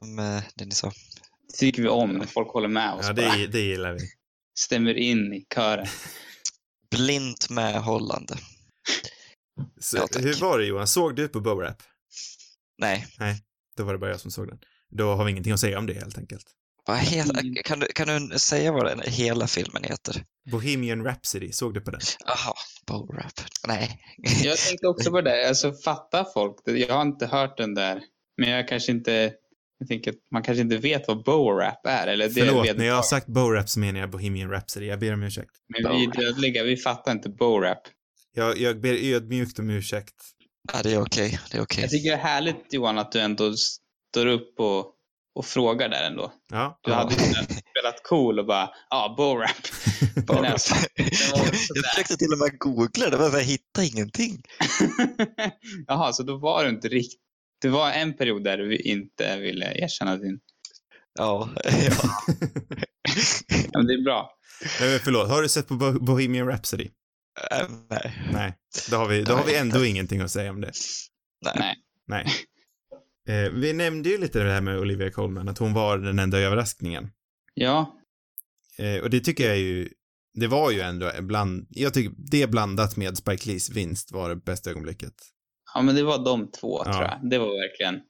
om 0.00 0.18
eh, 0.18 0.42
det 0.54 0.64
ni 0.64 0.70
sa. 0.70 0.92
Det 1.48 1.56
tycker 1.56 1.82
vi 1.82 1.88
om 1.88 2.10
när 2.12 2.26
folk 2.26 2.48
håller 2.48 2.68
med 2.68 2.92
oss. 2.94 3.06
Ja, 3.06 3.12
det, 3.12 3.46
det 3.46 3.60
gillar 3.60 3.92
vi. 3.92 3.98
stämmer 4.58 4.94
in 4.94 5.32
i 5.32 5.46
kören. 5.54 5.86
Blint 6.90 7.50
medhållande. 7.50 8.34
Så, 9.80 9.96
Ja, 9.96 10.06
hur 10.20 10.40
var 10.40 10.58
det 10.58 10.64
Johan? 10.64 10.86
Såg 10.86 11.16
du 11.16 11.28
på 11.28 11.40
Bo-Rap? 11.40 11.82
Nej, 12.78 13.06
Då 13.76 13.84
var 13.84 13.92
det 13.92 13.98
bara 13.98 14.10
jag 14.10 14.20
som 14.20 14.30
såg 14.30 14.48
den. 14.48 14.58
Då 14.90 15.14
har 15.14 15.24
vi 15.24 15.30
ingenting 15.30 15.52
att 15.52 15.60
säga 15.60 15.78
om 15.78 15.86
det 15.86 15.94
helt 15.94 16.18
enkelt. 16.18 16.46
Vad 16.90 17.40
Mm. 17.40 17.54
kan, 17.64 17.80
du, 17.80 17.86
kan 17.86 18.28
du 18.28 18.38
säga 18.38 18.72
vad 18.72 18.84
den 18.86 19.00
hela 19.06 19.46
filmen 19.46 19.82
heter? 19.84 20.24
Bohemian 20.50 21.04
Rhapsody, 21.04 21.52
såg 21.52 21.74
du 21.74 21.80
på 21.80 21.90
den? 21.90 22.00
Jaha, 22.26 22.54
Bo-Rap. 22.86 23.40
Nej. 23.66 24.00
Jag 24.44 24.58
tänkte 24.58 24.86
också 24.86 25.10
på 25.10 25.20
det. 25.20 25.48
Alltså 25.48 25.72
fattar 25.72 26.26
folk? 26.34 26.56
Jag 26.64 26.94
har 26.94 27.02
inte 27.02 27.26
hört 27.26 27.56
den 27.56 27.74
där. 27.74 28.02
Men 28.36 28.50
jag 28.50 28.68
kanske 28.68 28.92
inte... 28.92 29.32
Jag 29.78 29.88
tänker 29.88 30.10
att 30.10 30.16
man 30.32 30.42
kanske 30.42 30.62
inte 30.62 30.76
vet 30.76 31.08
vad 31.08 31.24
Bo-rap 31.24 31.86
är. 31.86 32.06
Eller 32.06 32.28
det 32.28 32.34
Förlåt, 32.34 32.66
vet 32.66 32.76
när 32.78 32.84
jag 32.84 32.94
har 32.94 33.02
sagt 33.02 33.26
Bo-Rap 33.26 33.68
så 33.68 33.80
menar 33.80 34.00
jag 34.00 34.10
Bohemian 34.10 34.50
Rhapsody. 34.50 34.86
Jag 34.86 34.98
ber 35.00 35.12
om 35.14 35.22
ursäkt. 35.22 35.50
Men 35.68 35.98
vi 36.00 36.06
dödliga, 36.06 36.64
vi 36.64 36.76
fattar 36.76 37.12
inte 37.12 37.28
Bo-rap. 37.28 37.82
Jag, 38.34 38.58
jag 38.58 38.80
ber 38.80 39.14
ödmjukt 39.14 39.58
om 39.58 39.70
ursäkt. 39.70 40.14
Ja, 40.72 40.82
det 40.82 40.92
är 40.92 41.02
okej. 41.02 41.38
Det 41.50 41.58
är 41.58 41.62
okej. 41.62 41.80
Jag 41.82 41.90
tycker 41.90 42.10
det 42.10 42.16
är 42.16 42.20
härligt 42.22 42.72
Johan 42.72 42.98
att 42.98 43.12
du 43.12 43.20
ändå 43.20 43.54
står 43.56 44.26
upp 44.26 44.60
och, 44.60 44.86
och 45.34 45.46
frågar 45.46 45.88
där 45.88 46.06
ändå. 46.06 46.32
Ja. 46.52 46.78
Du 46.82 46.92
hade 46.92 47.14
ju 47.14 47.20
spelat 47.20 48.02
cool 48.04 48.38
och 48.38 48.46
bara, 48.46 48.70
ja, 48.90 49.14
Bo-rap. 49.16 49.66
Men 50.28 50.52
alltså, 50.52 50.74
Jag 50.96 51.46
försökte 51.84 52.16
till 52.16 52.32
och 52.32 52.38
med 52.38 52.58
googla 52.58 53.10
det, 53.10 53.18
men 53.18 53.32
jag 53.32 53.42
hittade 53.42 53.86
ingenting. 53.86 54.42
Jaha, 55.86 56.12
så 56.12 56.22
då 56.22 56.36
var 56.36 56.64
du 56.64 56.70
inte 56.70 56.88
riktigt... 56.88 57.20
Det 57.60 57.68
var 57.68 57.90
en 57.90 58.16
period 58.16 58.44
där 58.44 58.58
du 58.58 58.76
inte 58.76 59.38
ville 59.38 59.84
erkänna 59.84 60.16
din... 60.16 60.40
Ja, 61.18 61.48
ja. 61.64 61.94
Ja, 63.72 63.78
men 63.78 63.86
det 63.86 63.94
är 63.94 64.04
bra. 64.04 64.30
Nej, 64.80 64.98
förlåt, 64.98 65.28
har 65.28 65.42
du 65.42 65.48
sett 65.48 65.68
på 65.68 65.74
Bo- 65.74 66.00
Bohemian 66.00 66.48
Rhapsody? 66.48 66.88
Äh, 67.50 67.66
nej. 67.90 68.28
Nej. 68.32 68.54
Då 68.90 68.96
har 68.96 69.08
vi, 69.08 69.22
då 69.22 69.34
har 69.34 69.44
vi 69.44 69.56
ändå 69.56 69.84
ingenting 69.84 70.20
att 70.20 70.30
säga 70.30 70.50
om 70.50 70.60
det. 70.60 70.72
Nej. 71.56 71.76
Nej. 72.06 72.26
Eh, 73.30 73.50
vi 73.52 73.72
nämnde 73.72 74.08
ju 74.08 74.18
lite 74.18 74.42
det 74.42 74.50
här 74.52 74.60
med 74.60 74.78
Olivia 74.78 75.10
Colman, 75.10 75.48
att 75.48 75.58
hon 75.58 75.72
var 75.74 75.98
den 75.98 76.18
enda 76.18 76.38
överraskningen. 76.38 77.10
Ja, 77.54 77.96
Eh, 78.78 79.02
och 79.02 79.10
det 79.10 79.20
tycker 79.20 79.48
jag 79.48 79.58
ju, 79.58 79.88
det 80.34 80.46
var 80.46 80.70
ju 80.70 80.80
ändå 80.80 81.10
bland, 81.20 81.66
jag 81.70 81.94
tycker 81.94 82.12
det 82.30 82.50
blandat 82.50 82.96
med 82.96 83.16
Spike 83.16 83.48
Lees 83.48 83.70
vinst 83.70 84.12
var 84.12 84.28
det 84.28 84.36
bästa 84.36 84.70
ögonblicket. 84.70 85.12
ja 85.74 85.82
men 85.82 85.94
det 85.94 86.02
var 86.02 86.24
de 86.24 86.50
två 86.50 86.82
Ja. 86.86 86.92
tror 86.92 87.04
jag. 87.04 87.30
Det 87.30 87.38
var 87.38 87.46
verkligen... 87.68 88.00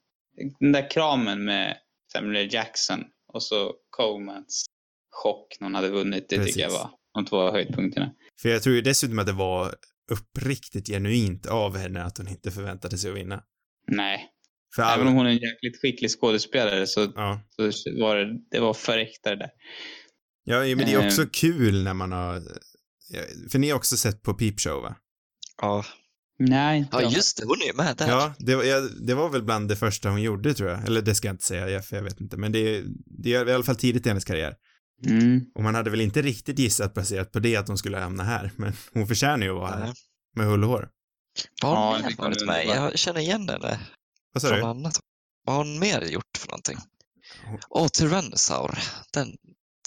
Den 0.61 0.73
där 0.73 0.91
kramen 0.91 1.45
med 1.45 1.77
Samuel. 2.13 2.55
Jackson 2.55 3.05
och 3.33 3.43
så 3.43 3.75
Comans 3.91 4.65
chock 5.11 5.57
när 5.61 5.67
hon 5.67 5.75
hade 5.75 5.89
vunnit. 5.89 6.29
Det 6.29 6.45
tycker 6.45 6.61
jag 6.61 6.71
Precis. 6.71 6.83
var 6.85 6.91
de 7.15 7.27
två 7.27 7.51
höjdpunkterna. 7.51 8.13
För 8.43 8.49
jag 8.49 8.63
tror 8.63 8.75
ju 8.75 8.81
dessutom 8.83 9.19
att 9.19 9.27
det 9.27 9.33
var 9.33 9.75
uppriktigt 10.13 10.87
genuint 10.89 11.47
av 11.47 11.77
henne 11.77 12.03
att 12.03 12.19
hon 12.19 12.29
inte 12.29 12.51
förväntade 12.51 12.99
sig 12.99 13.11
att 13.11 13.17
vinna. 13.17 13.43
Nej, 13.87 14.29
För 14.75 14.83
även 14.83 15.07
om 15.07 15.15
hon 15.15 15.27
är 15.27 15.31
en 15.31 15.37
jäkligt 15.39 15.81
skicklig 15.83 16.11
skådespelare 16.11 16.87
så, 16.87 17.13
ja. 17.15 17.41
så 17.57 17.63
var 18.01 18.17
det, 18.17 18.39
det 18.51 18.61
var 18.61 18.75
för 18.75 18.99
äkta 18.99 19.31
det 19.31 19.37
där. 19.37 19.51
Ja, 20.45 20.61
men 20.61 20.79
det 20.79 20.93
är 20.93 21.07
också 21.07 21.23
Eh. 21.23 21.29
kul 21.33 21.83
när 21.85 21.95
man 21.95 22.13
har, 22.13 22.43
för 23.51 23.59
ni 23.59 23.71
har 23.71 23.77
också 23.77 23.97
sett 23.97 24.23
på 24.23 24.35
Peep 24.35 24.61
Show 24.61 24.83
va? 24.83 24.97
Ja. 25.63 25.85
Nej, 26.39 26.79
inte 26.79 26.89
ja, 26.93 27.11
just 27.11 27.37
det. 27.37 27.45
Hon 27.47 27.57
är 27.71 27.77
med 27.77 27.97
där. 27.97 28.09
Ja, 28.09 28.35
det 28.39 28.55
var, 28.55 28.65
ja, 28.65 28.81
det 28.81 29.15
var 29.15 29.29
väl 29.29 29.43
bland 29.43 29.69
det 29.69 29.77
första 29.77 30.11
hon 30.11 30.23
gjorde 30.23 30.55
tror 30.55 30.71
jag. 30.71 30.87
Eller 30.87 31.03
det 31.03 31.15
ska 31.15 31.29
jag 31.29 31.35
inte 31.35 31.45
säga, 31.45 31.83
för 31.83 31.97
jag 31.97 32.03
vet 32.03 32.21
inte. 32.21 32.37
Men 32.37 32.53
det, 32.53 32.83
det 33.23 33.35
är 33.35 33.49
i 33.49 33.53
alla 33.53 33.65
fall 33.65 33.77
tidigt 33.77 34.07
i 34.07 34.09
hennes 34.09 34.25
karriär. 34.25 34.55
Mm. 35.07 35.41
Och 35.55 35.63
man 35.63 35.75
hade 35.75 35.91
väl 35.91 36.01
inte 36.01 36.23
riktigt 36.23 36.59
gissat 36.59 36.95
baserat 36.95 37.33
på 37.33 37.39
det 37.39 37.57
att 37.57 37.69
hon 37.69 37.79
skulle 37.79 37.99
hamna 37.99 38.23
här. 38.23 38.51
Men 38.57 38.73
hon 38.93 39.07
förtjänar 39.07 39.47
ju 39.47 39.53
att 39.53 39.59
vara 39.59 39.71
här. 39.77 39.95
Med 40.37 40.47
hull 40.47 40.65
och 40.65 40.71
hår. 40.71 40.89
Vad 41.63 41.77
har 41.77 41.99
Ja, 41.99 42.01
hon 42.03 42.13
kan 42.13 42.25
varit 42.25 42.47
med? 42.47 42.67
Jag 42.67 42.99
känner 42.99 43.21
igen 43.21 43.49
henne 43.49 43.79
Vad 44.33 44.43
sa 44.43 44.49
från 44.49 44.59
du? 44.59 44.65
annat. 44.65 45.01
Vad 45.45 45.57
har 45.57 45.65
hon 45.65 45.79
mer 45.79 46.01
gjort 46.03 46.37
för 46.39 46.49
någonting? 46.49 46.79
Åh, 47.69 47.89
Tyrannosaur. 47.89 48.79
Den 49.13 49.37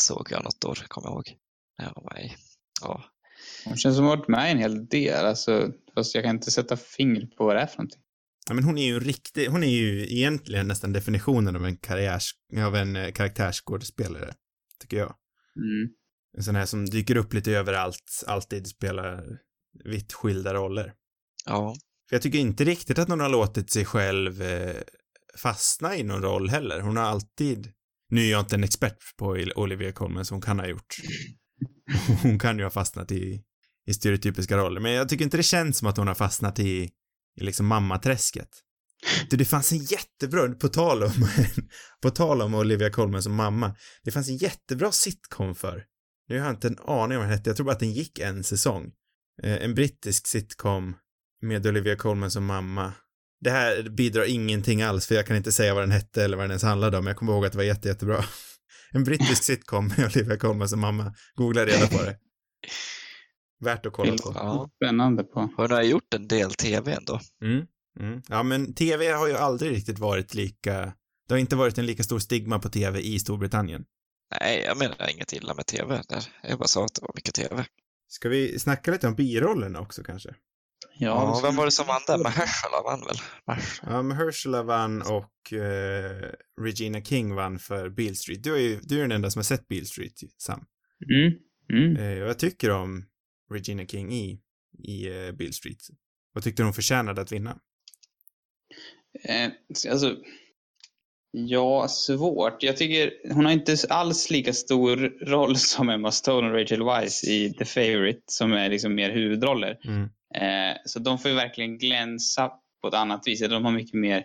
såg 0.02 0.28
jag 0.32 0.44
något 0.44 0.66
år, 0.66 0.86
kommer 0.88 1.08
jag 1.08 1.14
ihåg. 1.14 1.38
När 1.78 1.86
jag 1.86 1.94
var 1.96 2.14
med 2.14 2.26
i. 2.26 2.36
Ja. 2.82 3.04
Hon 3.66 3.78
känns 3.78 3.96
som 3.96 4.06
att 4.06 4.10
hon 4.10 4.20
varit 4.20 4.28
med 4.28 4.52
en 4.52 4.58
hel 4.58 4.88
del. 4.88 5.26
Alltså, 5.26 5.72
fast 5.96 6.16
jag 6.16 6.24
kan 6.24 6.36
inte 6.36 6.52
sätta 6.52 6.78
fingret 6.78 7.36
på 7.36 7.46
vad 7.46 7.56
det 7.56 7.62
är 7.62 7.68
för 7.68 7.78
någonting. 7.78 8.02
Ja, 8.48 8.54
men 8.54 8.64
hon 8.64 8.78
är 8.78 8.86
ju 8.86 9.00
riktig, 9.00 9.48
hon 9.48 9.64
är 9.64 9.68
ju 9.68 10.14
egentligen 10.14 10.68
nästan 10.68 10.94
definitionen 10.94 11.56
av 11.56 11.66
en 11.66 11.78
karriärs, 11.78 12.32
av 12.66 12.76
en 12.76 12.96
eh, 12.96 13.12
karaktärsskådespelare. 13.12 14.34
Tycker 14.82 14.98
jag. 14.98 15.16
Mm. 15.56 15.94
En 16.38 16.44
sån 16.44 16.56
här 16.56 16.66
som 16.66 16.86
dyker 16.86 17.18
upp 17.18 17.34
lite 17.34 17.52
överallt, 17.52 18.24
alltid 18.28 18.68
spelar 18.68 19.40
vitt 19.86 20.14
skilda 20.14 20.54
roller. 20.54 20.94
Ja. 21.46 21.76
Jag 22.14 22.22
tycker 22.22 22.40
inte 22.40 22.64
riktigt 22.64 23.00
att 23.00 23.10
hon 23.10 23.20
har 23.20 23.30
låtit 23.30 23.72
sig 23.72 23.86
själv 23.86 24.42
eh, 24.42 24.76
fastna 25.38 25.98
i 25.98 26.04
någon 26.04 26.22
roll 26.22 26.50
heller. 26.50 26.82
Hon 26.82 26.98
har 26.98 27.04
alltid, 27.04 27.72
nu 28.10 28.22
är 28.22 28.32
jag 28.32 28.40
inte 28.40 28.56
en 28.56 28.64
expert 28.64 28.98
på 29.18 29.38
Olivia 29.56 29.92
Colman 29.92 30.26
som 30.26 30.36
hon 30.36 30.42
kan 30.42 30.60
ha 30.60 30.68
gjort, 30.68 30.96
hon 32.22 32.40
kan 32.40 32.58
ju 32.58 32.64
ha 32.64 32.72
fastnat 32.72 33.12
i, 33.12 33.42
i 33.88 33.94
stereotypiska 33.94 34.58
roller, 34.58 34.82
men 34.82 34.92
jag 34.92 35.10
tycker 35.10 35.26
inte 35.26 35.38
det 35.38 35.44
känns 35.44 35.78
som 35.78 35.88
att 35.88 35.98
hon 35.98 36.08
har 36.08 36.16
fastnat 36.16 36.60
i, 36.60 36.90
i 37.40 37.44
liksom 37.44 37.66
mammaträsket. 37.66 38.50
Du, 39.30 39.38
det 39.38 39.46
fanns 39.46 39.72
en 39.72 39.78
jättebra, 39.78 40.48
på 40.50 40.68
tal 40.68 41.04
om, 41.04 41.28
på 42.02 42.10
tal 42.10 42.42
om 42.42 42.56
Olivia 42.56 42.90
Colman 42.90 43.24
som 43.24 43.36
mamma, 43.36 43.76
det 44.04 44.12
fanns 44.12 44.30
en 44.30 44.38
jättebra 44.38 44.92
sitcom 44.92 45.56
för, 45.56 45.84
nu 46.30 46.40
har 46.40 46.46
jag 46.46 46.56
inte 46.56 46.68
en 46.68 46.80
aning 46.80 47.18
om 47.18 47.24
vad 47.24 47.30
den 47.30 47.38
hette, 47.38 47.50
jag 47.50 47.58
tror 47.58 47.66
bara 47.66 47.74
att 47.74 47.80
den 47.80 47.94
gick 47.94 48.20
en 48.20 48.44
säsong. 48.44 48.92
Eh, 49.44 49.64
en 49.64 49.76
brittisk 49.76 50.28
sitcom 50.28 50.96
med 51.44 51.68
Olivia 51.68 51.96
Colman 51.96 52.32
som 52.32 52.46
mamma. 52.46 52.94
Det 53.42 53.50
här 53.50 53.90
bidrar 53.90 54.30
ingenting 54.30 54.82
alls 54.82 55.08
för 55.08 55.16
jag 55.16 55.28
kan 55.28 55.38
inte 55.38 55.52
säga 55.52 55.74
vad 55.74 55.84
den 55.84 55.92
hette 55.92 56.24
eller 56.24 56.38
vad 56.38 56.44
den 56.44 56.52
ens 56.52 56.64
handlade 56.64 56.98
om. 56.98 57.08
Jag 57.08 57.18
kommer 57.18 57.34
ihåg 57.34 57.46
att 57.46 57.52
det 57.52 57.58
var 57.58 57.66
jätte, 57.66 57.88
jättebra. 57.88 58.24
En 58.96 59.04
brittisk 59.04 59.44
sitcom 59.44 59.88
med 59.88 60.06
Olivia 60.06 60.38
Colman 60.38 60.70
som 60.70 60.80
mamma. 60.80 61.14
Googla 61.36 61.66
reda 61.66 61.88
på 61.88 62.04
det. 62.04 62.18
Värt 63.60 63.86
att 63.86 63.94
kolla 63.94 64.12
på. 64.12 64.32
Ja. 64.36 64.70
Spännande 64.76 65.24
på. 65.24 65.50
Hon 65.58 65.72
har 65.72 65.82
gjort 65.82 66.14
en 66.14 66.28
del 66.28 66.54
tv 66.54 66.94
ändå. 66.94 67.20
Mm, 67.44 67.66
mm. 68.00 68.22
Ja, 68.28 68.44
men 68.44 68.74
tv 68.74 69.12
har 69.12 69.28
ju 69.28 69.34
aldrig 69.34 69.72
riktigt 69.72 70.00
varit 70.00 70.34
lika, 70.34 70.94
det 71.28 71.34
har 71.34 71.38
inte 71.38 71.56
varit 71.56 71.78
en 71.78 71.86
lika 71.86 72.04
stor 72.04 72.20
stigma 72.20 72.60
på 72.60 72.70
tv 72.70 73.00
i 73.00 73.20
Storbritannien. 73.20 73.86
Nej, 74.40 74.64
jag 74.66 74.78
menar 74.78 75.10
inget 75.12 75.34
illa 75.34 75.54
med 75.54 75.66
tv. 75.66 76.02
Där. 76.10 76.24
Jag 76.44 76.60
bara 76.60 76.68
sa 76.68 76.86
att 76.86 76.94
det 76.94 77.02
var 77.02 77.12
mycket 77.16 77.34
tv. 77.34 77.66
Ska 78.08 78.30
vi 78.30 78.60
snacka 78.60 78.92
lite 78.92 79.08
om 79.08 79.16
birollerna 79.16 79.80
också 79.80 80.04
kanske? 80.04 80.36
Ja, 80.98 81.40
vem 81.44 81.56
var 81.56 81.66
det 81.66 81.72
som 81.72 81.88
vann 81.88 82.02
där? 82.08 82.18
Mahershala 82.18 82.82
vann 82.84 83.00
väl? 83.00 83.16
Mahershala. 83.48 83.96
Ja, 83.96 84.02
Mahershala 84.02 84.64
vann 84.64 85.02
och 85.02 85.54
eh, 85.54 86.32
Regina 86.62 87.02
King 87.02 87.36
vann 87.36 87.60
för 87.60 87.90
Beale 87.90 88.16
Street. 88.16 88.44
Du 88.44 88.56
är 88.56 88.60
ju 88.60 88.80
du 88.84 88.98
är 88.98 89.02
den 89.02 89.12
enda 89.12 89.32
som 89.32 89.40
har 89.40 89.44
sett 89.44 89.68
Beale 89.68 89.86
Street, 89.86 90.14
Sam. 90.38 90.66
Mm. 91.14 91.34
Mm. 91.70 91.98
Eh, 91.98 92.24
och 92.24 92.30
jag 92.30 92.40
tycker 92.40 92.70
om 92.72 93.06
Regina 93.52 93.86
King 93.86 94.14
i, 94.14 94.40
i 94.84 95.08
eh, 95.08 95.32
Beale 95.32 95.54
Street. 95.54 95.78
Vad 96.34 96.44
tyckte 96.44 96.62
du 96.62 96.66
hon 96.66 96.74
förtjänade 96.74 97.22
att 97.22 97.32
vinna? 97.32 97.58
Eh, 99.24 99.52
alltså, 99.92 100.16
ja, 101.32 101.88
svårt. 101.88 102.64
Jag 102.64 102.78
tycker 102.78 103.34
hon 103.34 103.46
har 103.46 103.52
inte 103.52 103.78
alls 103.90 104.30
lika 104.30 104.54
stor 104.54 104.98
roll 105.26 105.58
som 105.58 105.90
Emma 105.90 106.12
Stone 106.12 106.48
och 106.48 106.60
Rachel 106.60 106.84
Weisz 106.84 107.24
i 107.24 107.54
The 107.54 107.66
Favourite 107.66 108.22
som 108.26 108.54
är 108.54 108.70
liksom 108.70 108.96
mer 108.96 109.12
huvudroller. 109.12 109.80
Mm. 109.86 110.10
Eh, 110.36 110.78
så 110.86 111.00
de 111.00 111.20
får 111.20 111.32
ju 111.32 111.38
verkligen 111.38 111.78
glänsa 111.78 112.52
på 112.82 112.88
ett 112.88 112.94
annat 112.94 113.28
vis. 113.28 113.40
De 113.40 113.66
har 113.66 113.72
mycket 113.72 113.94
mer 113.94 114.24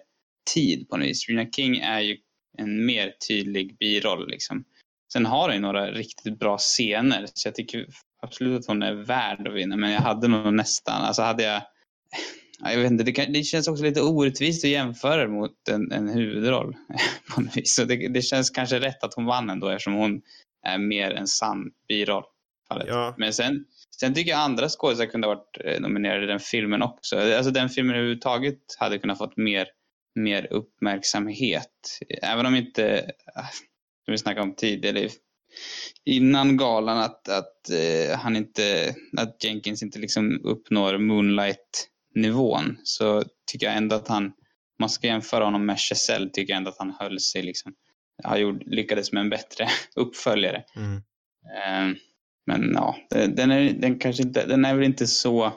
tid 0.54 0.88
på 0.88 0.96
något 0.96 1.06
vis. 1.06 1.28
Regina 1.28 1.50
King 1.50 1.78
är 1.78 2.00
ju 2.00 2.16
en 2.58 2.86
mer 2.86 3.14
tydlig 3.28 3.76
biroll 3.78 4.28
liksom. 4.28 4.64
Sen 5.12 5.26
har 5.26 5.42
hon 5.48 5.54
ju 5.54 5.60
några 5.60 5.90
riktigt 5.90 6.38
bra 6.38 6.58
scener 6.58 7.26
så 7.34 7.48
jag 7.48 7.54
tycker 7.54 7.86
absolut 8.22 8.60
att 8.60 8.66
hon 8.66 8.82
är 8.82 8.92
värd 8.94 9.48
att 9.48 9.54
vinna. 9.54 9.76
Men 9.76 9.90
jag 9.90 10.00
hade 10.00 10.28
nog 10.28 10.54
nästan, 10.54 11.02
alltså 11.02 11.22
hade 11.22 11.42
jag 11.42 11.62
Ja, 12.60 12.72
jag 12.72 12.78
vet 12.78 12.90
inte, 12.90 13.04
det, 13.04 13.12
kan, 13.12 13.32
det 13.32 13.42
känns 13.42 13.68
också 13.68 13.84
lite 13.84 14.02
orättvist 14.02 14.64
att 14.64 14.70
jämföra 14.70 15.22
det 15.22 15.28
mot 15.28 15.68
en, 15.70 15.92
en 15.92 16.08
huvudroll. 16.08 16.76
på 17.34 17.40
något 17.40 17.56
vis. 17.56 17.74
Så 17.74 17.84
det, 17.84 18.08
det 18.08 18.22
känns 18.22 18.50
kanske 18.50 18.80
rätt 18.80 19.04
att 19.04 19.14
hon 19.14 19.24
vann 19.24 19.50
ändå 19.50 19.68
eftersom 19.68 19.94
hon 19.94 20.22
är 20.66 20.78
mer 20.78 21.10
en 21.10 21.26
sann 21.26 21.70
biroll. 21.88 22.24
fallet. 22.68 22.86
Ja. 22.88 23.14
Men 23.18 23.32
sen, 23.32 23.64
sen 24.00 24.14
tycker 24.14 24.30
jag 24.30 24.40
andra 24.40 24.68
skådespelare 24.68 25.10
kunde 25.10 25.26
ha 25.26 25.34
varit 25.34 25.58
eh, 25.64 25.80
nominerade 25.80 26.24
i 26.24 26.26
den 26.26 26.40
filmen 26.40 26.82
också. 26.82 27.18
Alltså 27.18 27.50
den 27.50 27.68
filmen 27.68 27.96
överhuvudtaget 27.96 28.58
hade 28.78 28.98
kunnat 28.98 29.18
fått 29.18 29.36
mer, 29.36 29.68
mer 30.14 30.52
uppmärksamhet. 30.52 31.98
Även 32.22 32.46
om 32.46 32.54
inte, 32.54 33.10
ah, 33.34 33.48
som 34.04 34.12
vi 34.12 34.18
snackade 34.18 34.42
om 34.42 34.54
tidigare, 34.54 35.08
innan 36.04 36.56
galan 36.56 36.98
att, 36.98 37.28
att 37.28 37.70
eh, 37.70 38.18
han 38.18 38.36
inte, 38.36 38.94
att 39.16 39.44
Jenkins 39.44 39.82
inte 39.82 39.98
liksom 39.98 40.40
uppnår 40.44 40.98
Moonlight-nivån 40.98 42.76
så 42.82 43.24
tycker 43.50 43.66
jag 43.66 43.76
ändå 43.76 43.96
att 43.96 44.08
han, 44.08 44.32
man 44.78 44.90
ska 44.90 45.06
jämföra 45.06 45.44
honom 45.44 45.66
med 45.66 45.78
Chazelle, 45.78 46.30
tycker 46.30 46.52
jag 46.52 46.56
ändå 46.56 46.70
att 46.70 46.78
han 46.78 46.94
höll 46.98 47.20
sig 47.20 47.42
liksom, 47.42 47.74
har 48.24 48.36
gjort, 48.36 48.62
lyckades 48.66 49.12
med 49.12 49.20
en 49.20 49.30
bättre 49.30 49.68
uppföljare. 49.96 50.64
Mm. 50.76 50.96
Eh, 51.56 51.96
men 52.48 52.72
ja, 52.74 52.96
den 53.10 53.50
är, 53.50 53.72
den 53.72 53.98
kanske 53.98 54.22
inte, 54.22 54.46
den 54.46 54.64
är 54.64 54.74
väl 54.74 54.84
inte 54.84 55.06
så 55.06 55.52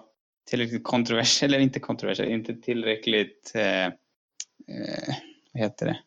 tillräckligt 0.49 0.83
kontroversiell, 0.83 1.53
eller 1.53 1.63
inte 1.63 1.79
kontroversiell, 1.79 2.31
inte 2.31 2.55
tillräckligt, 2.55 3.51
eh, 3.55 3.85
eh, 3.85 3.91
vad 5.53 5.63
heter 5.63 5.85
det, 5.85 5.99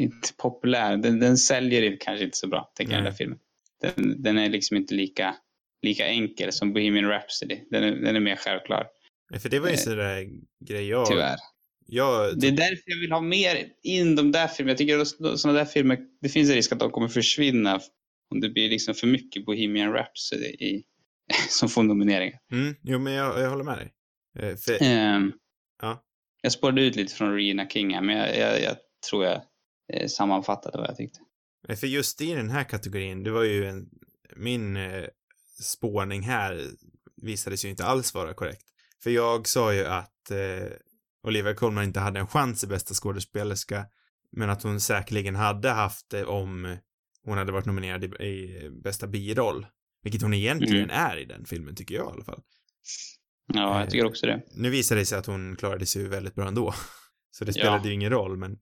inte 0.00 0.28
populär. 0.36 0.96
Den, 0.96 1.20
den 1.20 1.36
säljer 1.36 1.96
kanske 2.00 2.24
inte 2.24 2.36
så 2.36 2.48
bra, 2.48 2.72
tänker 2.74 2.92
jag, 2.92 2.98
den 2.98 3.10
där 3.10 3.16
filmen. 3.16 3.38
Den, 3.80 4.22
den 4.22 4.38
är 4.38 4.48
liksom 4.48 4.76
inte 4.76 4.94
lika, 4.94 5.34
lika 5.82 6.06
enkel 6.06 6.52
som 6.52 6.72
Bohemian 6.72 7.08
Rhapsody. 7.08 7.60
Den 7.70 7.84
är, 7.84 7.92
den 7.92 8.16
är 8.16 8.20
mer 8.20 8.36
självklar, 8.36 8.86
Nej, 9.30 9.40
För 9.40 9.48
det 9.48 9.60
var 9.60 9.68
ju 9.68 9.72
Eh, 9.72 9.78
en 9.78 9.84
sån 9.84 9.96
där 9.96 10.28
grej 10.60 10.88
jag... 10.88 11.06
tyvärr. 11.06 11.36
Jag... 11.86 12.38
Det 12.38 12.48
är 12.48 12.52
därför 12.52 12.82
jag 12.86 13.00
vill 13.00 13.12
ha 13.12 13.20
mer 13.20 13.66
in 13.82 14.16
de 14.16 14.32
där 14.32 14.48
filmerna. 14.48 14.70
Jag 14.70 14.78
tycker 14.78 14.98
att 14.98 15.38
sådana 15.38 15.58
där 15.58 15.64
filmer, 15.64 15.98
det 16.20 16.28
finns 16.28 16.50
en 16.50 16.54
risk 16.54 16.72
att 16.72 16.80
de 16.80 16.90
kommer 16.90 17.08
försvinna 17.08 17.80
om 18.32 18.40
det 18.40 18.48
blir 18.48 18.68
liksom 18.68 18.94
för 18.94 19.06
mycket 19.06 19.44
Bohemian 19.46 19.92
Rhapsody 19.92 20.44
i, 20.46 20.84
som 21.48 21.68
får 21.68 21.82
nomineringar. 21.82 22.38
Mm, 22.52 22.74
jo, 22.82 22.98
men 22.98 23.12
jag, 23.12 23.40
jag 23.40 23.50
håller 23.50 23.64
med 23.64 23.78
dig. 23.78 23.92
Eh, 24.38 24.56
för, 24.56 24.78
Ehm, 24.82 25.32
Ja. 25.82 26.02
Jag 26.42 26.52
spårade 26.52 26.82
ut 26.82 26.96
lite 26.96 27.14
från 27.14 27.34
Regina 27.34 27.68
King 27.68 27.94
här, 27.94 28.02
men 28.02 28.16
jag, 28.16 28.38
jag, 28.38 28.62
jag 28.62 28.76
tror 29.10 29.24
jag 29.24 29.42
eh, 29.92 30.06
sammanfattade 30.08 30.78
vad 30.78 30.88
jag 30.88 30.96
tyckte. 30.96 31.20
eh, 31.68 31.76
för 31.76 31.86
just 31.86 32.20
i 32.20 32.34
den 32.34 32.50
här 32.50 32.64
kategorin, 32.64 33.22
det 33.22 33.30
var 33.30 33.42
ju 33.42 33.66
en... 33.66 33.88
Min 34.36 34.76
eh, 34.76 35.04
spårning 35.62 36.22
här 36.22 36.66
visade 37.22 37.56
sig 37.56 37.68
ju 37.68 37.70
inte 37.70 37.84
alls 37.84 38.14
vara 38.14 38.34
korrekt. 38.34 38.64
För 39.02 39.10
jag 39.10 39.48
sa 39.48 39.74
ju 39.74 39.84
att 39.84 40.30
eh, 40.30 40.72
Olivia 41.26 41.54
Colman 41.54 41.84
inte 41.84 42.00
hade 42.00 42.20
en 42.20 42.26
chans 42.26 42.64
i 42.64 42.66
bästa 42.66 42.94
skådespelerska, 42.94 43.86
men 44.32 44.50
att 44.50 44.62
hon 44.62 44.80
säkerligen 44.80 45.36
hade 45.36 45.70
haft 45.70 46.10
det 46.10 46.24
om 46.24 46.76
hon 47.24 47.38
hade 47.38 47.52
varit 47.52 47.66
nominerad 47.66 48.04
i, 48.04 48.06
i 48.06 48.70
bästa 48.70 49.06
biroll. 49.06 49.66
Vilket 50.02 50.22
hon 50.22 50.34
egentligen 50.34 50.90
är 50.90 51.16
i 51.16 51.24
den 51.24 51.44
filmen, 51.44 51.74
tycker 51.74 51.94
jag 51.94 52.08
i 52.10 52.12
alla 52.12 52.24
fall. 52.24 52.40
Ja, 53.54 53.80
jag 53.80 53.90
tycker 53.90 54.06
också 54.06 54.26
det. 54.26 54.42
Nu 54.56 54.70
visade 54.70 55.00
det 55.00 55.04
sig 55.06 55.18
att 55.18 55.26
hon 55.26 55.56
klarade 55.56 55.86
sig 55.86 56.08
väldigt 56.08 56.34
bra 56.34 56.48
ändå. 56.48 56.74
Så 57.30 57.44
det 57.44 57.56
Ja. 57.56 57.62
spelade 57.62 57.88
ju 57.88 57.94
ingen 57.94 58.10
roll, 58.10 58.36
men... 58.36 58.52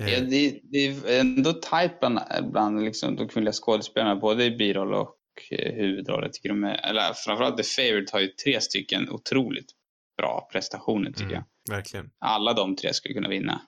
eh, 0.00 0.12
Ja, 0.14 0.20
det, 0.20 0.60
det 0.62 0.86
är 0.86 1.20
ändå 1.20 1.52
tajt 1.52 2.00
bland, 2.00 2.18
bland 2.52 2.84
liksom 2.84 3.16
de 3.16 3.28
kvinnliga 3.28 3.52
skådespelarna, 3.52 4.16
både 4.16 4.44
i 4.44 4.50
biroll 4.56 4.94
och 4.94 5.16
eh, 5.50 5.74
huvudroll. 5.74 6.22
Jag 6.22 6.32
tycker 6.32 6.48
de 6.48 6.64
är, 6.64 6.86
eller 6.90 7.12
framförallt 7.14 7.56
The 7.56 7.62
Favourite 7.62 8.12
har 8.12 8.20
ju 8.20 8.28
tre 8.28 8.60
stycken 8.60 9.10
otroligt 9.10 9.70
bra 10.16 10.48
prestationer 10.52 11.10
tycker 11.10 11.24
mm, 11.24 11.42
jag. 11.66 11.74
Verkligen. 11.76 12.10
Alla 12.18 12.52
de 12.52 12.76
tre 12.76 12.94
skulle 12.94 13.14
kunna 13.14 13.28
vinna. 13.28 13.60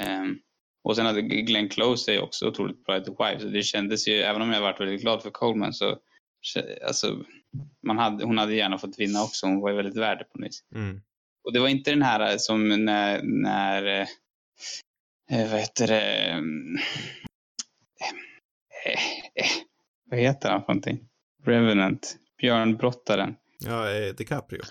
Ehm, 0.00 0.38
och 0.86 0.96
sen 0.96 1.06
hade 1.06 1.22
Glenn 1.22 1.68
Close 1.68 2.14
är 2.14 2.22
också 2.22 2.48
otroligt 2.48 2.84
bra 2.84 2.96
i 2.96 3.04
The 3.04 3.10
Wife, 3.10 3.40
så 3.40 3.48
det 3.48 3.62
kändes 3.62 4.08
ju, 4.08 4.14
även 4.14 4.42
om 4.42 4.52
jag 4.52 4.60
varit 4.60 4.80
väldigt 4.80 5.00
glad 5.00 5.22
för 5.22 5.30
Coleman 5.30 5.72
så, 5.72 5.98
alltså, 6.86 7.24
man 7.86 7.98
hade, 7.98 8.24
hon 8.24 8.38
hade 8.38 8.54
gärna 8.54 8.78
fått 8.78 8.98
vinna 8.98 9.22
också, 9.22 9.46
hon 9.46 9.60
var 9.60 9.70
ju 9.70 9.76
väldigt 9.76 9.96
värd 9.96 10.18
på 10.18 10.38
något 10.38 10.46
vis. 10.46 10.64
Mm. 10.74 11.00
Och 11.44 11.52
det 11.52 11.60
var 11.60 11.68
inte 11.68 11.90
den 11.90 12.02
här 12.02 12.32
eh, 12.32 12.36
som 12.36 12.84
när, 12.84 13.22
när 13.22 14.00
eh, 14.00 14.06
eh, 15.30 15.50
vad 15.50 15.60
heter 15.60 15.86
det, 15.86 16.12
mm, 16.12 16.76
eh, 18.84 18.92
eh, 19.34 19.50
vad 20.10 20.20
heter 20.20 20.50
han 20.50 20.60
för 20.60 20.68
någonting? 20.68 21.08
Revenant, 21.44 22.16
Björnbrottaren. 22.38 23.36
Ja, 23.58 23.90
eh, 23.90 24.14
DiCaprio. 24.14 24.62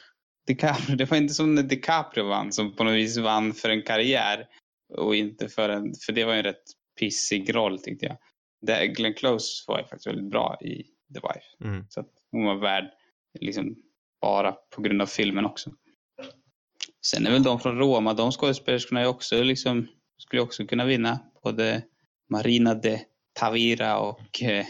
DiCaprio, 0.47 0.95
det 0.95 1.11
var 1.11 1.17
inte 1.17 1.33
som 1.33 1.55
när 1.55 1.63
DiCaprio 1.63 2.23
vann, 2.23 2.51
som 2.51 2.75
på 2.75 2.83
något 2.83 2.93
vis 2.93 3.17
vann 3.17 3.53
för 3.53 3.69
en 3.69 3.81
karriär 3.81 4.47
och 4.93 5.15
inte 5.15 5.49
för 5.49 5.69
en, 5.69 5.93
för 6.05 6.13
det 6.13 6.25
var 6.25 6.33
ju 6.33 6.39
en 6.39 6.45
rätt 6.45 6.63
pissig 6.99 7.55
roll 7.55 7.79
tyckte 7.79 8.05
jag. 8.05 8.17
Det, 8.61 8.88
Glenn 8.88 9.13
Close 9.13 9.63
var 9.67 9.77
ju 9.79 9.83
faktiskt 9.83 10.07
väldigt 10.07 10.31
bra 10.31 10.57
i 10.61 10.83
The 11.13 11.19
Wife. 11.19 11.63
Mm. 11.63 11.86
Så 11.89 11.99
att 11.99 12.09
hon 12.31 12.45
var 12.45 12.55
värd 12.55 12.91
liksom 13.39 13.75
bara 14.21 14.51
på 14.51 14.81
grund 14.81 15.01
av 15.01 15.05
filmen 15.05 15.45
också. 15.45 15.71
Sen 17.05 17.27
är 17.27 17.31
väl 17.31 17.43
de 17.43 17.59
från 17.59 17.77
Roma, 17.77 18.13
de 18.13 18.31
skådespelerskorna 18.31 19.01
är 19.01 19.07
också 19.07 19.43
liksom, 19.43 19.88
skulle 20.17 20.41
också 20.41 20.65
kunna 20.65 20.86
vinna. 20.86 21.19
Både 21.43 21.83
Marina 22.29 22.73
de 22.73 22.99
Tavira 23.33 23.99
och 23.99 24.43
eh, 24.43 24.65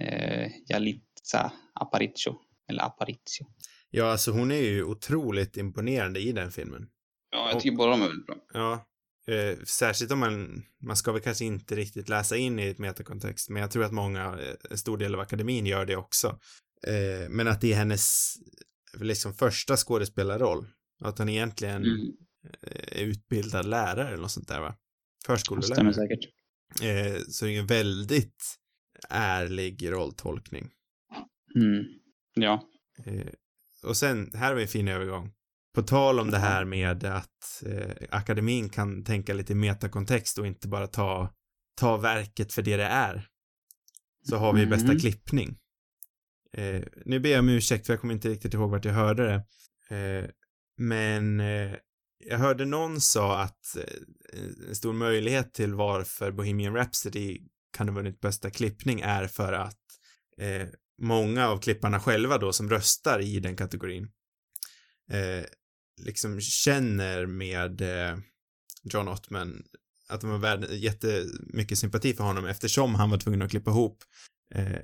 eh, 0.00 0.50
Yalitza 0.70 1.52
Aparicio. 1.74 2.36
Eller 2.68 2.82
Aparicio. 2.82 3.46
Ja, 3.90 4.10
alltså 4.10 4.30
hon 4.30 4.50
är 4.50 4.62
ju 4.62 4.84
otroligt 4.84 5.56
imponerande 5.56 6.20
i 6.20 6.32
den 6.32 6.50
filmen. 6.50 6.88
Ja, 7.30 7.50
jag 7.52 7.60
tycker 7.60 7.76
båda 7.76 7.90
de 7.90 8.02
är 8.02 8.06
väldigt 8.06 8.26
bra. 8.26 8.36
Ja. 8.52 8.86
Eh, 9.26 9.58
särskilt 9.64 10.12
om 10.12 10.18
man, 10.18 10.62
man 10.82 10.96
ska 10.96 11.12
väl 11.12 11.22
kanske 11.22 11.44
inte 11.44 11.74
riktigt 11.76 12.08
läsa 12.08 12.36
in 12.36 12.58
i 12.58 12.66
ett 12.68 12.78
metakontext, 12.78 13.50
men 13.50 13.62
jag 13.62 13.70
tror 13.70 13.84
att 13.84 13.92
många, 13.92 14.24
eh, 14.38 14.54
en 14.70 14.78
stor 14.78 14.98
del 14.98 15.14
av 15.14 15.20
akademin 15.20 15.66
gör 15.66 15.86
det 15.86 15.96
också. 15.96 16.38
Eh, 16.86 17.28
men 17.28 17.48
att 17.48 17.60
det 17.60 17.72
är 17.72 17.76
hennes, 17.76 18.34
liksom 18.98 19.34
första 19.34 19.76
skådespelarroll. 19.76 20.66
Att 21.02 21.18
hon 21.18 21.28
egentligen 21.28 21.82
Mm. 21.84 22.12
är 22.72 23.04
utbildad 23.04 23.66
lärare 23.66 24.08
eller 24.08 24.16
något 24.22 24.30
sånt 24.30 24.48
där 24.48 24.60
va? 24.60 24.68
Det 24.68 25.26
Förskollärare. 25.26 25.74
stämmer 25.74 25.92
säkert. 25.92 26.24
Eh, 26.82 27.22
så 27.28 27.44
det 27.44 27.56
är 27.56 27.60
en 27.60 27.66
väldigt 27.66 28.56
ärlig 29.08 29.90
rolltolkning. 29.92 30.70
Mm. 31.54 31.84
Ja. 32.34 32.68
Eh, 33.06 33.26
och 33.82 33.96
sen, 33.96 34.30
här 34.34 34.48
har 34.48 34.54
vi 34.54 34.62
en 34.62 34.68
fin 34.68 34.88
övergång. 34.88 35.32
På 35.74 35.82
tal 35.82 36.20
om 36.20 36.30
det 36.30 36.38
här 36.38 36.64
med 36.64 37.04
att 37.04 37.62
eh, 37.66 37.90
akademin 38.10 38.68
kan 38.68 39.04
tänka 39.04 39.34
lite 39.34 39.54
metakontext 39.54 40.38
och 40.38 40.46
inte 40.46 40.68
bara 40.68 40.86
ta, 40.86 41.34
ta 41.80 41.96
verket 41.96 42.52
för 42.52 42.62
det 42.62 42.76
det 42.76 42.84
är. 42.84 43.26
Så 44.28 44.36
har 44.36 44.52
vi 44.52 44.66
bästa 44.66 44.88
Mhm. 44.92 44.98
klippning. 44.98 45.58
Eh, 46.52 46.82
nu 47.04 47.20
ber 47.20 47.30
jag 47.30 47.38
om 47.40 47.48
ursäkt 47.48 47.86
för 47.86 47.92
jag 47.92 48.00
kommer 48.00 48.14
inte 48.14 48.28
riktigt 48.28 48.54
ihåg 48.54 48.70
vart 48.70 48.84
jag 48.84 48.92
hörde 48.92 49.26
det. 49.26 49.44
Eh, 49.96 50.30
men 50.78 51.40
eh, 51.40 51.74
jag 52.24 52.38
hörde 52.38 52.64
någon 52.64 53.00
sa 53.00 53.38
att 53.40 53.76
eh, 53.76 54.38
en 54.68 54.74
stor 54.74 54.92
möjlighet 54.92 55.54
till 55.54 55.74
varför 55.74 56.30
Bohemian 56.32 56.74
Rhapsody 56.74 57.40
kan 57.76 57.88
ha 57.88 57.94
vunnit 57.94 58.20
bästa 58.20 58.50
klippning 58.50 59.00
är 59.00 59.26
för 59.26 59.52
att 59.52 59.78
eh, 60.40 60.68
många 61.02 61.48
av 61.48 61.58
klipparna 61.58 62.00
själva 62.00 62.38
då 62.38 62.52
som 62.52 62.70
röstar 62.70 63.20
i 63.20 63.40
den 63.40 63.56
kategorin 63.56 64.08
eh, 65.10 65.44
liksom 65.96 66.40
känner 66.40 67.26
med 67.26 67.80
eh, 67.80 68.18
John 68.84 69.08
Ottman 69.08 69.62
att 70.08 70.20
de 70.20 70.30
har 70.30 70.38
värd, 70.38 70.64
jättemycket 70.70 71.78
sympati 71.78 72.14
för 72.14 72.24
honom 72.24 72.46
eftersom 72.46 72.94
han 72.94 73.10
var 73.10 73.18
tvungen 73.18 73.42
att 73.42 73.50
klippa 73.50 73.70
ihop 73.70 73.98
eh, 74.54 74.78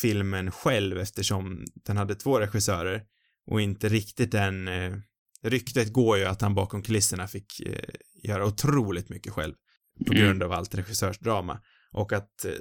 filmen 0.00 0.50
själv 0.50 0.98
eftersom 0.98 1.64
den 1.74 1.96
hade 1.96 2.14
två 2.14 2.40
regissörer 2.40 3.02
och 3.46 3.60
inte 3.60 3.88
riktigt 3.88 4.32
den 4.32 4.68
eh, 4.68 4.96
ryktet 5.42 5.92
går 5.92 6.18
ju 6.18 6.24
att 6.24 6.40
han 6.40 6.54
bakom 6.54 6.82
kulisserna 6.82 7.28
fick 7.28 7.60
eh, 7.60 7.94
göra 8.22 8.46
otroligt 8.46 9.08
mycket 9.08 9.32
själv 9.32 9.54
på 10.06 10.12
Mm. 10.12 10.24
grund 10.24 10.42
av 10.42 10.52
allt 10.52 10.74
regissörsdrama 10.74 11.60
och 11.92 12.12
att 12.12 12.44
eh, 12.44 12.52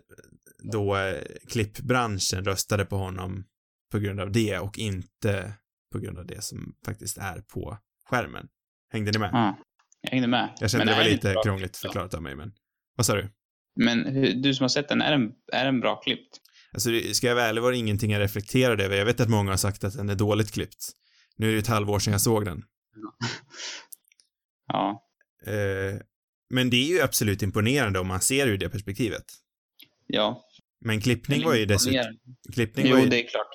då 0.72 0.96
eh, 0.98 1.24
klippbranschen 1.48 2.46
röstade 2.46 2.86
på 2.86 2.98
honom 2.98 3.44
på 3.92 4.00
grund 4.00 4.20
av 4.20 4.32
det 4.32 4.60
och 4.60 4.78
inte 4.80 5.54
på 5.92 6.00
grund 6.00 6.18
av 6.18 6.26
det 6.26 6.44
som 6.44 6.76
faktiskt 6.86 7.18
är 7.18 7.42
på 7.42 7.78
skärmen. 8.10 8.48
Hängde 8.94 9.12
ni 9.12 9.20
med? 9.20 9.30
Ja. 9.34 9.58
Jag 10.02 10.12
hängde 10.12 10.28
med. 10.28 10.50
Jag 10.60 10.72
kände 10.72 10.86
Men 10.86 10.96
det 10.96 11.04
var 11.04 11.10
lite 11.10 11.34
bra 11.34 11.44
krångligt 11.44 11.78
förklarat 11.78 12.14
av 12.14 12.22
mig, 12.22 12.36
men 12.36 12.52
vad 12.96 13.06
sa 13.06 13.16
du? 13.16 13.30
Men 13.76 14.04
du 14.42 14.54
som 14.54 14.64
har 14.64 14.70
sett 14.70 14.90
den, 14.90 15.02
är 15.02 15.12
den, 15.12 15.32
är 15.54 15.66
den 15.66 15.80
bra 15.80 15.96
klippt? 15.96 16.38
Alltså, 16.74 16.90
ska 17.14 17.28
jag 17.28 17.36
vara 17.36 17.46
ärlig 17.46 17.62
var 17.62 17.72
det 17.72 17.78
ingenting 17.78 18.12
jag 18.12 18.20
reflekterade 18.20 18.86
över. 18.86 18.98
Jag 18.98 19.06
vet 19.06 19.20
att 19.20 19.30
många 19.30 19.52
har 19.52 19.58
sagt 19.58 19.84
att 19.84 19.94
den 19.94 20.10
är 20.10 20.16
dåligt 20.16 20.52
klippt. 20.52 20.92
Nu 21.38 21.50
är 21.50 21.54
det 21.54 21.60
ett 21.60 21.68
halvår 21.68 22.00
sedan 22.00 22.12
jag 22.12 22.22
såg 22.22 22.46
den. 22.46 22.64
Ja. 24.68 25.06
Eh, 25.46 26.02
men 26.50 26.70
det 26.70 26.78
är 26.78 26.88
ju 26.88 27.02
absolut 27.02 27.42
imponerande 27.42 28.00
om 28.00 28.08
man 28.08 28.22
ser 28.22 28.48
ur 28.48 28.58
det 28.58 28.70
perspektivet. 28.70 29.26
Ja. 30.08 30.44
Men 30.86 31.02
klippning 31.02 31.46
var 31.46 31.56
ju 31.56 31.66
dessutom, 31.66 32.18
klippning 32.54 32.88
Jo, 32.88 32.96
var 32.96 33.04
ju, 33.04 33.10
det 33.10 33.24
är 33.24 33.28
klart. 33.28 33.48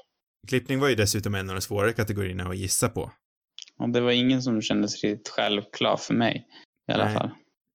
klippning 0.48 0.80
var 0.80 0.88
ju 0.88 0.94
dessutom 0.94 1.34
en 1.34 1.50
av 1.50 1.54
de 1.54 1.60
svårare 1.60 1.92
kategorierna 1.92 2.44
att 2.44 2.56
gissa 2.56 2.88
på. 2.88 3.12
Och 3.78 3.88
det 3.88 4.00
var 4.00 4.10
ingen 4.10 4.42
som 4.42 4.62
kändes 4.62 5.04
riktigt 5.04 5.28
självklar 5.28 5.96
för 5.96 6.14
mig. 6.14 6.46
I 6.88 6.92
alla 6.92 7.04
Nej. 7.04 7.14
fall. 7.14 7.30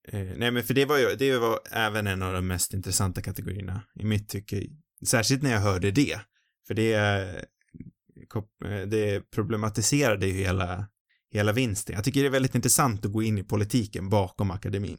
Eh, 0.08 0.38
nej, 0.38 0.52
men 0.52 0.64
för 0.64 0.74
det 0.74 0.86
var 0.86 0.98
ju, 0.98 1.16
det 1.16 1.38
var 1.38 1.60
även 1.72 2.08
en 2.08 2.24
av 2.24 2.34
de 2.34 2.48
mest 2.48 2.74
intressanta 2.74 3.22
kategorierna 3.22 3.82
i 4.00 4.06
mitt 4.06 4.30
tycke. 4.30 4.64
Särskilt 5.08 5.44
när 5.44 5.52
jag 5.52 5.60
hörde 5.60 5.92
det. 5.92 6.20
För 6.68 6.74
det, 6.74 6.94
eh, 6.94 8.88
det 8.88 9.32
problematiserade 9.32 10.28
ju 10.28 10.34
hela, 10.34 10.88
hela 11.34 11.52
vinsten. 11.52 11.96
Jag 11.96 12.04
tycker 12.04 12.22
det 12.22 12.28
är 12.28 12.32
väldigt 12.32 12.56
intressant 12.56 13.06
att 13.06 13.12
gå 13.12 13.24
in 13.24 13.38
i 13.38 13.44
politiken 13.44 14.10
bakom 14.10 14.52
akademin. 14.52 14.98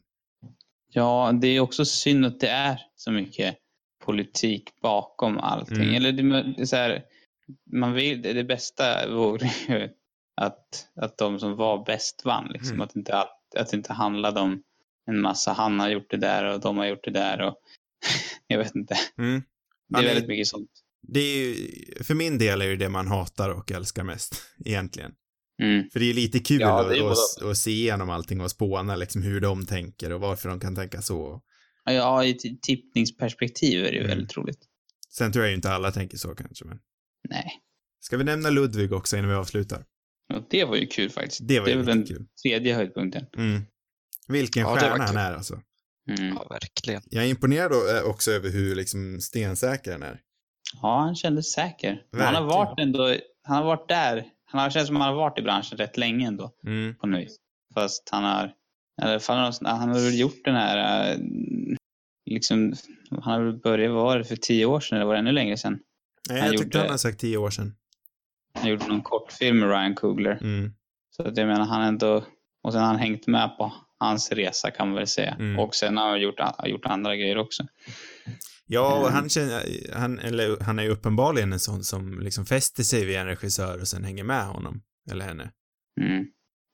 Ja, 0.92 1.32
det 1.40 1.48
är 1.48 1.60
också 1.60 1.84
synd 1.84 2.26
att 2.26 2.40
det 2.40 2.48
är 2.48 2.80
så 2.94 3.12
mycket 3.12 3.56
politik 4.04 4.70
bakom 4.82 5.38
allting. 5.38 5.82
Mm. 5.82 5.94
Eller 5.94 6.12
det, 6.12 6.66
så 6.66 6.76
här, 6.76 7.02
man 7.72 7.92
vill, 7.92 8.22
det, 8.22 8.32
det 8.32 8.44
bästa 8.44 9.08
vore 9.08 9.50
ju 9.68 9.88
att, 10.40 10.86
att 10.96 11.18
de 11.18 11.40
som 11.40 11.56
var 11.56 11.84
bäst 11.84 12.22
vann. 12.24 12.48
Liksom. 12.52 12.70
Mm. 12.72 12.80
Att, 12.80 12.96
inte, 12.96 13.14
allt- 13.14 13.54
att 13.56 13.70
det 13.70 13.76
inte 13.76 13.92
handlade 13.92 14.40
om 14.40 14.62
en 15.06 15.20
massa, 15.20 15.52
han 15.52 15.80
har 15.80 15.88
gjort 15.88 16.10
det 16.10 16.16
där 16.16 16.44
och 16.44 16.60
de 16.60 16.76
har 16.76 16.86
gjort 16.86 17.04
det 17.04 17.10
där. 17.10 17.40
Och, 17.40 17.54
jag 18.46 18.58
vet 18.58 18.74
inte. 18.74 18.94
Mm. 19.18 19.42
Det 19.88 19.98
är 19.98 20.02
Ja, 20.02 20.08
det- 20.08 20.14
väldigt 20.14 20.28
mycket 20.28 20.46
sånt. 20.46 20.70
Det 21.02 21.20
är 21.20 21.36
ju, 21.48 21.54
för 22.04 22.14
min 22.14 22.38
del 22.38 22.62
är 22.62 22.68
det 22.68 22.76
det 22.76 22.88
man 22.88 23.06
hatar 23.06 23.48
och 23.50 23.72
älskar 23.72 24.04
mest, 24.04 24.42
egentligen. 24.64 25.12
Mm. 25.62 25.90
För 25.90 26.00
det 26.00 26.10
är 26.10 26.14
lite 26.14 26.38
kul 26.38 26.60
Ja, 26.60 26.80
att, 26.80 26.86
både- 26.88 27.12
att, 27.12 27.42
att 27.50 27.56
se 27.56 27.70
igenom 27.70 28.10
allting 28.10 28.40
och 28.40 28.50
spåna 28.50 28.96
liksom 28.96 29.22
hur 29.22 29.40
de 29.40 29.66
tänker 29.66 30.12
och 30.12 30.20
varför 30.20 30.48
de 30.48 30.60
kan 30.60 30.74
tänka 30.76 31.02
så. 31.02 31.42
Ja, 31.84 32.24
i 32.24 32.30
ett 32.30 32.62
tippningsperspektiv 32.62 33.80
är 33.84 33.90
det 33.90 33.96
ju 33.96 33.98
Mm. 34.04 34.08
väldigt 34.08 34.36
roligt. 34.36 34.58
Sen 35.08 35.32
tror 35.32 35.44
jag 35.44 35.50
ju 35.50 35.56
inte 35.56 35.70
alla 35.72 35.90
tänker 35.92 36.16
så 36.16 36.34
kanske, 36.34 36.64
men. 36.64 36.78
Nej. 37.28 37.50
Ska 38.00 38.16
vi 38.16 38.24
nämna 38.24 38.50
Ludvig 38.50 38.92
också 38.92 39.16
innan 39.16 39.28
vi 39.30 39.36
avslutar? 39.36 39.84
Och 40.34 40.42
det 40.50 40.64
var 40.64 40.76
ju 40.76 40.86
kul 40.86 41.10
faktiskt. 41.10 41.40
Det 41.48 41.60
var 41.60 41.66
det 41.66 41.72
ju 41.72 41.82
den 41.82 42.06
kul. 42.06 42.26
tredje 42.42 42.74
höjdpunkten. 42.74 43.26
Mm. 43.36 43.62
Vilken 44.28 44.62
Ja, 44.62 44.76
stjärna 44.76 45.04
han 45.04 45.16
är 45.16 45.32
alltså. 45.32 45.60
Mm. 46.18 46.34
Ja, 46.34 46.46
verkligen. 46.50 47.02
Jag 47.10 47.24
är 47.24 47.28
imponerad 47.28 47.72
eh, 47.72 48.02
också 48.10 48.30
över 48.30 48.50
hur 48.50 48.74
liksom 48.74 49.20
stensäker 49.20 49.92
han 49.92 50.02
är. 50.02 50.20
Ja, 50.82 50.98
han 51.00 51.14
kändes 51.16 51.52
säker. 51.52 52.02
Han 52.16 52.34
har 52.34 52.42
varit 52.44 52.80
ändå, 52.80 53.16
han 53.42 53.56
har 53.56 53.64
varit 53.64 53.88
där. 53.88 54.24
Han 54.44 54.60
har 54.60 54.70
känts 54.70 54.86
som 54.86 54.96
att 54.96 55.02
han 55.02 55.08
har 55.14 55.16
varit 55.20 55.38
i 55.38 55.42
branschen 55.42 55.78
rätt 55.78 55.96
länge 55.96 56.26
ändå 56.26 56.50
Mm. 56.66 56.94
på 56.94 57.06
något 57.06 57.20
vis. 57.20 57.36
Fast 57.74 58.08
han 58.12 58.24
har, 58.24 58.46
i 58.46 59.04
alla 59.04 59.20
fall 59.20 59.52
han 59.62 59.88
har 59.88 59.94
väl 60.00 60.18
gjort 60.18 60.44
den 60.44 60.54
här, 60.54 61.10
eh, 61.12 61.18
liksom, 62.30 62.74
han 63.10 63.22
har 63.22 63.40
väl 63.44 63.56
börjat, 63.56 63.92
vad 63.92 64.04
var 64.04 64.18
det, 64.18 64.24
för 64.24 64.36
tio 64.36 64.66
år 64.66 64.80
sedan 64.80 64.96
eller 64.98 65.06
var 65.06 65.14
det 65.14 65.18
ännu 65.18 65.32
längre 65.32 65.56
sedan? 65.56 65.78
Nej, 66.28 66.40
Han 66.40 66.52
jag 66.52 66.62
tyckte 66.62 66.78
han 66.78 66.90
har 66.90 66.96
sagt 66.96 67.20
tio 67.20 67.36
år 67.36 67.50
sedan. 67.50 67.74
Han 68.54 68.70
gjorde 68.70 68.86
någon 68.86 69.02
kortfilm 69.02 69.58
med 69.58 69.68
Ryan 69.68 69.94
Coogler. 69.94 70.38
Mm. 70.40 70.72
Så 71.10 71.22
att 71.28 71.36
jag 71.36 71.46
menar, 71.46 71.64
han 71.66 71.82
ändå, 71.82 72.24
och 72.62 72.72
sen 72.72 72.80
har 72.80 72.88
han 72.88 72.98
hängt 72.98 73.26
med 73.26 73.56
på 73.58 73.72
hans 73.98 74.32
resa 74.32 74.70
kan 74.70 74.88
man 74.88 74.96
väl 74.96 75.06
säga. 75.06 75.34
Mm. 75.38 75.58
Och 75.58 75.74
sen 75.74 75.96
har 75.96 76.08
han 76.08 76.20
gjort, 76.20 76.40
har 76.40 76.66
gjort 76.68 76.86
andra 76.86 77.16
grejer 77.16 77.38
också. 77.38 77.66
Ja, 78.66 78.94
och 78.94 79.00
Mm. 79.06 79.12
han 79.14 79.28
känner, 79.28 79.62
han, 79.94 80.18
eller 80.18 80.60
han 80.60 80.78
är 80.78 80.82
ju 80.82 80.88
uppenbarligen 80.88 81.52
en 81.52 81.60
sån 81.60 81.84
som 81.84 82.20
liksom 82.20 82.46
fäster 82.46 82.82
sig 82.82 83.04
vid 83.04 83.16
en 83.16 83.26
regissör 83.26 83.80
och 83.80 83.88
sen 83.88 84.04
hänger 84.04 84.24
med 84.24 84.46
honom. 84.46 84.82
Eller 85.10 85.24
henne. 85.24 85.50
Mm. 86.00 86.26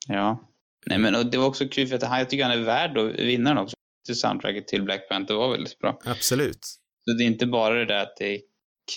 Ja. 0.09 0.51
Nej 0.87 0.99
men 0.99 1.15
och 1.15 1.27
det 1.27 1.39
var 1.39 1.47
också 1.47 1.69
kul 1.69 1.87
för 1.89 1.97
att 1.97 2.03
han, 2.03 2.19
jag 2.19 2.31
tycker 2.31 2.45
han 2.45 2.59
är 2.59 2.65
värd 2.65 2.99
att 2.99 3.15
vinna 3.15 3.51
den 3.51 3.59
också. 3.59 3.77
Till 4.07 4.19
soundtracket 4.19 4.69
till 4.69 4.83
Black 4.83 5.09
Panther 5.09 5.35
var 5.35 5.51
väldigt 5.51 5.79
bra. 5.79 6.01
Absolut. 6.05 6.65
Så 7.05 7.13
det 7.19 7.25
är 7.25 7.27
inte 7.27 7.47
bara 7.47 7.75
det 7.75 7.85
där 7.85 8.03
att 8.03 8.17
det 8.19 8.35
är 8.35 8.41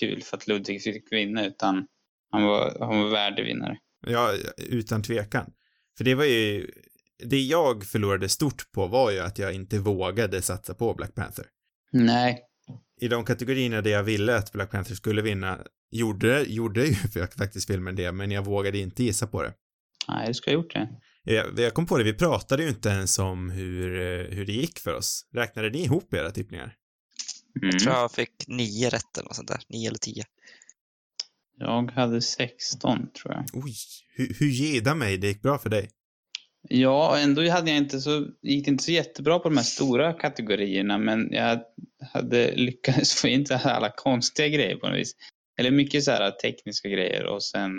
kul 0.00 0.22
för 0.22 0.36
att 0.36 0.46
Ludvig 0.46 0.82
fick 0.82 1.12
vinna 1.12 1.46
utan 1.46 1.86
han 2.30 2.42
var, 2.42 2.76
han 2.80 3.00
var 3.00 3.10
värdig 3.10 3.44
vinnare. 3.44 3.78
Ja, 4.06 4.34
utan 4.56 5.02
tvekan. 5.02 5.52
För 5.98 6.04
det 6.04 6.14
var 6.14 6.24
ju, 6.24 6.70
det 7.24 7.40
jag 7.40 7.84
förlorade 7.84 8.28
stort 8.28 8.72
på 8.72 8.86
var 8.86 9.10
ju 9.10 9.18
att 9.18 9.38
jag 9.38 9.54
inte 9.54 9.78
vågade 9.78 10.42
satsa 10.42 10.74
på 10.74 10.94
Black 10.94 11.14
Panther. 11.14 11.46
Nej. 11.92 12.38
I 13.00 13.08
de 13.08 13.24
kategorierna 13.24 13.82
där 13.82 13.90
jag 13.90 14.02
ville 14.02 14.36
att 14.36 14.52
Black 14.52 14.70
Panther 14.70 14.94
skulle 14.94 15.22
vinna 15.22 15.58
gjorde, 15.90 16.42
gjorde 16.42 16.86
ju 16.86 16.94
faktiskt 17.38 17.66
filmen 17.66 17.96
det, 17.96 18.12
men 18.12 18.30
jag 18.30 18.44
vågade 18.44 18.78
inte 18.78 19.04
gissa 19.04 19.26
på 19.26 19.42
det. 19.42 19.52
Nej, 20.08 20.28
du 20.28 20.34
ska 20.34 20.50
ha 20.50 20.54
gjort 20.54 20.74
det. 20.74 20.88
Jag, 21.24 21.58
jag 21.58 21.74
kom 21.74 21.86
på 21.86 21.98
det, 21.98 22.04
vi 22.04 22.14
pratade 22.14 22.62
ju 22.62 22.68
inte 22.68 22.88
ens 22.88 23.18
om 23.18 23.50
hur, 23.50 24.00
eh, 24.00 24.36
hur 24.36 24.46
det 24.46 24.52
gick 24.52 24.78
för 24.78 24.94
oss. 24.94 25.28
Räknade 25.34 25.70
ni 25.70 25.84
ihop 25.84 26.14
era 26.14 26.30
tippningar? 26.30 26.74
Mm. 27.62 27.70
Jag 27.72 27.80
tror 27.80 27.94
jag 27.94 28.12
fick 28.12 28.48
nio 28.48 28.88
rätt 28.88 29.18
eller 29.18 29.28
något 29.28 29.36
sånt 29.36 29.48
där. 29.48 29.60
Nio 29.68 29.88
eller 29.88 29.98
tio. 29.98 30.24
Jag 31.60 31.90
hade 31.90 32.20
16 32.20 33.10
tror 33.12 33.34
jag. 33.34 33.44
Oj, 33.52 33.74
hur, 34.14 34.34
hur 34.38 34.46
geda 34.46 34.94
mig, 34.94 35.18
det 35.18 35.26
gick 35.26 35.42
bra 35.42 35.58
för 35.58 35.70
dig. 35.70 35.90
Ja, 36.68 37.18
ändå 37.18 37.50
hade 37.50 37.70
jag 37.70 37.78
inte 37.78 38.00
så, 38.00 38.26
gick 38.42 38.64
det 38.64 38.70
inte 38.70 38.84
så 38.84 38.92
jättebra 38.92 39.38
på 39.38 39.48
de 39.48 39.56
här 39.56 39.64
stora 39.64 40.12
kategorierna 40.12 40.98
men 40.98 41.32
jag 41.32 41.60
hade 42.12 42.56
lyckats 42.56 43.14
få 43.14 43.28
in 43.28 43.46
så 43.46 43.54
här 43.54 43.74
alla 43.74 43.90
konstiga 43.96 44.48
grejer 44.48 44.76
på 44.76 44.88
något 44.88 44.98
vis. 44.98 45.12
Eller 45.58 45.70
mycket 45.70 46.04
så 46.04 46.10
här 46.10 46.30
tekniska 46.30 46.88
grejer 46.88 47.26
och 47.26 47.42
sen 47.42 47.70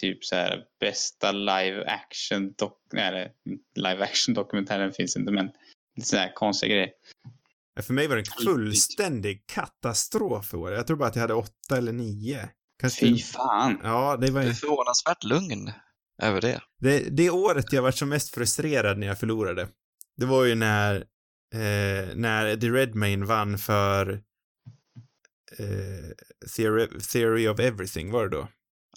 typ 0.00 0.24
så 0.24 0.36
här 0.36 0.64
bästa 0.80 1.32
live 1.32 1.84
action 1.84 2.52
dok 2.58 2.78
nej, 2.92 3.32
live 3.76 4.04
action 4.04 4.34
dokumentären 4.34 4.92
finns 4.92 5.16
inte 5.16 5.32
men 5.32 5.50
lite 5.96 6.08
så 6.08 6.16
här 6.16 6.32
konstiga 6.34 6.74
grejer. 6.74 6.90
För 7.82 7.94
mig 7.94 8.08
var 8.08 8.16
det 8.16 8.20
en 8.20 8.44
fullständig 8.44 9.46
katastrof 9.46 10.54
i 10.54 10.56
år. 10.56 10.72
Jag 10.72 10.86
tror 10.86 10.96
bara 10.96 11.08
att 11.08 11.16
jag 11.16 11.20
hade 11.20 11.34
åtta 11.34 11.76
eller 11.76 11.92
nio. 11.92 12.48
Kanske 12.80 13.00
Fy 13.00 13.18
fan. 13.18 13.80
Ja, 13.82 14.16
det 14.16 14.30
var 14.30 14.42
ju... 14.42 14.48
är 14.48 14.52
förvånansvärt 14.52 15.24
lugn. 15.24 15.72
över 16.22 16.40
det. 16.40 16.60
Det, 16.80 16.98
det 16.98 17.30
året 17.30 17.72
jag 17.72 17.82
var 17.82 17.90
som 17.90 18.08
mest 18.08 18.34
frustrerad 18.34 18.98
när 18.98 19.06
jag 19.06 19.18
förlorade, 19.18 19.68
det 20.16 20.26
var 20.26 20.44
ju 20.44 20.54
när, 20.54 20.96
eh, 21.54 22.14
när 22.14 22.46
Eddie 22.46 22.70
Redmayne 22.70 23.26
vann 23.26 23.58
för 23.58 24.12
eh, 25.58 26.46
Theory, 26.56 26.86
Theory 27.12 27.48
of 27.48 27.60
Everything, 27.60 28.10
var 28.10 28.28
det 28.28 28.36
då? 28.36 28.48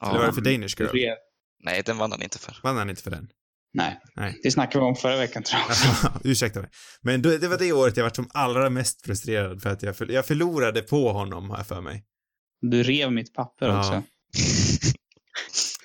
Eller 0.05 0.19
var 0.19 0.27
det 0.27 0.34
för 0.34 0.41
Danish 0.41 0.75
Girl? 0.77 1.15
Nej, 1.63 1.84
den 1.86 1.97
vann 1.97 2.11
han 2.11 2.21
inte 2.21 2.39
för. 2.39 2.57
Vann 2.63 2.77
han 2.77 2.89
inte 2.89 3.03
för 3.03 3.11
den? 3.11 3.29
Nej. 3.73 4.01
Nej. 4.15 4.39
Det 4.43 4.51
snackade 4.51 4.86
vi 4.86 4.89
om 4.89 4.95
förra 4.95 5.17
veckan 5.17 5.43
tror 5.43 5.61
jag. 5.69 6.11
Ursäkta 6.23 6.59
mig. 6.61 6.69
Men 7.01 7.21
då, 7.21 7.38
det 7.38 7.47
var 7.47 7.57
det 7.57 7.73
året 7.73 7.97
jag 7.97 8.03
var 8.03 8.11
som 8.11 8.29
allra 8.34 8.69
mest 8.69 9.05
frustrerad 9.05 9.61
för 9.61 9.69
att 9.69 9.84
jag, 9.84 9.97
för, 9.97 10.11
jag 10.11 10.25
förlorade 10.25 10.81
på 10.81 11.11
honom, 11.11 11.53
jag 11.57 11.67
för 11.67 11.81
mig. 11.81 12.03
Du 12.72 12.84
rev 12.84 13.11
mitt 13.11 13.34
papper 13.34 13.68
Ja. 13.68 13.80
också. 13.80 14.03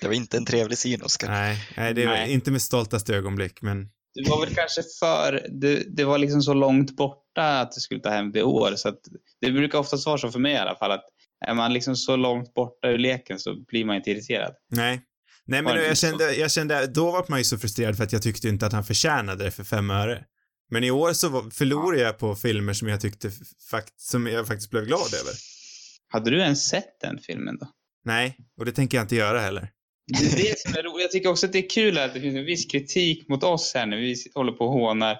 det 0.01 0.07
var 0.07 0.13
inte 0.13 0.37
en 0.37 0.45
trevlig 0.45 0.77
syn, 0.77 1.01
Oskar. 1.01 1.27
Nej, 1.29 1.67
nej, 1.77 1.93
det 1.93 2.05
var 2.05 2.13
Nej. 2.13 2.31
inte 2.31 2.51
med 2.51 2.61
stoltaste 2.61 3.15
ögonblick, 3.15 3.61
men 3.61 3.89
Det 4.15 4.29
var 4.29 4.45
väl 4.45 4.55
kanske 4.55 4.81
för, 4.99 5.47
det, 5.61 5.83
det 5.97 6.03
var 6.03 6.17
liksom 6.17 6.41
så 6.41 6.53
långt 6.53 6.95
borta 6.95 7.59
att 7.59 7.71
du 7.71 7.81
skulle 7.81 7.99
ta 8.01 8.09
hem 8.09 8.31
det 8.31 8.43
år. 8.43 8.73
Så 8.75 8.89
att 8.89 8.99
det 9.41 9.51
brukar 9.51 9.79
oftast 9.79 10.05
vara 10.05 10.17
så 10.17 10.31
för 10.31 10.39
mig 10.39 10.53
i 10.53 10.57
alla 10.57 10.75
fall 10.75 10.91
att 10.91 11.03
är 11.47 11.53
man 11.53 11.73
liksom 11.73 11.95
så 11.95 12.15
långt 12.15 12.53
borta 12.53 12.87
ur 12.87 12.97
leken 12.97 13.39
så 13.39 13.55
blir 13.67 13.85
man 13.85 13.95
inte 13.95 14.11
irriterad. 14.11 14.53
nej. 14.71 15.01
Nej, 15.45 15.61
men 15.61 15.75
jag 15.75 15.97
kände, 15.97 16.33
jag 16.35 16.51
kände, 16.51 16.87
då 16.87 17.11
var 17.11 17.25
man 17.29 17.39
ju 17.39 17.43
så 17.43 17.57
frustrerad 17.57 17.97
för 17.97 18.03
att 18.03 18.13
jag 18.13 18.21
tyckte 18.21 18.49
inte 18.49 18.65
att 18.65 18.73
han 18.73 18.83
förtjänade 18.83 19.43
det 19.43 19.51
för 19.51 19.63
fem 19.63 19.89
öre. 19.89 20.23
Men 20.71 20.83
i 20.83 20.91
år 20.91 21.13
så 21.13 21.29
var, 21.29 21.49
förlorade 21.49 22.01
jag 22.01 22.17
på 22.17 22.35
filmer 22.35 22.73
som 22.73 22.87
jag 22.87 23.01
tyckte 23.01 23.31
fakt, 23.71 23.99
som 24.01 24.27
jag 24.27 24.47
faktiskt 24.47 24.69
blev 24.69 24.85
glad 24.85 25.13
över. 25.21 25.33
Hade 26.09 26.29
du 26.29 26.39
ens 26.39 26.69
sett 26.69 26.99
den 27.01 27.19
filmen 27.19 27.57
då? 27.57 27.67
Nej, 28.05 28.37
och 28.57 28.65
det 28.65 28.71
tänker 28.71 28.97
jag 28.97 29.03
inte 29.03 29.15
göra 29.15 29.39
heller. 29.39 29.69
Det 30.07 30.25
är 30.25 30.49
det 30.49 30.59
som 30.59 30.73
är 30.73 30.83
roligt. 30.83 31.01
Jag 31.01 31.11
tycker 31.11 31.29
också 31.29 31.45
att 31.45 31.53
det 31.53 31.65
är 31.65 31.69
kul 31.69 31.97
att 31.97 32.13
det 32.13 32.21
finns 32.21 32.35
en 32.35 32.45
viss 32.45 32.65
kritik 32.65 33.27
mot 33.29 33.43
oss 33.43 33.71
här 33.75 33.85
när 33.85 33.97
vi 33.97 34.15
håller 34.35 34.51
på 34.51 34.65
och 34.65 34.71
hånar 34.71 35.11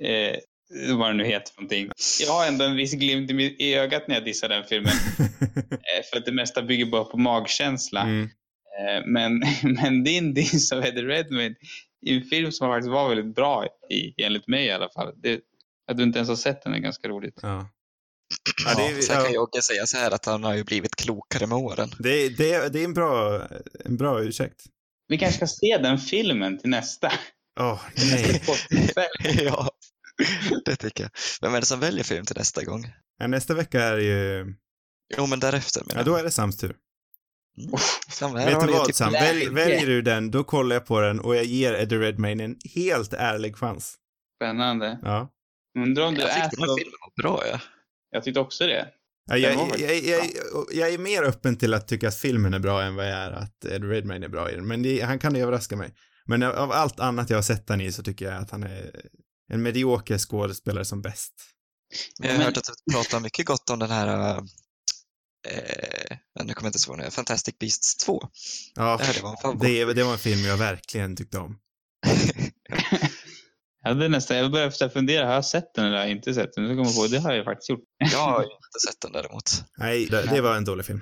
eh, 0.00 0.36
vad 0.96 1.10
det 1.10 1.14
nu 1.14 1.24
heter 1.24 1.54
för 1.54 1.62
någonting. 1.62 1.90
Jag 2.20 2.32
har 2.32 2.46
ändå 2.46 2.64
en 2.64 2.76
viss 2.76 2.94
glimt 2.94 3.30
i, 3.30 3.74
ögat 3.74 4.08
när 4.08 4.14
jag 4.14 4.24
dissar 4.24 4.48
den 4.48 4.64
filmen. 4.64 4.92
Eh, 5.72 6.04
för 6.10 6.18
att 6.18 6.24
det 6.24 6.32
mesta 6.32 6.62
bygger 6.62 6.86
bara 6.86 7.04
på 7.04 7.16
magkänsla. 7.16 8.02
mm. 8.02 8.22
Eh, 8.80 9.06
men, 9.06 9.42
men 9.62 10.04
din 10.04 10.34
diss 10.34 10.72
av 10.72 10.84
Eddie 10.84 11.02
Redmayne 11.02 11.54
i 12.06 12.16
en 12.16 12.22
film 12.22 12.52
som 12.52 12.68
faktiskt 12.68 12.90
var 12.90 13.08
väldigt 13.08 13.34
bra, 13.34 13.66
i, 13.90 14.24
enligt 14.24 14.48
mig 14.48 14.66
i 14.66 14.70
alla 14.70 14.88
fall. 14.88 15.14
Det, 15.16 15.40
att 15.86 15.96
du 15.96 16.02
inte 16.02 16.18
ens 16.18 16.28
har 16.28 16.36
sett 16.36 16.62
den 16.62 16.74
är 16.74 16.78
ganska 16.78 17.08
roligt. 17.08 17.38
Ja. 17.42 17.68
Ja, 18.64 18.70
Ja, 18.70 18.74
det, 18.76 18.98
är- 18.98 19.02
Sen 19.02 19.16
kan 19.16 19.24
ja, 19.24 19.30
Jogge 19.30 19.62
säga 19.62 19.86
så 19.86 19.96
här 19.96 20.10
att 20.10 20.24
han 20.26 20.44
har 20.44 20.54
ju 20.54 20.64
blivit 20.64 20.96
klokare 20.96 21.46
med 21.46 21.58
åren. 21.58 21.90
det, 21.98 22.28
det, 22.28 22.72
det 22.72 22.80
är 22.80 22.84
en 22.84 22.94
bra, 22.94 23.42
en 23.84 23.96
bra 23.96 24.22
ursäkt. 24.22 24.60
Vi 25.08 25.18
kanske 25.18 25.36
ska 25.36 25.46
se 25.46 25.78
den 25.82 25.98
filmen 25.98 26.58
till 26.58 26.70
nästa. 26.70 27.12
Åh, 27.60 27.80
nej. 27.96 28.42
ja, 29.44 29.70
det 30.64 30.76
tycker 30.76 31.04
jag. 31.04 31.10
Vem 31.40 31.54
är 31.54 31.60
det 31.60 31.66
som 31.66 31.80
väljer 31.80 32.04
film 32.04 32.24
till 32.26 32.36
nästa 32.36 32.64
gång? 32.64 32.86
Ja, 33.18 33.26
nästa 33.26 33.54
vecka 33.54 33.82
är 33.82 33.98
ju, 33.98 34.54
Jo, 35.16 35.26
men 35.26 35.40
därefter 35.40 35.80
menar 35.80 35.94
ja 35.94 35.98
jag. 35.98 36.06
då 36.06 36.16
är 36.16 36.22
det 36.24 36.30
Sams 36.30 36.56
tur. 36.56 36.76
Sam, 38.10 38.34
här 38.36 38.46
Vet 38.54 38.66
du 38.66 38.72
vad 38.72 38.86
typ 38.86 38.94
Sam. 38.96 39.12
Välj, 39.12 39.48
väljer 39.48 39.86
du 39.86 40.02
den, 40.02 40.30
då 40.30 40.44
kollar 40.44 40.76
jag 40.76 40.86
på 40.86 41.00
den 41.00 41.20
och 41.20 41.36
jag 41.36 41.44
ger 41.44 41.74
Eddie 41.74 41.96
Redmayne 41.98 42.44
en 42.44 42.56
helt 42.74 43.12
ärlig 43.12 43.56
chans. 43.56 43.94
Spännande. 44.38 44.98
Ja. 45.02 45.28
Undrar 45.78 46.04
om 46.06 46.14
du 46.14 46.20
Jag 46.20 46.30
är 46.30 46.34
tyckte 46.34 46.56
den 46.56 46.60
här 46.60 46.66
så... 46.68 46.76
filmen 46.76 46.94
var 47.00 47.22
bra, 47.22 47.42
ja. 47.52 47.60
Jag 48.12 48.24
tyckte 48.24 48.40
också 48.40 48.66
det. 48.66 48.88
Ja, 49.26 49.36
jag, 49.36 49.54
jag, 49.54 49.80
jag, 49.80 50.00
jag, 50.04 50.66
jag 50.72 50.92
är 50.94 50.98
mer 50.98 51.22
öppen 51.22 51.56
till 51.56 51.74
att 51.74 51.88
tycka 51.88 52.08
att 52.08 52.18
filmen 52.18 52.54
är 52.54 52.58
bra 52.58 52.82
än 52.82 52.94
vad 52.94 53.06
jag 53.06 53.12
är 53.18 53.30
att 53.30 53.64
Eddie 53.64 53.86
Redmayne 53.86 54.26
är 54.26 54.30
bra 54.30 54.50
i 54.50 54.54
den, 54.54 54.66
men 54.66 54.82
det, 54.82 55.00
han 55.00 55.18
kan 55.18 55.36
överraska 55.36 55.76
mig. 55.76 55.94
Men 56.26 56.42
av, 56.42 56.54
av 56.54 56.72
allt 56.72 57.00
annat 57.00 57.30
jag 57.30 57.36
har 57.36 57.42
sett 57.42 57.68
han 57.68 57.80
i 57.80 57.92
så 57.92 58.02
tycker 58.02 58.24
jag 58.24 58.42
att 58.42 58.50
han 58.50 58.62
är 58.62 58.90
en 59.52 59.62
medioker 59.62 60.18
skådespelare 60.18 60.84
som 60.84 61.02
bäst. 61.02 61.32
Men 62.18 62.30
jag 62.30 62.36
har 62.36 62.44
hört 62.44 62.56
att 62.56 62.64
du 62.86 62.92
pratar 62.92 63.20
mycket 63.20 63.46
gott 63.46 63.70
om 63.70 63.78
den 63.78 63.90
här, 63.90 64.36
eh, 64.36 64.42
nu 66.44 66.54
kommer 66.54 66.70
jag 66.70 66.76
inte 66.76 66.90
ihåg 66.90 66.98
nu, 66.98 67.10
Fantastic 67.10 67.58
Beasts 67.58 67.96
2. 67.96 68.28
Ja, 68.74 68.96
Det 68.96 69.16
jag 69.16 69.22
var 69.22 69.52
en 69.52 69.58
det, 69.58 69.94
det 69.94 70.04
var 70.04 70.12
en 70.12 70.18
film 70.18 70.40
jag 70.40 70.56
verkligen 70.56 71.16
tyckte 71.16 71.38
om. 71.38 71.58
Jag 73.82 73.88
hade 73.88 74.08
nästan, 74.08 74.36
jag 74.36 74.50
började 74.52 74.90
fundera, 74.90 75.26
har 75.26 75.34
jag 75.34 75.44
sett 75.44 75.74
den 75.74 75.84
eller 75.84 75.96
har 75.96 76.02
jag 76.04 76.10
inte 76.12 76.34
sett 76.34 76.52
den? 76.52 76.68
Så 76.68 76.74
kom 76.76 76.84
jag 76.84 76.96
på, 76.96 77.06
det 77.06 77.18
har 77.18 77.32
jag 77.32 77.44
faktiskt 77.44 77.68
gjort. 77.70 77.80
Jag 78.12 78.18
har 78.18 78.40
ju 78.42 78.44
inte 78.46 78.78
sett 78.88 79.00
den 79.00 79.12
däremot. 79.12 79.64
Nej, 79.78 80.06
det, 80.06 80.22
det 80.22 80.40
var 80.40 80.56
en 80.56 80.64
dålig 80.64 80.86
film. 80.86 81.00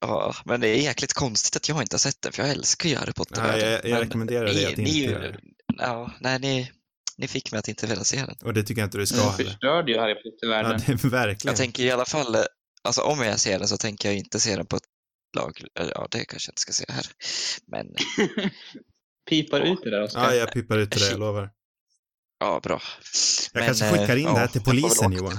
Ja, 0.00 0.34
men 0.44 0.60
det 0.60 0.68
är 0.68 0.76
jäkligt 0.76 1.12
konstigt 1.12 1.56
att 1.56 1.68
jag 1.68 1.82
inte 1.82 1.94
har 1.94 1.98
sett 1.98 2.22
den, 2.22 2.32
för 2.32 2.42
jag 2.42 2.50
älskar 2.52 2.88
ju 2.88 2.96
Harry 2.96 3.06
Ja, 3.06 3.12
Potter-världen. 3.12 3.70
jag, 3.70 3.84
jag 3.84 3.90
Men 3.90 4.00
rekommenderar 4.00 4.44
dig 4.44 4.66
att 4.66 4.76
ni, 4.76 4.88
inte 4.88 4.98
göra 5.12 5.32
det. 5.32 5.38
ja, 5.78 6.12
nej, 6.20 6.38
ni, 6.38 6.70
ni 7.18 7.28
fick 7.28 7.52
mig 7.52 7.58
att 7.58 7.68
inte 7.68 7.86
vilja 7.86 8.04
se 8.04 8.16
den. 8.16 8.36
Och 8.44 8.54
det 8.54 8.62
tycker 8.62 8.80
jag 8.82 8.86
inte 8.86 8.98
du 8.98 9.06
ska 9.06 9.16
heller. 9.30 9.44
förstörde 9.50 9.92
ju 9.92 9.98
Harry 9.98 10.12
Ja, 10.14 10.30
Potter-världen. 10.30 10.80
det 10.86 10.92
är 10.92 11.08
verkligen. 11.10 11.52
Jag 11.52 11.56
tänker 11.56 11.82
i 11.82 11.90
alla 11.90 12.04
fall, 12.04 12.36
alltså 12.82 13.00
om 13.02 13.20
jag 13.20 13.40
ser 13.40 13.58
den 13.58 13.68
så 13.68 13.76
tänker 13.76 14.08
jag 14.08 14.18
inte 14.18 14.40
se 14.40 14.56
den 14.56 14.66
på 14.66 14.76
ett 14.76 14.82
lag, 15.36 15.62
eller 15.80 15.92
ja, 15.94 16.08
det 16.10 16.24
kanske 16.24 16.48
jag 16.48 16.52
inte 16.52 16.60
ska 16.62 16.72
se 16.72 16.84
här. 16.88 17.06
Men 17.66 17.86
Pipar 19.30 19.60
ut 19.60 19.78
det 19.84 19.90
där 19.90 20.02
Oskar. 20.02 20.20
Ja, 20.24 20.34
jag 20.34 20.52
pippar 20.52 20.78
ut 20.78 20.90
det, 20.90 21.10
jag 21.10 21.18
lovar. 21.20 21.50
Ja, 22.40 22.60
bra. 22.62 22.80
Jag 23.52 23.60
Men, 23.60 23.66
kanske 23.66 23.90
skickar 23.90 24.16
in 24.16 24.26
eh, 24.26 24.34
det 24.34 24.40
här 24.40 24.46
ja, 24.46 24.48
till 24.48 24.62
jag 24.64 24.64
får 24.64 24.72
väl 24.72 24.82
polisen, 24.82 25.12
Johan. 25.12 25.38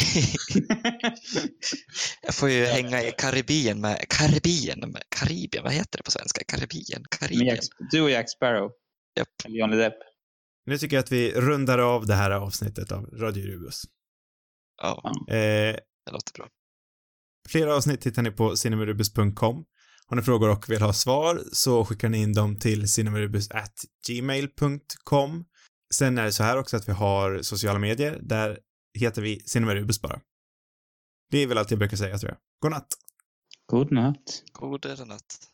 Jag 2.22 2.34
får 2.34 2.50
ju 2.50 2.64
hänga 2.64 3.02
i 3.02 3.12
Karibien 3.18 3.80
med, 3.80 4.04
Karibien, 4.08 4.80
med, 4.80 5.02
Karibien, 5.08 5.64
vad 5.64 5.72
heter 5.72 5.98
det 5.98 6.02
på 6.02 6.10
svenska? 6.10 6.44
Karibien, 6.44 7.04
Karibien. 7.10 7.46
Jack, 7.46 7.60
du 7.90 8.00
och 8.00 8.10
Jack 8.10 8.30
Sparrow. 8.30 8.70
Eller 9.16 9.26
Johnny 9.58 9.76
Depp. 9.76 9.94
Nu 10.66 10.78
tycker 10.78 10.96
jag 10.96 11.02
att 11.02 11.12
vi 11.12 11.32
rundar 11.32 11.78
av 11.78 12.06
det 12.06 12.14
här 12.14 12.30
avsnittet 12.30 12.92
av 12.92 13.04
Radio 13.04 13.46
Rubus. 13.46 13.82
Ja, 14.82 15.12
Eh, 15.28 15.34
det 15.34 15.80
låter 16.12 16.32
bra. 16.32 16.48
Fler 17.48 17.66
avsnitt 17.66 18.06
hittar 18.06 18.22
ni 18.22 18.30
på 18.30 18.56
cinemarubus.com. 18.56 19.64
Har 20.06 20.16
ni 20.16 20.22
frågor 20.22 20.50
och 20.50 20.70
vill 20.70 20.82
ha 20.82 20.92
svar 20.92 21.42
så 21.52 21.84
skickar 21.84 22.08
ni 22.08 22.18
in 22.18 22.32
dem 22.32 22.58
till 22.58 22.88
cinemarubus@gmail.com. 22.88 25.44
Sen 25.94 26.18
är 26.18 26.24
det 26.24 26.32
så 26.32 26.42
här 26.42 26.56
också 26.56 26.76
att 26.76 26.88
vi 26.88 26.92
har 26.92 27.42
sociala 27.42 27.78
medier. 27.78 28.18
Där 28.22 28.58
heter 28.98 29.22
vi 29.22 29.40
cinemarubus 29.40 30.00
bara. 30.00 30.20
Det 31.30 31.38
är 31.38 31.46
väl 31.46 31.58
allt 31.58 31.70
jag 31.70 31.78
brukar 31.78 31.96
säga 31.96 32.18
tror 32.18 32.30
jag. 32.30 32.38
God 32.62 32.70
natt! 32.70 32.86
God 33.66 33.92
natt. 33.92 34.42
God 34.52 34.86
natt. 35.06 35.49